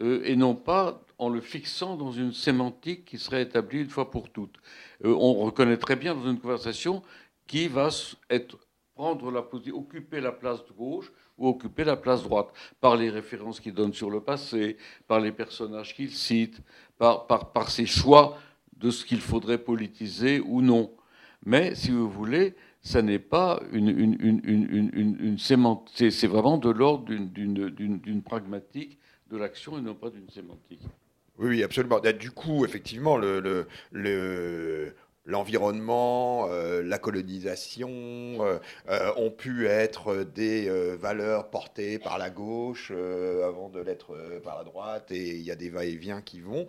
[0.00, 4.10] euh, et non pas en le fixant dans une sémantique qui serait établie une fois
[4.10, 4.56] pour toutes.
[5.04, 7.00] Euh, on reconnaît très bien dans une conversation
[7.46, 7.90] qui va
[8.96, 12.48] prendre la occuper la place de gauche ou occuper la place droite,
[12.80, 16.60] par les références qu'il donne sur le passé, par les personnages qu'il cite,
[16.98, 18.36] par, ses choix
[18.76, 20.90] de ce qu'il faudrait politiser ou non.
[21.46, 28.98] Mais, si vous voulez, ça n'est pas une sémantique, c'est vraiment de l'ordre d'une pragmatique
[29.30, 30.82] de l'action et non pas d'une sémantique.
[31.42, 31.98] Oui, absolument.
[31.98, 34.94] Du coup, effectivement, le, le,
[35.26, 42.92] l'environnement, euh, la colonisation euh, euh, ont pu être des valeurs portées par la gauche
[42.92, 44.14] avant de l'être
[44.44, 46.66] par la droite, et il y a des va-et-vient qui vont.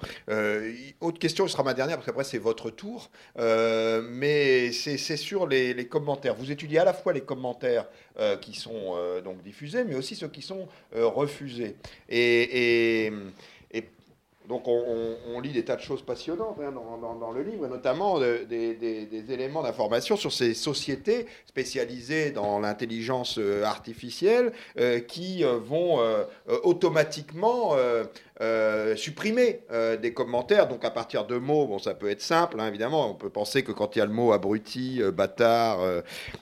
[1.02, 5.88] autre question, ce sera ma dernière, parce qu'après c'est votre tour, mais c'est sur les,
[5.88, 6.34] commentaires.
[6.36, 7.88] Vous étudiez à la fois les commentaires
[8.42, 11.76] qui sont donc diffusés, mais aussi ceux qui sont refusés.
[12.10, 13.12] et
[14.48, 16.74] donc on, lit des tas de choses passionnantes hein,
[17.20, 23.64] dans, le livre, notamment euh, des, éléments d'information sur ces sociétés spécialisées dans l'intelligence euh,
[23.64, 26.00] artificielle euh, qui vont
[26.64, 27.76] automatiquement
[28.42, 30.68] euh, supprimer euh, des commentaires.
[30.68, 33.12] Donc à partir de mots, bon, ça peut être simple, hein, évidemment.
[33.12, 35.80] On peut penser que quand il y a le mot abruti, euh, bâtard,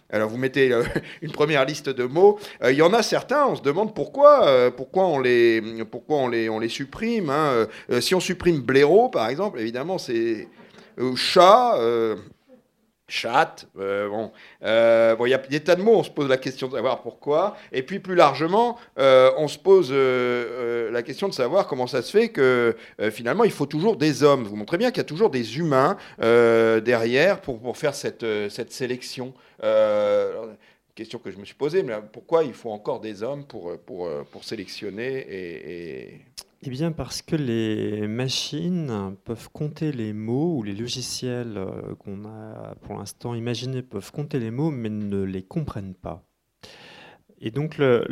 [0.10, 0.72] alors vous mettez
[1.22, 2.40] une première liste de mots.
[2.64, 5.62] il y en a certains, on se demande pourquoi, pourquoi on les,
[5.92, 7.30] pourquoi on les, on les supprime.
[7.30, 7.68] Hein.
[8.00, 10.48] si on supprime blaireau, par exemple, évidemment, c'est
[11.16, 11.78] chat
[13.12, 13.66] chat.
[13.78, 14.32] Euh, bon,
[14.64, 15.96] euh, bon, il y a des tas de mots.
[15.96, 17.58] On se pose la question de savoir pourquoi.
[17.72, 22.12] Et puis plus largement, euh, on se pose la question de savoir comment ça se
[22.12, 22.76] fait que
[23.12, 24.44] finalement il faut toujours des hommes.
[24.44, 28.72] Vous montrez bien qu'il y a toujours des humains derrière pour, pour faire cette, cette
[28.72, 29.34] sélection.
[30.96, 34.10] question que je me suis posée, mais pourquoi il faut encore des hommes pour, pour,
[34.32, 36.22] pour sélectionner et
[36.64, 42.26] eh bien parce que les machines peuvent compter les mots, ou les logiciels euh, qu'on
[42.26, 46.24] a pour l'instant imaginés peuvent compter les mots, mais ne les comprennent pas.
[47.44, 48.06] Et donc, le,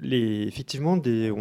[0.00, 1.32] les, effectivement, des,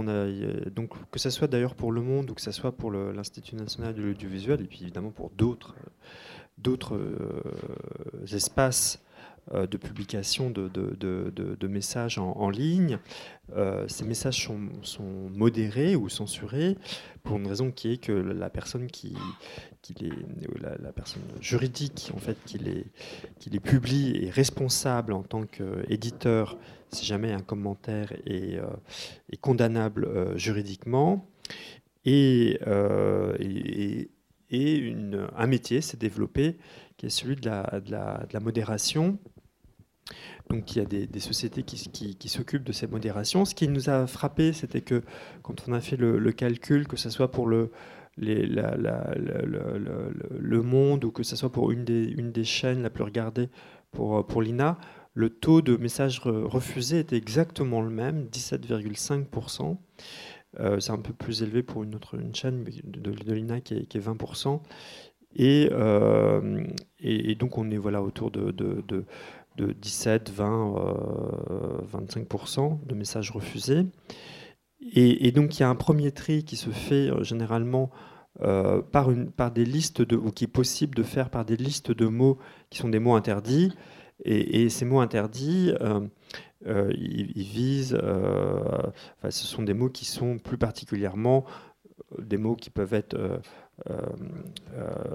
[1.11, 4.03] que ce soit d'ailleurs pour Le Monde ou que ce soit pour l'Institut national de
[4.03, 5.75] l'audiovisuel, et puis évidemment pour d'autres
[6.93, 7.41] euh,
[8.31, 9.01] espaces
[9.53, 12.99] de publication de, messages en, ligne.
[13.55, 14.47] Euh, ces messages
[14.83, 14.99] sont,
[15.33, 16.77] modérés ou censurés
[17.23, 19.15] pour une raison qui est que la personne qui,
[19.99, 20.11] les,
[20.59, 22.85] la, personne juridique en fait qui les,
[23.39, 26.57] qui publie est responsable en tant qu'éditeur
[26.91, 28.67] si jamais un commentaire est, euh,
[29.41, 31.25] condamnable juridiquement
[32.05, 32.59] et,
[35.37, 36.57] un métier s'est développé
[36.97, 39.17] qui est celui de la modération
[40.49, 43.45] donc il y a des, sociétés qui, s'occupent de ces modérations.
[43.45, 45.03] Ce qui nous a frappé, c'était que
[45.43, 47.71] quand on a fait le, calcul, que ce soit pour le,
[50.63, 53.49] monde ou que ce soit pour une des, chaînes la plus regardée
[53.91, 54.79] pour, l'INA,
[55.13, 59.77] le taux de messages refusés était exactement le même, 17,5%.
[60.59, 64.61] Euh, c'est un peu plus élevé pour une autre chaîne de, l'INA qui est, 20%.
[65.39, 66.63] Euh,
[66.99, 69.05] et, donc on est voilà, autour de
[69.65, 70.75] 17, 20,
[71.91, 73.85] 25% de messages refusés.
[74.81, 77.89] Et, donc il y a un premier tri qui se fait euh, généralement
[78.41, 79.11] euh, par,
[79.51, 82.37] des listes de, ou qui est possible de faire par des listes de mots
[82.69, 83.73] qui sont des mots interdits.
[84.25, 91.45] Et, ces mots interdits, euh, ils, visent, ce sont des mots qui sont plus particulièrement
[92.17, 93.17] des mots qui peuvent être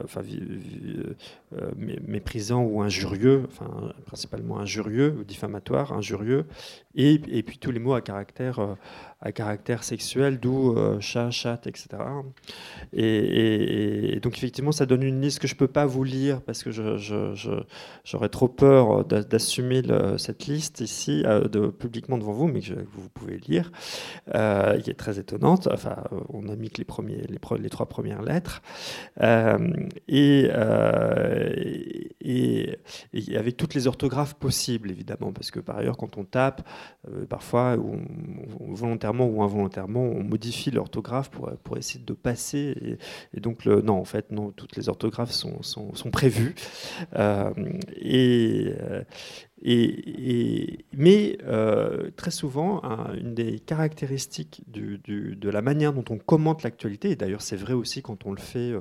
[0.04, 3.44] enfin, euh, méprisant ou injurieux,
[4.06, 6.46] principalement injurieux ou diffamatoire, injurieux,
[6.94, 8.76] et, puis tous les mots à caractère,
[9.24, 11.88] à caractère sexuel, d'où chat, chatte, etc.
[12.92, 16.62] Et, donc effectivement, ça donne une liste que je ne peux pas vous lire parce
[16.62, 16.70] que
[18.04, 19.82] j'aurais trop peur d'assumer
[20.18, 23.72] cette liste ici de, publiquement devant vous, mais que vous pouvez lire,
[24.26, 25.68] qui est très étonnante.
[25.72, 25.96] Enfin,
[26.28, 28.62] on a mis que les, trois premières lettres.
[29.22, 29.58] Euh,
[30.12, 31.52] euh,
[32.20, 32.78] et,
[33.12, 36.66] et, avec toutes les orthographes possibles, évidemment, parce que par ailleurs, quand on tape,
[37.08, 37.76] euh, parfois,
[38.60, 42.98] volontairement ou involontairement, on modifie l'orthographe pour, pour essayer de passer.
[43.34, 46.54] Et, donc, non, en fait, non, toutes les orthographes sont, sont, sont prévues.
[47.96, 48.74] et,
[49.66, 52.82] et, mais euh, très souvent,
[53.14, 58.02] une des caractéristiques de la manière dont on commente l'actualité, et d'ailleurs c'est vrai aussi
[58.02, 58.80] quand on le fait, euh,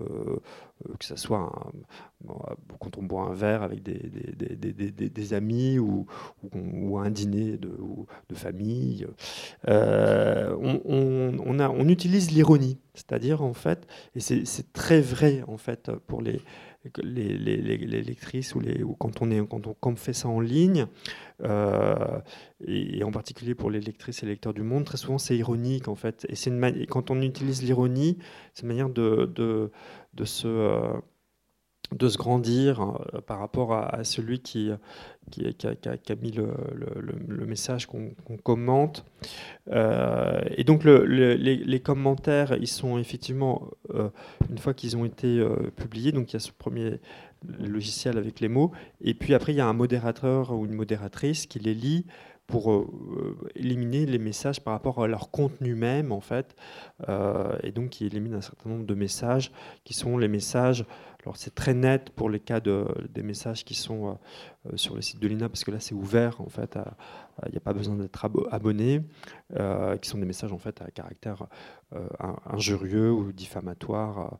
[0.00, 0.36] euh,
[0.98, 1.52] que ce soit
[2.78, 3.98] quand on boit un verre avec des,
[5.08, 6.06] des, amis ou,
[6.54, 7.76] ou, un dîner de,
[8.28, 9.06] de famille,
[9.66, 15.90] on, on, a, on utilise l'ironie, c'est-à-dire en fait, et c'est très vrai en fait
[16.06, 16.40] pour les
[17.02, 20.28] les, les, lectrices ou, les, ou quand, on est, quand, on, quand on fait ça
[20.28, 20.86] en ligne,
[21.42, 22.20] euh,
[22.66, 25.94] et, en particulier pour les lectrices et lecteurs du monde, très souvent c'est ironique en
[25.94, 26.26] fait.
[26.28, 28.18] Et, une quand on utilise l'ironie,
[28.54, 29.70] c'est une manière de, de,
[30.14, 30.92] de se...
[31.90, 34.70] Euh, de se grandir euh, par rapport à, celui qui,
[35.30, 39.04] qui, a, mis le, message qu'on commente.
[39.70, 44.08] Euh, et donc les, commentaires, ils sont effectivement, euh,
[44.50, 45.44] une fois qu'ils ont été
[45.76, 46.98] publiés, donc il y a ce premier
[47.58, 48.70] logiciel avec les mots,
[49.00, 52.06] et puis après il y a un modérateur ou une modératrice qui les lit
[52.46, 56.54] pour euh, éliminer les messages par rapport à leur contenu même, en fait,
[57.08, 59.52] euh, et donc qui élimine un certain nombre de messages
[59.84, 60.84] qui sont les messages.
[61.24, 64.18] Alors c'est très net pour les cas de, des messages qui sont
[64.66, 66.78] euh, sur le site de l'INA, parce que là c'est ouvert, en fait,
[67.46, 69.02] il n'y a pas besoin d'être abonné,
[70.00, 71.46] qui sont des messages en fait à caractère
[72.46, 74.38] injurieux ou diffamatoire.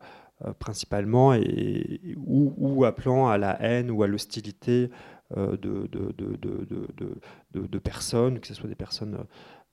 [0.58, 4.90] principalement et, ou, appelant à la haine ou à l'hostilité
[5.36, 9.24] euh, de, de, de, personnes, que ce soit des personnes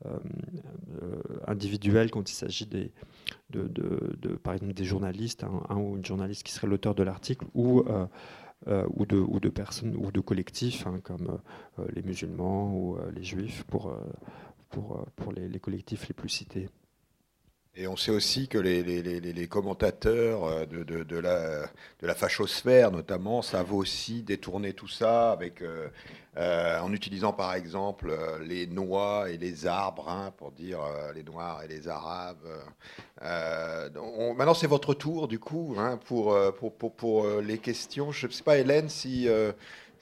[0.06, 0.18] euh,
[1.02, 2.92] euh, individuelles quand il s'agit des,
[3.50, 7.84] de, par exemple des journalistes, un, ou une journaliste qui serait l'auteur de l'article, ou,
[8.66, 11.40] ou, de, personnes ou de collectifs hein, comme
[11.94, 13.94] les musulmans ou les juifs pour,
[15.36, 16.70] les collectifs les plus cités.
[17.80, 21.62] Et on sait aussi que les, commentateurs euh, de, la,
[22.02, 25.88] de fachosphère, notamment, savent aussi détourner tout ça avec, euh,
[26.36, 28.14] euh, en utilisant par exemple
[28.44, 30.80] les noix et les arbres hein, pour dire
[31.16, 32.46] les noirs et les arabes.
[33.22, 36.36] maintenant, c'est votre tour, du coup, hein, pour,
[37.42, 38.12] les questions.
[38.12, 39.30] Je ne sais pas, Hélène, si,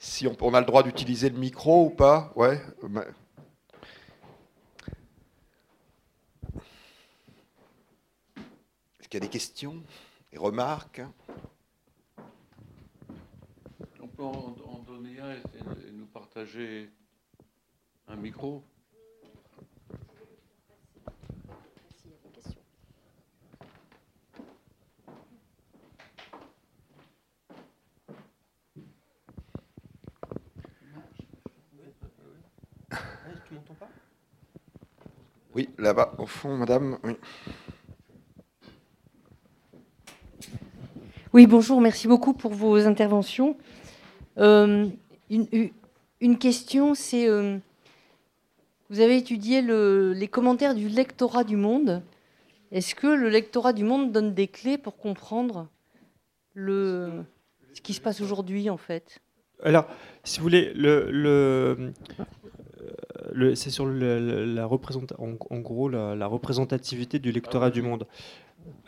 [0.00, 2.32] si on, on, a le droit d'utiliser le micro ou pas?
[2.34, 2.60] Ouais.
[9.08, 9.82] Est-ce qu'il y a des questions,
[10.30, 11.00] des remarques
[14.02, 16.90] On peut en, donner un et nous partager
[18.06, 18.62] un micro
[35.54, 36.98] Oui, là-bas, au fond, madame.
[37.02, 37.16] Oui.
[41.34, 43.58] Oui, bonjour, merci beaucoup pour vos interventions.
[44.38, 44.86] Euh,
[45.28, 47.58] une, question, c'est, euh,
[48.88, 52.02] vous avez étudié les commentaires du lectorat du monde.
[52.72, 55.68] Est-ce que le lectorat du monde donne des clés pour comprendre
[56.54, 57.24] le,
[57.74, 59.20] ce qui se passe aujourd'hui, en fait?
[59.62, 59.86] Alors,
[60.24, 61.92] si vous voulez, le, le
[63.54, 68.06] c'est sur en, gros la, représentativité du lectorat du monde.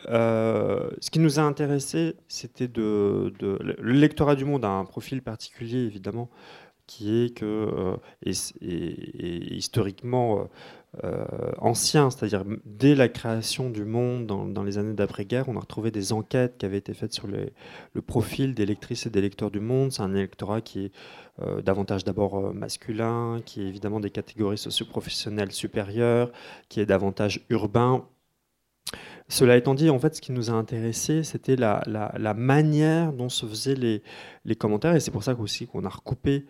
[0.09, 5.21] Euh, ce qui nous a intéressé, c'était de, Le lectorat du monde a un profil
[5.21, 6.29] particulier, évidemment,
[6.87, 10.49] qui est euh, historiquement
[11.03, 11.25] euh,
[11.59, 16.11] ancien, c'est-à-dire dès la création du monde dans, les années d'après-guerre, on a retrouvé des
[16.11, 19.93] enquêtes qui avaient été faites sur le profil des lectrices et des lecteurs du monde.
[19.93, 20.91] C'est un électorat qui est
[21.63, 26.29] davantage d'abord masculin, qui est évidemment des catégories socioprofessionnelles supérieures,
[26.67, 28.05] qui est davantage urbain
[29.27, 33.45] cela étant dit, en fait, ce qui nous a intéressé, c'était la, manière dont se
[33.45, 36.45] faisaient les, commentaires, et c'est pour ça aussi qu'on a recoupé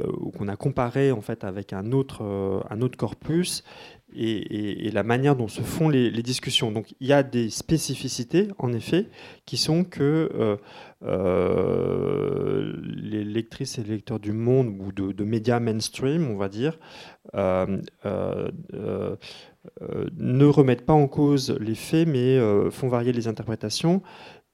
[0.00, 3.62] euh, ou qu'on a comparé en fait avec un autre, euh, un autre corpus
[4.14, 6.70] et, la manière dont se font les, discussions.
[6.70, 9.08] Donc il y a des spécificités, en effet,
[9.46, 10.58] qui sont que
[11.02, 16.78] euh, les lectrices et les lecteurs du monde ou de, médias mainstream, on va dire,
[19.80, 24.02] euh, ne remettent pas en cause les faits, mais euh, font varier les interprétations.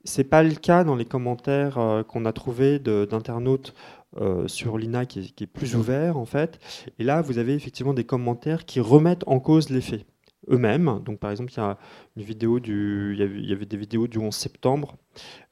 [0.05, 3.75] Ce n'est pas le cas dans les commentaires euh, qu'on a trouvés d'internautes
[4.47, 6.59] sur l'INA qui, est plus ouvert en fait.
[6.99, 10.07] Et là, vous avez effectivement des commentaires qui remettent en cause les faits
[10.51, 11.01] eux-mêmes.
[11.05, 11.77] Donc, par exemple, il y a
[12.17, 14.97] une vidéo du, il y avait, des vidéos du 11 septembre,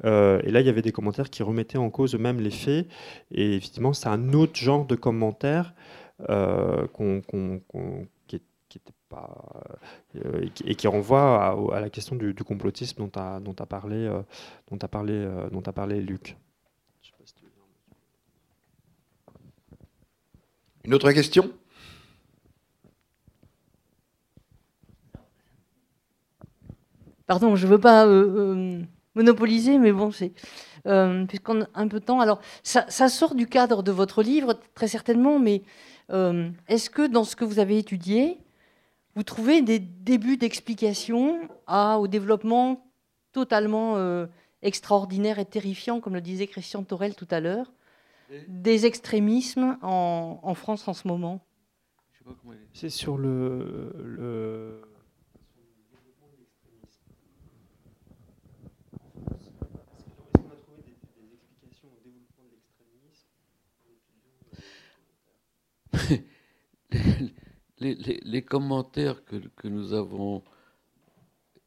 [0.04, 2.88] et là, il y avait des commentaires qui remettaient en cause eux-mêmes les faits.
[3.30, 5.74] Et effectivement, c'est un autre genre de commentaires
[6.26, 7.22] qu'on
[10.24, 14.22] euh, et qui renvoie à, la question du, complotisme dont a, dont a parlé, euh,
[14.70, 16.36] dont a parlé, euh, dont a parlé Luc.
[20.86, 21.50] Une autre question?
[27.26, 28.06] Pardon, je ne veux pas
[29.16, 30.32] monopoliser, mais bon, c'est
[31.28, 32.20] puisqu'on a un peu de temps.
[32.20, 35.62] Alors, ça, ça, sort du cadre de votre livre, très certainement, mais
[36.08, 38.38] est-ce que dans ce que vous avez étudié,
[39.16, 42.86] vous trouvez des débuts d'explication au développement
[43.32, 44.26] totalement euh,
[44.62, 47.72] extraordinaire et terrifiant, comme le disait Christian Torel tout à l'heure,
[48.48, 51.44] des extrémismes en, France en ce moment.
[52.72, 54.82] C'est sur le, le...
[67.78, 70.42] Les, les, les, commentaires que, que, nous avons,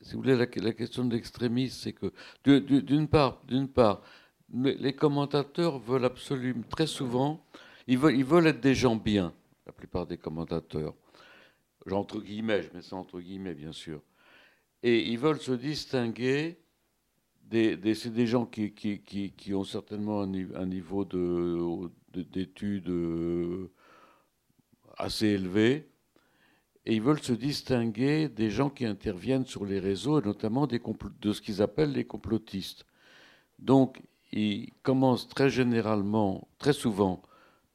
[0.01, 2.11] si vous voulez, la, la question de l'extrémisme, c'est que
[2.43, 4.01] d'une part, d'une part,
[4.53, 7.43] les commentateurs veulent absolument, très souvent,
[7.87, 9.33] ils veulent, être des gens bien,
[9.65, 10.93] la plupart des commentateurs.
[11.91, 14.01] Entre guillemets, je mets ça entre guillemets, bien sûr.
[14.83, 16.59] Et ils veulent se distinguer
[17.43, 21.03] des, c'est des gens qui, ont certainement un, niveau
[22.13, 23.71] d'études de, euh,
[24.97, 25.89] assez élevé.
[26.85, 31.33] Et ils veulent se distinguer des gens qui interviennent sur les réseaux, et notamment de
[31.33, 32.85] ce qu'ils appellent les complotistes.
[33.57, 34.01] Donc,
[34.31, 37.21] ils commencent très généralement, très souvent,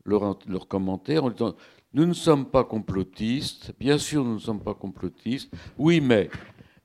[0.04, 1.54] leurs leur commentaires en disant
[1.92, 6.30] Nous ne sommes pas complotistes, bien sûr, nous ne sommes pas complotistes, oui, mais.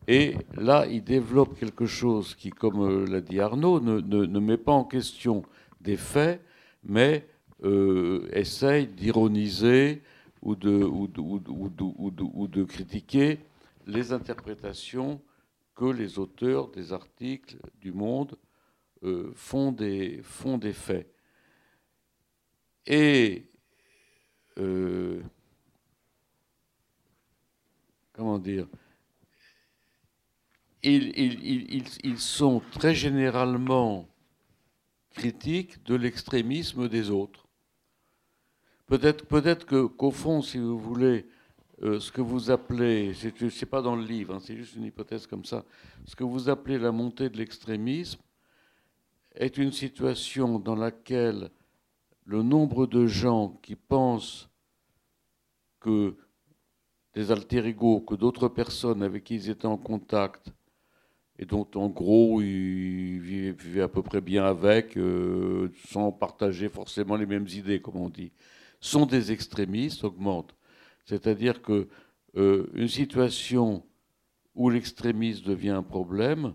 [0.07, 4.71] Et là, ils développent quelque chose qui, comme euh, l'a dit Arnaud, ne, met pas
[4.71, 5.43] en question
[5.81, 6.41] des faits,
[6.83, 7.27] mais
[7.63, 10.01] euh, essaye d'ironiser
[10.41, 13.37] ou de, ou de critiquer
[13.85, 15.21] les interprétations
[15.75, 18.35] que les auteurs des articles du Monde
[19.03, 21.13] euh, font, des, font des faits.
[22.85, 23.45] Et
[24.57, 25.21] euh,
[28.13, 28.67] comment dire
[30.83, 34.07] ils, ils, ils, sont très généralement
[35.11, 37.47] critiques de l'extrémisme des autres.
[38.87, 41.27] Peut-être peut qu'au fond, si vous voulez,
[41.83, 45.27] euh, ce que vous appelez, c'est, pas dans le livre, hein, c'est juste une hypothèse
[45.27, 45.63] comme ça,
[46.05, 48.19] ce que vous appelez la montée de l'extrémisme,
[49.39, 51.49] est une situation dans laquelle
[52.25, 54.49] le nombre de gens qui pensent
[55.79, 56.15] que
[57.13, 60.53] des alter ego, que d'autres personnes avec qui ils étaient en contact,
[61.39, 67.15] et dont en gros ils vivaient à peu près bien avec, euh, sans partager forcément
[67.15, 68.33] les mêmes idées, comme on dit,
[68.81, 70.53] sont des extrémistes, augmentent.
[71.05, 71.87] C'est-à-dire que
[72.35, 73.83] euh, une situation
[74.53, 76.53] où l'extrémisme devient un problème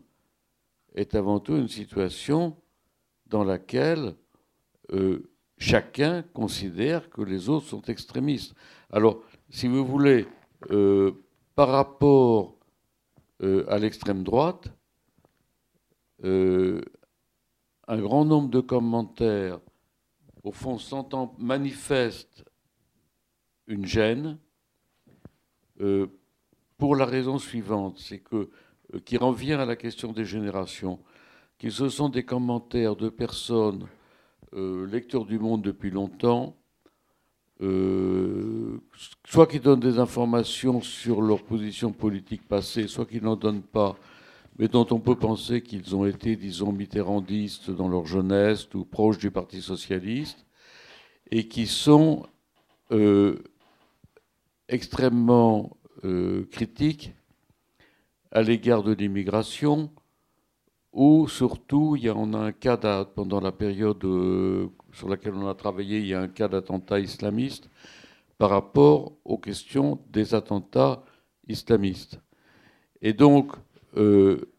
[0.94, 2.56] est avant tout une situation
[3.26, 4.14] dans laquelle
[4.92, 8.55] euh, chacun considère que les autres sont extrémistes.
[8.90, 10.26] Alors, si vous voulez,
[10.70, 11.12] euh,
[11.55, 12.56] par rapport
[13.42, 14.68] euh, à l'extrême droite,
[16.22, 16.80] un
[18.01, 19.60] grand nombre de commentaires,
[20.42, 22.44] au fond, s'entend manifestent
[23.66, 24.38] une gêne
[26.78, 28.48] pour la raison suivante, c'est que
[29.05, 30.98] qui revient à la question des générations
[31.59, 33.86] que ce sont des commentaires de personnes
[34.55, 36.56] euh, lecteurs du monde depuis longtemps,
[37.60, 38.78] euh,
[39.26, 43.97] soit qui donnent des informations sur leur position politique passée, soit qui n'en donnent pas,
[44.59, 49.18] mais dont on peut penser qu'ils ont été, disons, mitterrandistes dans leur jeunesse ou proches
[49.18, 50.47] du Parti socialiste,
[51.31, 52.26] et qui sont
[52.93, 53.43] euh,
[54.68, 55.76] extrêmement
[56.51, 57.14] critiques
[58.31, 59.90] à l'égard de l'immigration,
[60.94, 65.34] ou surtout, il y a, on a un cas pendant la période euh, sur laquelle
[65.34, 67.68] on a travaillé, il y a un cas d'attentat islamiste
[68.38, 71.02] par rapport aux questions des attentats
[71.48, 72.20] islamistes.
[73.02, 73.52] Et donc,
[73.96, 74.52] euh,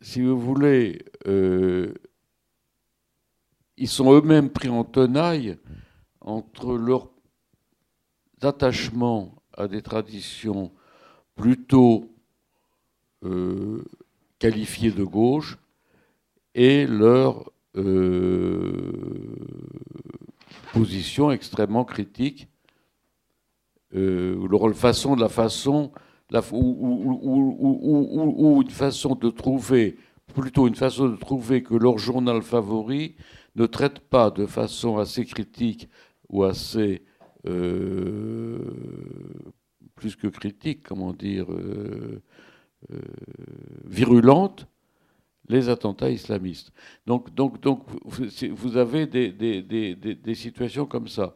[0.00, 1.92] si vous voulez, euh,
[3.76, 5.58] ils sont eux-mêmes pris en tenaille
[6.22, 7.10] entre leur
[8.40, 10.72] attachement à des traditions
[11.34, 12.10] plutôt
[14.38, 15.58] qualifiées de gauche
[16.56, 19.36] et leur euh,
[20.72, 22.48] position extrêmement critique,
[23.94, 25.92] euh, leur façon, la façon,
[26.50, 27.12] ou,
[28.62, 29.98] une façon de trouver,
[30.34, 33.16] plutôt une façon de trouver que leur journal favori
[33.54, 35.90] ne traite pas de façon assez critique
[36.30, 37.04] ou assez
[37.46, 38.58] euh,
[39.94, 42.22] plus que critique, comment dire, euh,
[43.84, 44.66] virulente,
[45.48, 46.72] les attentats islamistes.
[47.06, 51.34] Donc, donc, donc vous avez des, des, situations comme ça.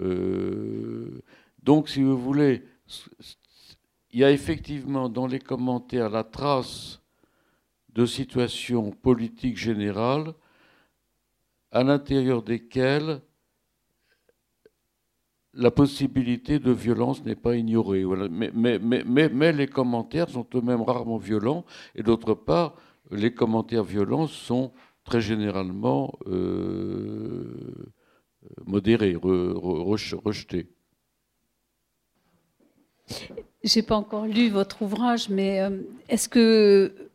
[0.00, 1.22] Euh,
[1.62, 2.62] donc, si vous voulez,
[4.10, 7.00] il y a effectivement dans les commentaires la trace
[7.90, 10.34] de situations politiques générales
[11.70, 13.20] à l'intérieur desquelles
[15.54, 18.04] la possibilité de violence n'est pas ignorée.
[18.30, 21.64] Mais, mais, les commentaires sont eux-mêmes rarement violents,
[21.94, 22.74] et d'autre part,
[23.12, 24.72] les commentaires violents sont
[25.04, 27.92] très généralement euh,
[28.66, 30.68] modérés, rejetés.
[33.64, 35.70] J'ai pas encore lu votre ouvrage, mais euh,
[36.08, 37.10] est-ce que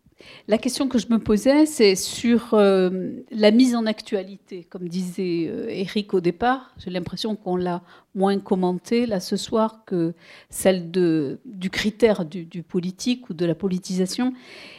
[0.48, 4.64] la question que je me posais, c'est sur euh, la mise en actualité.
[4.64, 7.84] Comme disait Eric au départ, j'ai l'impression qu'on l'a
[8.16, 10.14] moins commenté là ce soir que
[10.50, 14.34] celle de, du critère du, politique ou de la politisation.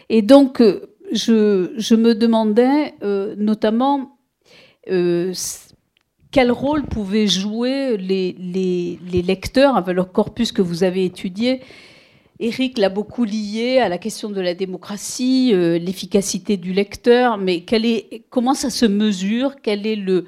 [0.09, 0.61] Et donc,
[1.13, 2.95] je, me demandais
[3.37, 4.19] notamment
[6.31, 11.61] quel rôle pouvaient jouer les lecteurs avec leur corpus que vous avez étudié
[12.41, 17.65] Eric l'a beaucoup lié à la question de la démocratie, euh, l'efficacité du lecteur, mais
[18.31, 19.57] comment ça se mesure?
[19.61, 20.25] Quel est le,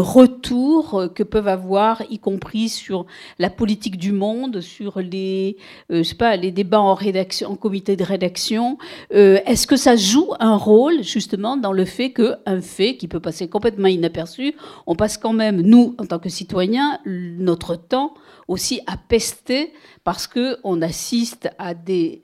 [0.00, 3.04] retour que peuvent avoir, y compris sur
[3.38, 5.58] la politique du monde, sur les,
[5.92, 6.02] euh,
[6.50, 8.78] débats en, rédaction, en comité de rédaction?
[9.12, 13.20] Euh, Est-ce que ça joue un rôle justement dans le fait qu'un fait qui peut
[13.20, 14.54] passer complètement inaperçu,
[14.86, 18.14] on passe quand même, nous, en tant que citoyens, notre temps
[18.50, 19.72] aussi à pester
[20.02, 22.22] parce qu'on assiste à des,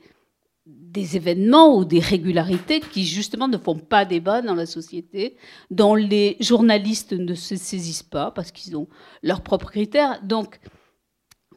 [0.66, 5.36] des événements ou des régularités qui justement ne font pas débat dans la société,
[5.70, 8.88] dont les journalistes ne se saisissent pas parce qu'ils ont
[9.22, 10.20] leurs propres critères.
[10.24, 10.58] Donc,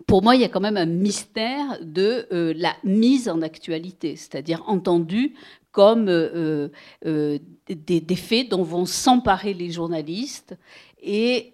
[0.06, 4.16] pour moi, il y a quand même un mystère de euh, la mise en actualité,
[4.16, 5.34] c'est-à-dire entendu
[5.72, 6.70] comme euh,
[7.06, 10.56] euh, des, des, faits dont vont s'emparer les journalistes
[11.02, 11.52] et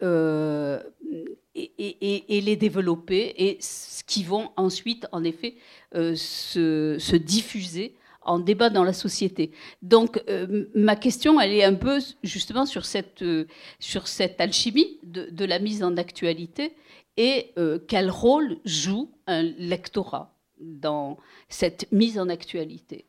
[1.56, 5.56] et, les développer et ce qui vont ensuite, en effet,
[5.96, 9.52] euh, se, diffuser en débat dans la société.
[9.82, 13.46] Donc, euh, ma question, elle est un peu justement sur cette, euh,
[13.80, 16.74] sur cette alchimie de, la mise en actualité
[17.18, 17.54] et
[17.88, 21.18] quel rôle joue un lectorat dans
[21.48, 23.06] cette mise en actualité?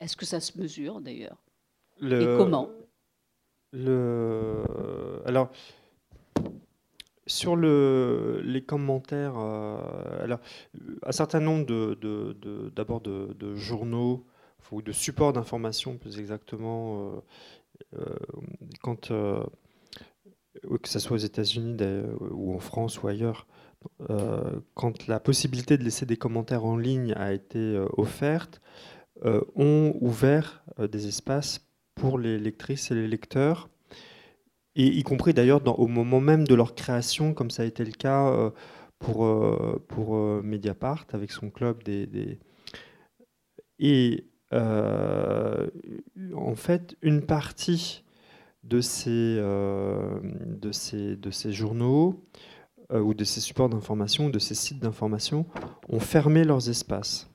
[0.00, 1.36] Est-ce que ça se mesure d'ailleurs?
[2.00, 2.70] Et comment?
[3.72, 4.64] Le...
[5.26, 5.50] Alors,
[7.26, 10.40] sur le, les commentaires, euh, alors,
[11.04, 14.26] un certain nombre de, d'abord de, journaux
[14.70, 17.12] ou de supports d'information, plus exactement,
[17.96, 18.16] euh, euh,
[18.82, 21.76] quand, que ce soit aux États-Unis
[22.30, 23.46] ou en France ou ailleurs,
[24.74, 28.62] quand la possibilité de laisser des commentaires en ligne a été offerte,
[29.24, 33.68] ont ouvert des espaces pour les lectrices et les lecteurs
[34.74, 37.92] et y compris d'ailleurs au moment même de leur création, comme ça a été le
[37.92, 38.50] cas euh,
[38.98, 42.38] pour, euh, euh, Mediapart avec son club des.
[43.78, 45.66] Et en
[46.54, 48.04] fait, une partie
[48.64, 52.22] de ces, de ces, de ces journaux
[52.92, 55.46] ou de ces supports d'information ou de ces sites d'information
[55.88, 57.28] ont fermé leurs espaces.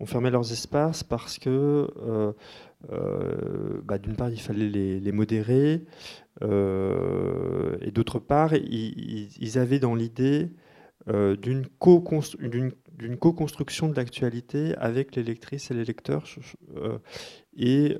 [0.00, 1.88] Ont fermé leurs espaces parce que,
[2.90, 5.84] bah, d'une part, il fallait les, modérer,
[6.42, 10.50] euh, et d'autre part, ils, avaient dans l'idée
[11.08, 16.24] euh, d'une co-construction de l'actualité avec les lectrices et les lecteurs.
[16.76, 16.98] Euh,
[17.56, 17.96] et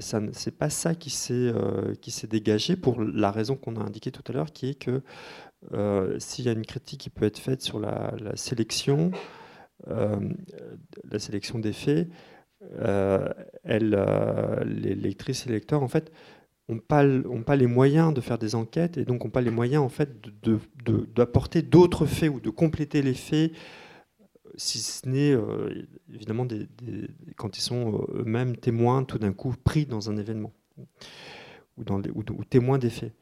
[0.00, 1.52] ce n'est pas ça qui s'est
[2.28, 5.02] dégagé pour la raison qu'on a indiquée tout à l'heure, qui est que
[6.18, 9.10] s'il y a une critique qui peut être faite sur la sélection,
[9.86, 12.08] la sélection des faits,
[13.64, 14.06] elle,
[14.64, 16.12] les lectrices et les lecteurs, en fait,
[16.68, 17.04] n'ont pas,
[17.44, 20.10] pas les moyens de faire des enquêtes et donc n'ont pas les moyens en fait
[21.14, 23.52] d'apporter de, d'autres faits ou de compléter les faits,
[24.56, 26.46] si ce n'est euh, évidemment
[27.36, 30.52] quand ils sont euh, eux-mêmes témoins tout d'un coup pris dans un événement
[31.78, 33.12] ou, témoins des faits.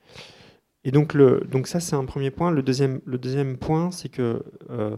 [0.86, 1.16] Et donc,
[1.66, 2.50] ça c'est un premier point.
[2.50, 4.96] Le deuxième, point c'est que euh,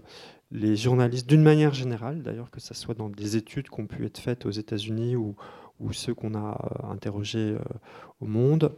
[0.50, 4.04] les journalistes, d'une manière générale, d'ailleurs que ce soit dans des études qui ont pu
[4.06, 5.34] être faites aux États-Unis ou,
[5.92, 7.58] ceux qu'on a euh, interrogés euh,
[8.20, 8.72] au monde,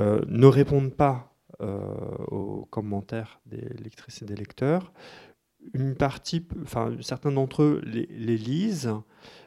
[0.00, 1.32] euh, ne répondent pas
[2.30, 4.92] aux commentaires des lectrices et des lecteurs.
[5.72, 8.94] Une partie, enfin certains d'entre eux les, lisent,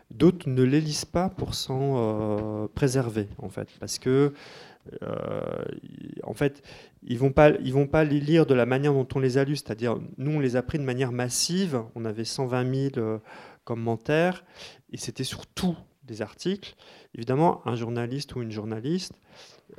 [0.10, 4.34] d'autres ne les lisent pas pour s'en préserver en fait, parce que
[6.24, 6.64] en fait,
[7.04, 9.58] ils vont pas, vont pas les lire de la manière dont on les a lus,
[9.58, 13.20] c'est-à-dire nous on les a pris de manière massive, on avait 120 000
[13.64, 14.44] commentaires.
[14.92, 16.76] Et c'était sur tout des articles.
[17.16, 19.14] Évidemment, un journaliste ou une journaliste,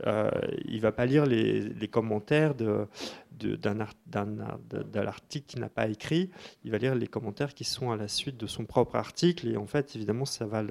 [0.06, 0.30] euh,
[0.64, 2.88] il va pas lire les, commentaires d'un
[3.38, 6.30] de, de, article qu'il n'a pas écrit,
[6.64, 9.56] il va lire les commentaires qui sont à la suite de son propre article, et
[9.56, 10.62] en fait, évidemment, ça va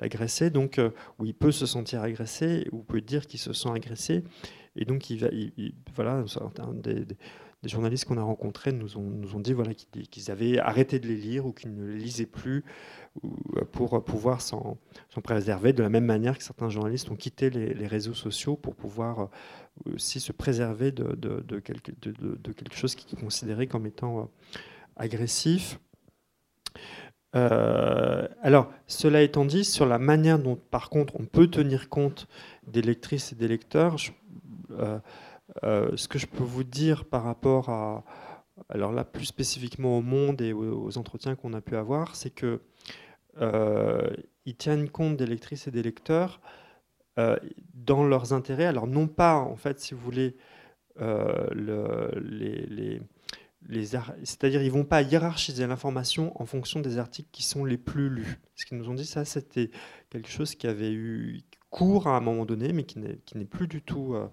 [0.00, 0.90] l'agresser, donc, euh,
[1.24, 4.24] il peut se sentir agressé, ou peut dire qu'il se sent agressé,
[4.76, 5.28] et donc, il va,
[5.94, 6.24] voilà,
[7.68, 11.16] journalistes qu'on a rencontrés nous ont, nous ont dit voilà, qu'ils avaient arrêté de les
[11.16, 12.64] lire ou qu'ils ne les lisaient plus
[13.24, 14.78] euh, pour pouvoir s'en
[15.22, 19.20] préserver de la même manière que certains journalistes ont quitté les, réseaux sociaux pour pouvoir
[19.86, 24.24] euh, aussi se préserver de, quelque, de quelque, chose qui est considéré comme étant euh,
[24.96, 25.78] agressif.
[27.34, 32.28] Euh, alors, cela étant dit, sur la manière dont, par contre, on peut tenir compte
[32.66, 33.96] des lectrices et des lecteurs,
[34.72, 34.98] euh, euh,
[35.62, 38.04] ce que je peux vous dire par rapport à,
[38.68, 42.60] alors là, plus spécifiquement au monde et aux, entretiens qu'on a pu avoir, c'est que
[44.44, 46.40] ils tiennent compte des lectrices et des lecteurs
[47.74, 48.66] dans leurs intérêts.
[48.66, 50.36] Alors non pas, en fait, si vous voulez,
[50.96, 53.00] le, les
[54.24, 58.38] c'est-à-dire ils vont pas hiérarchiser l'information en fonction des articles qui sont les plus lus.
[58.54, 59.70] Ce qu'ils nous ont dit, ça, c'était
[60.10, 61.42] quelque chose qui avait eu
[61.72, 64.28] cours à un moment donné, mais qui n'est plus du tout euh,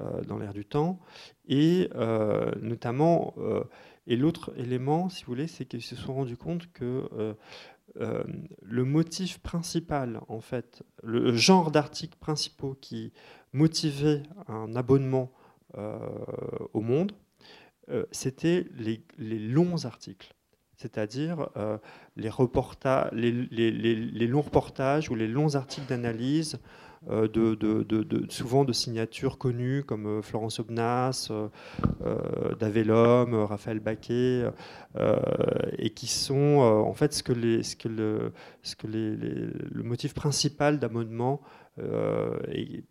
[0.00, 0.98] euh, dans l'air du temps.
[1.46, 3.34] Et euh, notamment,
[4.06, 7.34] et l'autre élément, si vous voulez, c'est qu'ils se sont rendus compte que
[7.96, 13.12] le motif principal, en fait, le genre d'articles principaux qui
[13.52, 15.32] motivait un abonnement
[15.76, 17.12] au monde,
[18.12, 20.34] c'était les, longs articles,
[20.80, 21.76] c'est-à-dire euh,
[22.16, 22.30] les,
[23.12, 26.58] les, longs reportages ou les longs articles d'analyse,
[27.10, 27.28] euh,
[28.30, 31.30] souvent de signatures connues comme Florence Obnas,
[32.58, 34.44] Davellum, Raphaël Baquet,
[35.78, 38.32] et qui sont en fait ce que, ce que, le,
[38.62, 41.42] ce motif principal d'abonnement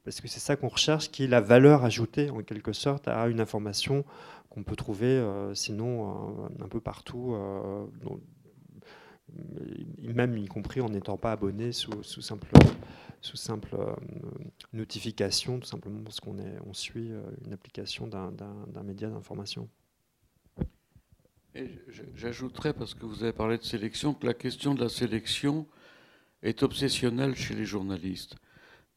[0.04, 3.28] parce que c'est ça qu'on recherche, qui est la valeur ajoutée en quelque sorte à
[3.28, 4.04] une information
[4.50, 7.86] qu'on peut trouver euh, sinon un, peu partout, euh,
[10.02, 12.48] même y compris en n'étant pas abonné sous, simple,
[13.22, 13.96] sous simple euh,
[14.74, 17.12] notification, tout simplement parce qu'on on suit
[17.46, 19.70] une application d'un média d'information.
[22.16, 25.68] J'ajouterais, parce que vous avez parlé de sélection, que la question de la sélection
[26.42, 28.36] est obsessionnelle chez les journalistes.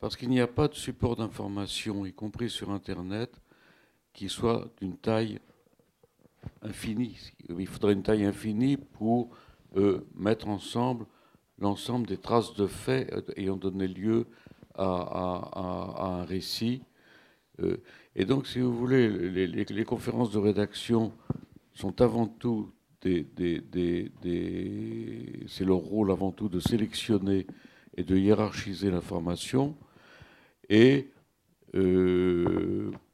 [0.01, 3.41] Parce qu'il n'y a pas de support d'information, y compris sur Internet,
[4.13, 5.39] qui soit d'une taille
[6.63, 7.33] infinie.
[7.49, 9.31] Il faudrait une taille infinie pour
[9.77, 11.07] euh, mettre ensemble
[11.59, 14.27] l'ensemble des traces de faits euh, ayant donné lieu
[14.75, 16.83] à, un récit.
[17.61, 17.77] Euh,
[18.17, 19.09] et donc, si vous voulez,
[19.47, 21.13] les, conférences de rédaction
[21.75, 22.71] sont avant tout
[23.03, 23.27] des,
[25.49, 27.47] c'est leur rôle avant tout de sélectionner
[27.97, 29.77] et de hiérarchiser l'information.
[30.69, 31.09] Et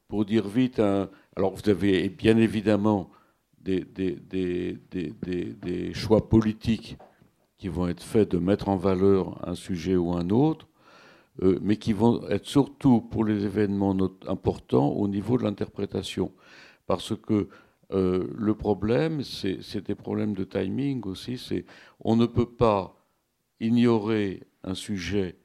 [0.09, 3.09] pour dire vite, alors vous avez bien évidemment
[3.61, 3.85] des,
[5.93, 6.97] choix politiques
[7.57, 10.67] qui vont être faits de mettre en valeur un sujet ou un autre,
[11.43, 13.95] euh, mais qui vont être surtout pour les événements
[14.27, 16.33] importants au niveau de l'interprétation.
[16.87, 17.47] Parce que
[17.91, 21.65] euh, le problème, c'est des problèmes de timing aussi, c'est
[21.99, 22.95] on ne peut pas
[23.59, 25.37] ignorer un sujet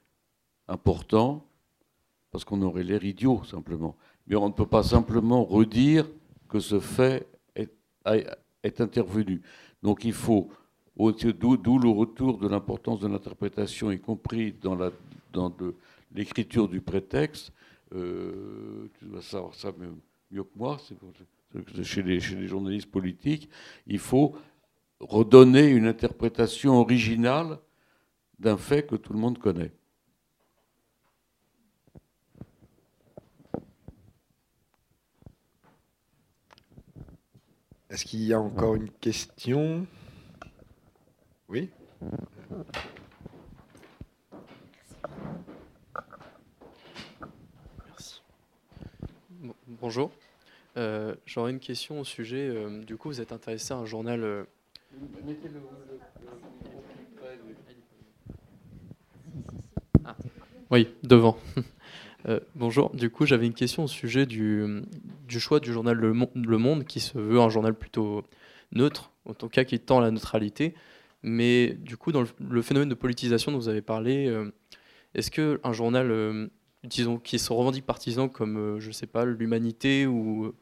[0.69, 1.47] important
[2.31, 3.97] parce qu'on aurait l'air idiot simplement.
[4.27, 6.07] Mais on ne peut pas simplement redire
[6.49, 9.43] que ce fait est intervenu.
[9.83, 10.51] Donc il faut,
[10.97, 14.79] d'où le retour de l'importance de l'interprétation, y compris dans
[16.15, 17.53] l'écriture du prétexte.
[17.95, 19.71] Euh, tu dois savoir ça
[20.31, 20.79] mieux, que moi,
[21.75, 23.49] les, chez les journalistes politiques,
[23.87, 24.35] il faut
[25.01, 27.59] redonner une interprétation originale
[28.39, 29.73] d'un fait que tout le monde connaît.
[37.95, 39.87] Est-ce qu'il y a encore une question?
[41.49, 41.71] Oui?
[47.87, 48.21] Merci.
[49.81, 50.11] bonjour.
[50.77, 52.49] Euh, j'aurais une question au sujet.
[52.49, 54.25] Euh, du coup, vous êtes intéressé à un journal.
[54.25, 54.45] Euh,
[60.05, 60.17] ah,
[60.69, 61.39] oui, devant.
[62.27, 64.83] Euh, bonjour, du coup j'avais une question au sujet du,
[65.29, 66.13] choix du journal le,
[66.59, 68.25] Monde qui se veut un journal plutôt
[68.73, 70.75] neutre, en tout cas qui tend à la neutralité.
[71.23, 74.51] Mais du coup dans le, phénomène de politisation dont vous avez parlé, euh,
[75.15, 76.49] est-ce qu'un journal euh,
[76.85, 80.55] disons, qui se revendique partisan comme, je sais pas, l'humanité ou,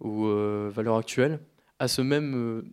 [0.00, 0.24] ou
[0.70, 1.40] valeur actuelle,
[1.78, 2.64] a ce même,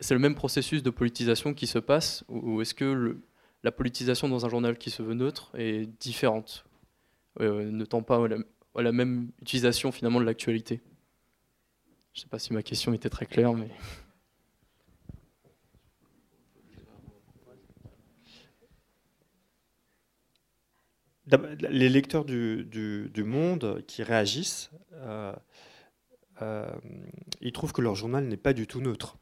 [0.00, 3.18] c'est le même processus de politisation qui se passe ou est-ce que
[3.62, 6.64] la politisation dans un journal qui se veut neutre est différente?
[7.40, 8.24] Ne tend pas
[8.74, 10.80] à la, même utilisation finalement de l'actualité.
[12.12, 13.70] Je ne sais pas si ma question était très claire, mais...
[21.70, 25.32] Les lecteurs du, Monde qui réagissent, euh,
[26.42, 26.70] euh,
[27.40, 29.16] ils trouvent que leur journal n'est pas du tout neutre.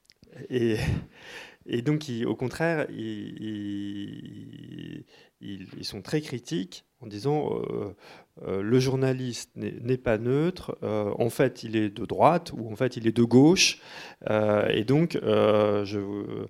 [1.66, 5.04] Et donc, au contraire, ils,
[5.82, 7.94] sont très critiques en disant euh,
[8.42, 12.76] euh, le journaliste n'est pas neutre, euh, en fait il est de droite ou en
[12.76, 13.80] fait il est de gauche,
[14.28, 16.46] et donc, je,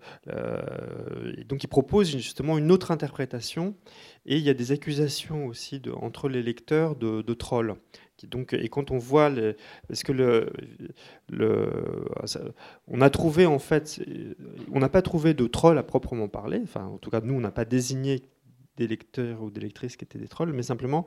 [1.49, 3.77] donc il propose justement une autre interprétation,
[4.27, 7.77] et il y a des accusations aussi entre les lecteurs de trolls
[8.27, 9.31] donc, et quand on voit,
[10.05, 10.53] que le,
[12.89, 14.01] on a trouvé en fait,
[14.73, 16.61] on n'a pas trouvé de trolls à proprement parler.
[16.63, 18.23] Enfin, en tout cas, nous, on n'a pas désigné
[18.77, 21.07] des lecteurs ou des lectrices qui étaient des trolls, mais simplement,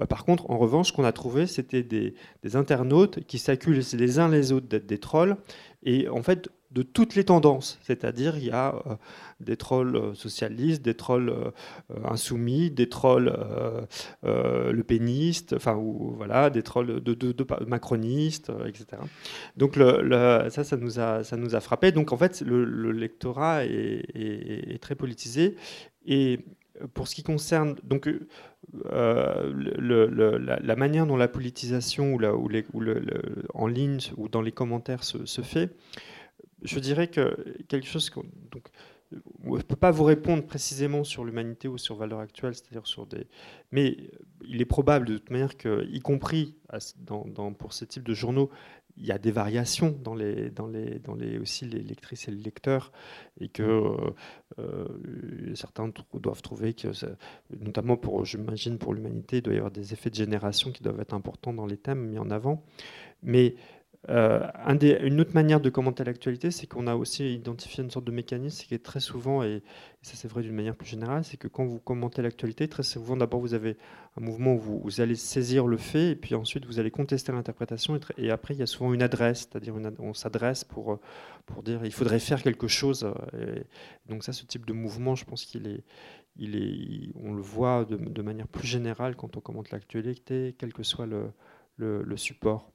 [0.00, 2.14] euh, par contre, en revanche, ce qu'on a trouvé, c'était des,
[2.54, 5.36] internautes qui s'accusent les uns les autres d'être des trolls,
[5.82, 7.78] et en fait, de toutes les tendances.
[7.82, 8.96] C'est-à-dire, il y a euh,
[9.38, 11.32] des trolls euh, socialistes, des trolls
[12.04, 13.32] insoumis, des trolls
[14.22, 19.02] le pénistes, enfin, ou, voilà, des trolls de, de, macronistes, etc.
[19.56, 21.92] Donc, ça, ça nous, a, ça nous a frappé.
[21.92, 25.56] Donc, en fait, le, lectorat est, très politisé.
[26.06, 26.40] Et
[26.92, 28.08] pour ce qui concerne donc
[28.84, 32.20] la, manière dont la politisation ou,
[33.54, 35.70] en ligne ou dans les commentaires se, fait,
[36.62, 37.36] je dirais que
[37.68, 38.10] quelque chose.
[38.50, 38.68] Donc,
[39.12, 43.06] je ne peux pas vous répondre précisément sur l'humanité ou sur valeur actuelle, c'est-à-dire sur
[43.06, 43.26] des.
[43.70, 43.96] Mais
[44.46, 46.56] il est probable de toute manière que, y compris
[47.58, 48.50] pour ce type de journaux,
[48.96, 52.92] il y a des variations dans les, dans les, aussi les lectrices et les lecteurs,
[53.40, 54.10] et que euh,
[54.58, 56.88] euh, certains doivent trouver que,
[57.58, 61.00] notamment pour, j'imagine pour l'humanité, il doit y avoir des effets de génération qui doivent
[61.00, 62.64] être importants dans les thèmes mis en avant.
[63.22, 63.56] Mais
[64.10, 64.46] euh,
[65.02, 68.66] une autre manière de commenter l'actualité, c'est qu'on a aussi identifié une sorte de mécanisme
[68.66, 69.62] qui est très souvent, et,
[70.02, 73.16] ça c'est vrai d'une manière plus générale, c'est que quand vous commentez l'actualité, très souvent
[73.16, 73.78] d'abord vous avez
[74.18, 77.98] un mouvement où vous, allez saisir le fait, et puis ensuite vous allez contester l'interprétation,
[78.18, 81.00] et, après il y a souvent une adresse, c'est-à-dire on s'adresse pour,
[81.46, 83.06] pour dire il faudrait faire quelque chose.
[84.06, 85.84] donc ça, ce type de mouvement, je pense qu'il est,
[87.14, 92.16] on le voit de, manière plus générale quand on commente l'actualité, quel que soit le
[92.16, 92.73] support.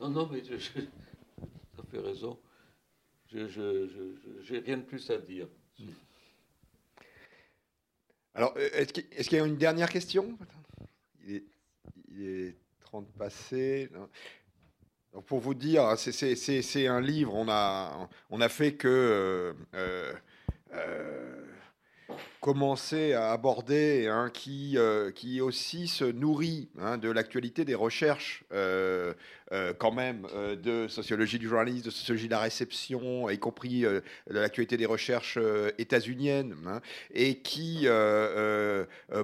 [0.00, 0.80] Non, non, mais je, je,
[1.76, 2.38] ça fait raison.
[3.30, 5.48] Je n'ai rien de plus à dire.
[8.34, 10.38] Alors, euh, est-ce qu'il y a une dernière question?
[11.26, 11.42] Il
[12.20, 13.90] est, 30 passés.
[15.26, 20.12] pour vous dire, c'est un livre, on a, on a fait que euh,
[20.72, 21.44] euh,
[22.48, 28.42] commencer à aborder, hein, qui, euh, qui aussi se nourrit hein, de l'actualité des recherches,
[28.54, 29.12] euh,
[29.52, 30.26] euh, quand même,
[30.62, 35.38] de sociologie du journalisme, de sociologie de la réception, y compris de l'actualité des recherches
[35.76, 36.80] états-uniennes, hein,
[37.12, 37.86] et qui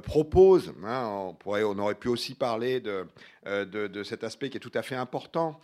[0.03, 3.07] propose, on, pourrait, on aurait pu aussi parler de,
[3.47, 5.61] de, de, cet aspect qui est tout à fait important,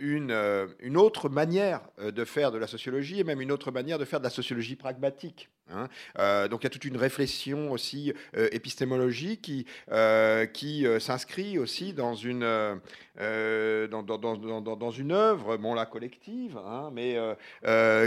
[0.00, 0.36] une,
[0.80, 4.18] une autre manière de faire de la sociologie, et même une autre manière de faire
[4.18, 5.48] de la sociologie pragmatique.
[5.70, 11.94] donc il y a toute une réflexion aussi euh, épistémologique qui, euh, euh, s'inscrit aussi
[11.94, 12.40] dans une,
[13.18, 17.16] dans, une œuvre, bon, la collective, hein, mais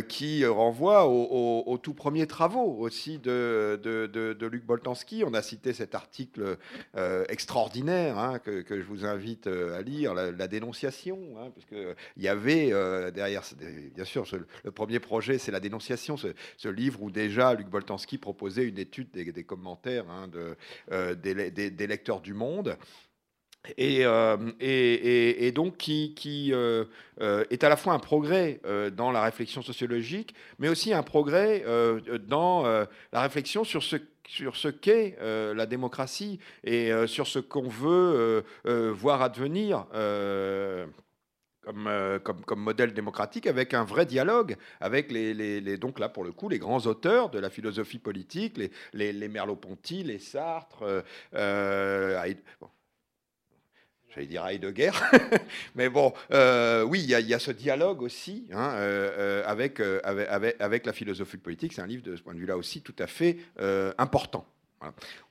[0.07, 5.23] qui renvoie aux tout premiers travaux aussi de, de, de, Luc Boltanski.
[5.25, 6.57] On a cité cet article
[7.27, 11.49] extraordinaire hein, que, je vous invite à lire, la, dénonciation, hein,
[12.17, 12.69] il y avait
[13.11, 13.41] derrière,
[13.95, 14.25] bien sûr,
[14.63, 16.27] le premier projet, c'est la dénonciation, ce,
[16.57, 20.55] ce, livre où déjà Luc Boltanski proposait une étude des, commentaires hein, de,
[20.91, 22.77] euh, des, lecteurs du Monde.
[23.77, 24.37] Et, euh,
[25.51, 26.85] donc qui, qui euh,
[27.19, 28.61] est à la fois un progrès
[28.95, 31.65] dans la réflexion sociologique, mais aussi un progrès
[32.27, 32.63] dans
[33.11, 33.97] la réflexion sur ce
[34.27, 39.85] sur ce qu'est la démocratie et sur ce qu'on veut voir advenir
[41.87, 46.49] euh, comme, modèle démocratique avec un vrai dialogue avec les, donc là pour le coup
[46.49, 48.57] les grands auteurs de la philosophie politique,
[48.93, 51.01] les, les, Merleau-Ponty, les Sartre, euh,
[51.35, 52.33] euh
[54.09, 54.91] j'allais dire Heidegger,
[55.75, 58.73] mais bon, oui, il y, a ce dialogue aussi hein,
[59.45, 61.73] avec, avec, avec, la philosophie politique.
[61.73, 63.37] C'est un livre de ce point de vue-là aussi tout à fait
[63.99, 64.47] important.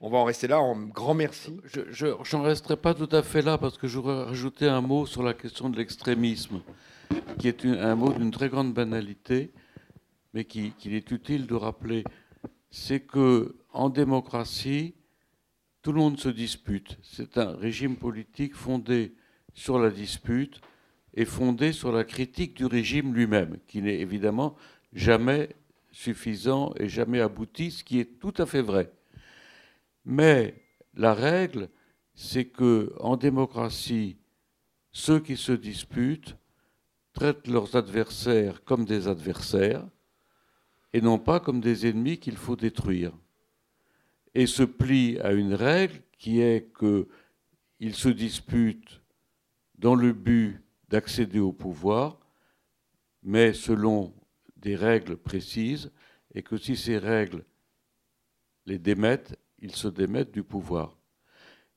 [0.01, 0.61] On va en rester là.
[0.61, 1.57] En grand merci.
[1.65, 5.23] Je n'en resterai pas tout à fait là parce que j'aurais rajouté un mot sur
[5.23, 6.61] la question de l'extrémisme,
[7.39, 9.53] qui est un mot d'une très grande banalité,
[10.35, 12.05] mais qu'il est utile de rappeler.
[12.71, 14.95] C'est que en démocratie,
[15.83, 16.99] tout le monde se dispute.
[17.03, 19.15] C'est un régime politique fondé
[19.55, 20.61] sur la dispute
[21.15, 24.57] et fondé sur la critique du régime lui-même, qui n'est évidemment
[24.93, 25.49] jamais
[25.91, 28.93] suffisant et jamais abouti, ce qui est tout à fait vrai.
[30.09, 30.55] Mais
[30.95, 31.69] la règle,
[32.15, 34.17] c'est que en démocratie,
[34.91, 36.35] ceux qui se disputent
[37.13, 39.87] traitent leurs adversaires comme des adversaires
[40.95, 43.13] et non pas comme des ennemis qu'il faut détruire.
[44.35, 49.03] Et se plient à une règle qui est qu'ils se disputent
[49.77, 52.19] dans le but d'accéder au pouvoir,
[53.23, 54.15] mais selon
[54.57, 55.93] des règles précises,
[56.35, 57.45] et que si ces règles
[58.65, 60.97] les démettent, ils se démettent du pouvoir.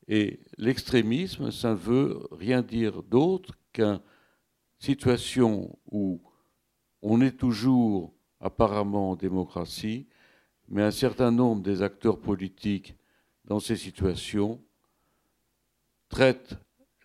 [0.08, 4.02] Et l'extrémisme, ça ne veut rien dire d'autre qu'une
[4.80, 6.22] situation où
[7.02, 10.08] on est toujours apparemment en démocratie,
[10.68, 12.96] mais un certain nombre des acteurs politiques
[13.46, 14.62] dans ces situations
[16.10, 16.56] traitent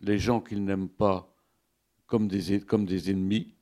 [0.01, 1.33] les gens qu'ils n'aiment pas
[2.07, 3.55] comme des, comme des ennemis,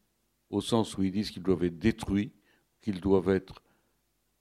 [0.51, 2.32] au sens où ils disent qu'ils doivent être détruits,
[2.81, 3.62] qu'ils doivent être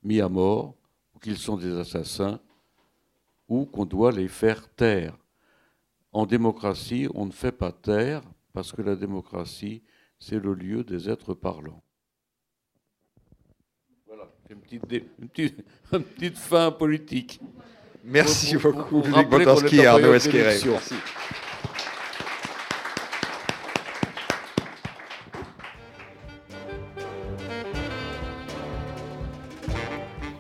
[0.04, 0.76] mis à mort,
[1.22, 2.40] qu'ils sont des assassins,
[3.54, 5.16] ou qu'on doit les faire taire.
[6.12, 9.84] En démocratie, on ne fait pas taire, parce que la démocratie,
[10.20, 11.84] c'est le lieu des êtres parlants.
[14.08, 14.84] Voilà, une petite,
[15.20, 15.64] une petite,
[15.94, 17.40] une petite fin politique.
[18.04, 20.60] Merci beaucoup, Luc Botanski et Arnaud Esquerret.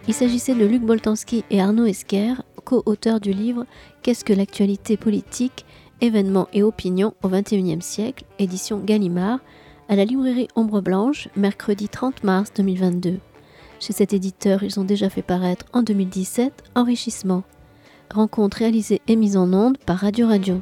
[0.07, 2.33] Il s'agissait de Luc Boltanski et Arnaud Esquer,
[2.63, 3.65] co-auteurs du livre
[4.01, 5.65] Qu'est-ce que l'actualité politique
[6.01, 9.39] Événements et opinions au XXIe siècle, édition Gallimard,
[9.89, 13.19] à la librairie Ombre Blanche, mercredi 30 mars 2022.
[13.79, 17.43] Chez cet éditeur, ils ont déjà fait paraître en 2017 Enrichissement.
[18.13, 20.61] Rencontre réalisée et mise en onde par Radio Radio.